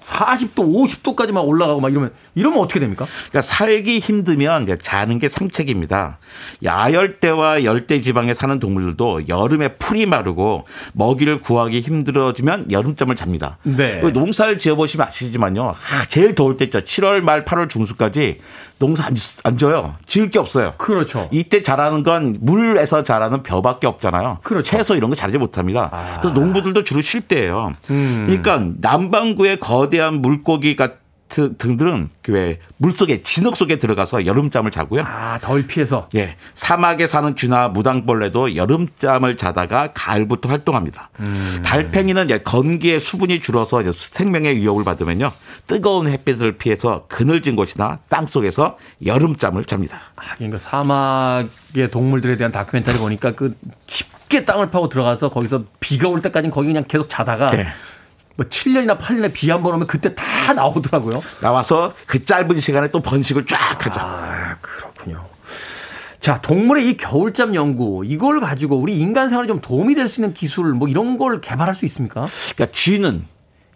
40도, 0.00 0.56
50도까지만 0.56 1.44
올라가고 1.44 1.80
막 1.80 1.90
이러면 1.90 2.12
이러면 2.34 2.60
어떻게 2.60 2.80
됩니까? 2.80 3.06
그러니까 3.30 3.42
살기 3.42 3.98
힘들면 3.98 4.64
이제 4.64 4.78
자는 4.80 5.18
게 5.18 5.28
상책입니다. 5.28 6.18
야열대와 6.62 7.64
열대 7.64 8.00
지방에 8.00 8.34
사는 8.34 8.58
동물들도 8.58 9.28
여름에 9.28 9.68
풀이 9.76 10.06
마르고 10.06 10.66
먹이를 10.92 11.40
구하기 11.40 11.80
힘들어지면 11.80 12.70
여름잠을 12.70 13.16
잡니다. 13.16 13.58
네. 13.62 14.00
그 14.00 14.08
농사를 14.08 14.58
지어 14.58 14.76
보시면 14.76 15.06
아시지만요. 15.06 15.68
아, 15.68 16.04
제일 16.08 16.34
더울 16.34 16.56
때 16.56 16.64
있죠. 16.66 16.80
7월 16.80 17.20
말 17.20 17.44
8월 17.44 17.68
중순까지 17.68 18.38
농사 18.78 19.06
안, 19.06 19.14
짓- 19.14 19.38
안 19.44 19.58
져요. 19.58 19.96
지을 20.06 20.30
게 20.30 20.38
없어요. 20.38 20.74
그렇죠. 20.78 21.28
이때 21.32 21.62
자라는 21.62 22.02
건 22.04 22.38
물에서 22.40 23.02
자라는 23.02 23.42
벼밖에 23.42 23.86
없잖아요. 23.86 24.38
그렇죠. 24.42 24.62
채소 24.62 24.94
이런 24.94 25.10
거 25.10 25.16
자라지 25.16 25.38
못합니다. 25.38 25.90
그래서 26.20 26.38
농부들도 26.38 26.84
주로 26.84 27.00
쉴 27.00 27.20
때예요. 27.22 27.72
그러니까 27.86 28.62
남반구의 28.80 29.58
거대한 29.58 30.20
물고기 30.22 30.76
같은 30.76 30.96
등들은 31.28 32.10
그왜 32.22 32.58
물속에 32.78 33.22
진흙 33.22 33.56
속에 33.56 33.76
들어가서 33.76 34.26
여름잠을 34.26 34.70
자고요. 34.70 35.02
아, 35.06 35.38
덜 35.40 35.66
피해서. 35.66 36.08
예, 36.14 36.36
사막에 36.54 37.06
사는 37.06 37.36
쥐나 37.36 37.68
무당벌레도 37.68 38.56
여름잠을 38.56 39.36
자다가 39.36 39.92
가을부터 39.92 40.48
활동합니다. 40.48 41.10
달팽이는 41.64 42.24
이제 42.24 42.38
건기에 42.38 42.98
수분이 43.00 43.40
줄어서 43.40 43.82
이제 43.82 43.90
생명의 43.92 44.56
위협을 44.56 44.84
받으면요 44.84 45.30
뜨거운 45.66 46.08
햇빛을 46.08 46.52
피해서 46.52 47.04
그늘진 47.08 47.56
곳이나 47.56 47.98
땅 48.08 48.26
속에서 48.26 48.78
여름잠을 49.04 49.64
잡니다. 49.64 50.00
하긴 50.16 50.50
그 50.50 50.58
사막의 50.58 51.90
동물들에 51.90 52.36
대한 52.36 52.52
다큐멘터리 52.52 52.98
보니까 52.98 53.32
그 53.32 53.56
깊게 53.86 54.44
땅을 54.44 54.70
파고 54.70 54.88
들어가서 54.88 55.28
거기서 55.30 55.64
비가 55.80 56.08
올 56.08 56.22
때까지는 56.22 56.50
거기 56.50 56.68
그냥 56.68 56.84
계속 56.88 57.08
자다가 57.08 57.50
네. 57.50 57.66
뭐 58.38 58.46
7년이나 58.46 58.96
8년에 58.98 59.32
비 59.32 59.50
한 59.50 59.62
번 59.62 59.74
오면 59.74 59.86
그때 59.88 60.14
다 60.14 60.52
나오더라고요. 60.52 61.22
나와서 61.40 61.92
그 62.06 62.24
짧은 62.24 62.60
시간에 62.60 62.88
또 62.88 63.00
번식을 63.00 63.44
쫙 63.46 63.84
하죠. 63.86 63.98
아, 64.00 64.56
그렇군요. 64.60 65.24
자, 66.20 66.40
동물의 66.40 66.88
이 66.88 66.96
겨울잠 66.96 67.54
연구 67.54 68.02
이걸 68.04 68.40
가지고 68.40 68.76
우리 68.76 68.98
인간 68.98 69.28
생활에 69.28 69.46
좀 69.48 69.60
도움이 69.60 69.94
될 69.94 70.08
수 70.08 70.20
있는 70.20 70.34
기술 70.34 70.72
뭐 70.74 70.88
이런 70.88 71.18
걸 71.18 71.40
개발할 71.40 71.74
수 71.74 71.84
있습니까? 71.86 72.26
그러니까 72.54 72.76
쥐는 72.76 73.24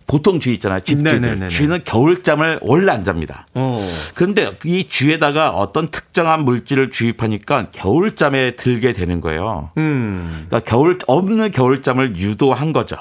보통 0.07 0.39
쥐 0.41 0.53
있잖아요. 0.55 0.81
집쥐들. 0.81 1.21
네네네네. 1.21 1.49
쥐는 1.49 1.81
겨울잠을 1.85 2.59
원래 2.63 2.93
안 2.93 3.05
잡니다. 3.05 3.47
어. 3.55 3.81
그런데 4.15 4.51
이 4.65 4.87
쥐에다가 4.89 5.51
어떤 5.51 5.89
특정한 5.89 6.45
물질을 6.45 6.91
주입하니까 6.91 7.69
겨울잠에 7.73 8.57
들게 8.57 8.93
되는 8.93 9.21
거예요. 9.21 9.71
음. 9.79 10.45
그러니까 10.49 10.69
겨울 10.71 10.99
없는 11.07 11.51
겨울잠을 11.53 12.17
유도한 12.19 12.73
거죠. 12.73 12.97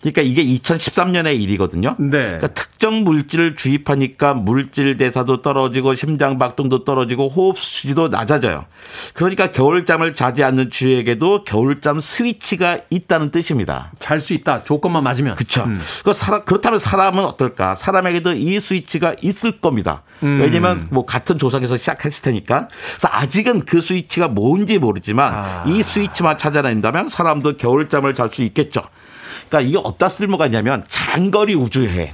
그러니까 0.00 0.22
이게 0.22 0.44
2013년의 0.44 1.40
일이거든요. 1.40 1.96
네. 1.98 2.08
그러니까 2.10 2.48
특정 2.48 3.04
물질을 3.04 3.56
주입하니까 3.56 4.34
물질 4.34 4.96
대사도 4.96 5.42
떨어지고 5.42 5.94
심장 5.94 6.38
박동도 6.38 6.84
떨어지고 6.84 7.28
호흡 7.28 7.58
수치도 7.58 8.08
낮아져요. 8.08 8.66
그러니까 9.14 9.50
겨울잠을 9.50 10.14
자지 10.14 10.44
않는 10.44 10.70
쥐에게도 10.70 11.44
겨울잠 11.44 12.00
스위치가 12.00 12.78
있다는 12.90 13.30
뜻입니다. 13.30 13.92
잘 13.98 14.20
수 14.20 14.34
있다. 14.34 14.64
조건만 14.64 15.04
맞으면. 15.04 15.36
그렇죠. 15.36 15.64
음. 15.64 15.80
그 16.04 16.12
그렇다면 16.44 16.78
사람은 16.80 17.24
어떨까? 17.24 17.74
사람에게도 17.74 18.32
이 18.32 18.58
스위치가 18.60 19.14
있을 19.22 19.60
겁니다. 19.60 20.02
음. 20.22 20.40
왜냐면 20.40 20.86
뭐 20.90 21.04
같은 21.04 21.38
조상에서 21.38 21.76
시작했을 21.76 22.22
테니까. 22.22 22.68
그래서 22.68 23.08
아직은 23.10 23.64
그 23.64 23.80
스위치가 23.80 24.28
뭔지 24.28 24.78
모르지만 24.78 25.34
아. 25.34 25.64
이 25.66 25.82
스위치만 25.82 26.38
찾아낸다면 26.38 27.08
사람도 27.08 27.56
겨울잠을 27.56 28.14
잘 28.14 28.26
수 28.32 28.42
있겠죠. 28.42 28.82
그러니까 29.48 29.60
이게 29.68 29.78
어디다 29.82 30.08
쓸모가 30.08 30.46
있냐면 30.46 30.84
장거리 30.88 31.54
우주여행. 31.54 32.12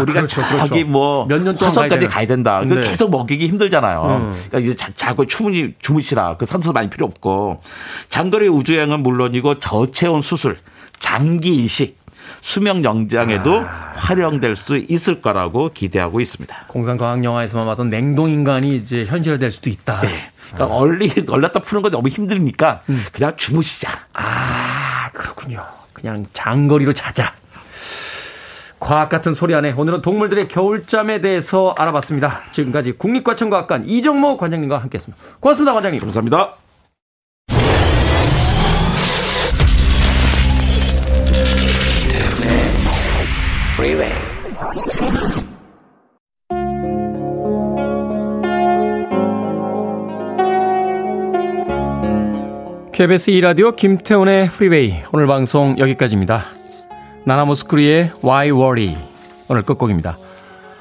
우리가 0.00 0.20
그렇죠, 0.20 0.42
그렇죠. 0.42 0.66
저기 0.68 0.84
뭐 0.84 1.26
몇년 1.26 1.56
동안 1.56 1.68
화성까지 1.68 2.06
가야 2.06 2.26
된다. 2.26 2.60
그 2.60 2.74
네. 2.74 2.88
계속 2.88 3.10
먹이기 3.10 3.48
힘들잖아요. 3.48 4.02
음. 4.04 4.30
그러니까 4.48 4.58
이제 4.58 4.76
자, 4.76 4.90
자고 4.94 5.24
충분히 5.26 5.74
주무시라. 5.80 6.36
그 6.36 6.44
산소 6.46 6.72
많이 6.72 6.90
필요 6.90 7.06
없고 7.06 7.62
장거리 8.08 8.48
우주여행은 8.48 9.00
물론이고 9.00 9.58
저체온 9.58 10.20
수술, 10.20 10.58
장기 10.98 11.64
이식, 11.64 11.98
수명 12.42 12.84
연장에도 12.84 13.60
아. 13.60 13.92
활용될 13.94 14.56
수 14.56 14.76
있을 14.76 15.22
거라고 15.22 15.70
기대하고 15.72 16.20
있습니다. 16.20 16.66
공상 16.68 16.96
과학 16.96 17.24
영화에서만 17.24 17.66
봤던 17.66 17.88
냉동 17.88 18.30
인간이 18.30 18.76
이제 18.76 19.06
현실화될 19.06 19.50
수도 19.50 19.70
있다. 19.70 20.02
그러니까 20.52 20.76
얼리 20.76 21.10
얼렸다 21.28 21.60
푸는 21.60 21.82
건 21.82 21.92
너무 21.92 22.08
힘드니까 22.08 22.82
음. 22.90 23.04
그냥 23.10 23.32
주무시자. 23.36 23.90
아, 24.12 25.08
그렇군요. 25.14 25.64
그냥 26.02 26.26
장거리로 26.32 26.92
자자. 26.92 27.32
과학 28.80 29.08
같은 29.08 29.32
소리 29.32 29.54
안에 29.54 29.70
오늘은 29.70 30.02
동물들의 30.02 30.48
겨울잠에 30.48 31.20
대해서 31.20 31.72
알아봤습니다. 31.78 32.42
지금까지 32.50 32.92
국립과천과학관 32.92 33.88
이정모 33.88 34.36
관장님과 34.36 34.78
함께했습니다. 34.78 35.24
고맙습니다, 35.38 35.72
관장님. 35.72 36.00
감사합니다. 36.00 36.54
Freeway. 43.74 44.12
KBS 53.02 53.32
2라디오 53.32 53.74
김태훈의 53.74 54.48
프리웨이 54.48 54.94
오늘 55.12 55.26
방송 55.26 55.76
여기까지입니다. 55.76 56.44
나나모스크리의 57.24 58.12
Why 58.22 58.50
Worry 58.50 58.96
오늘 59.48 59.62
끝곡입니다. 59.62 60.16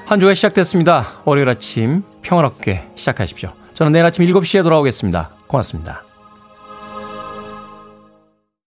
한 0.06 0.20
주가 0.20 0.32
시작됐습니다. 0.36 1.14
월요일 1.26 1.50
아침 1.50 2.04
평화롭게 2.22 2.84
시작하십시오. 2.94 3.50
저는 3.74 3.92
내일 3.92 4.06
아침 4.06 4.24
7시에 4.24 4.62
돌아오겠습니다. 4.62 5.32
고맙습니다. 5.48 6.04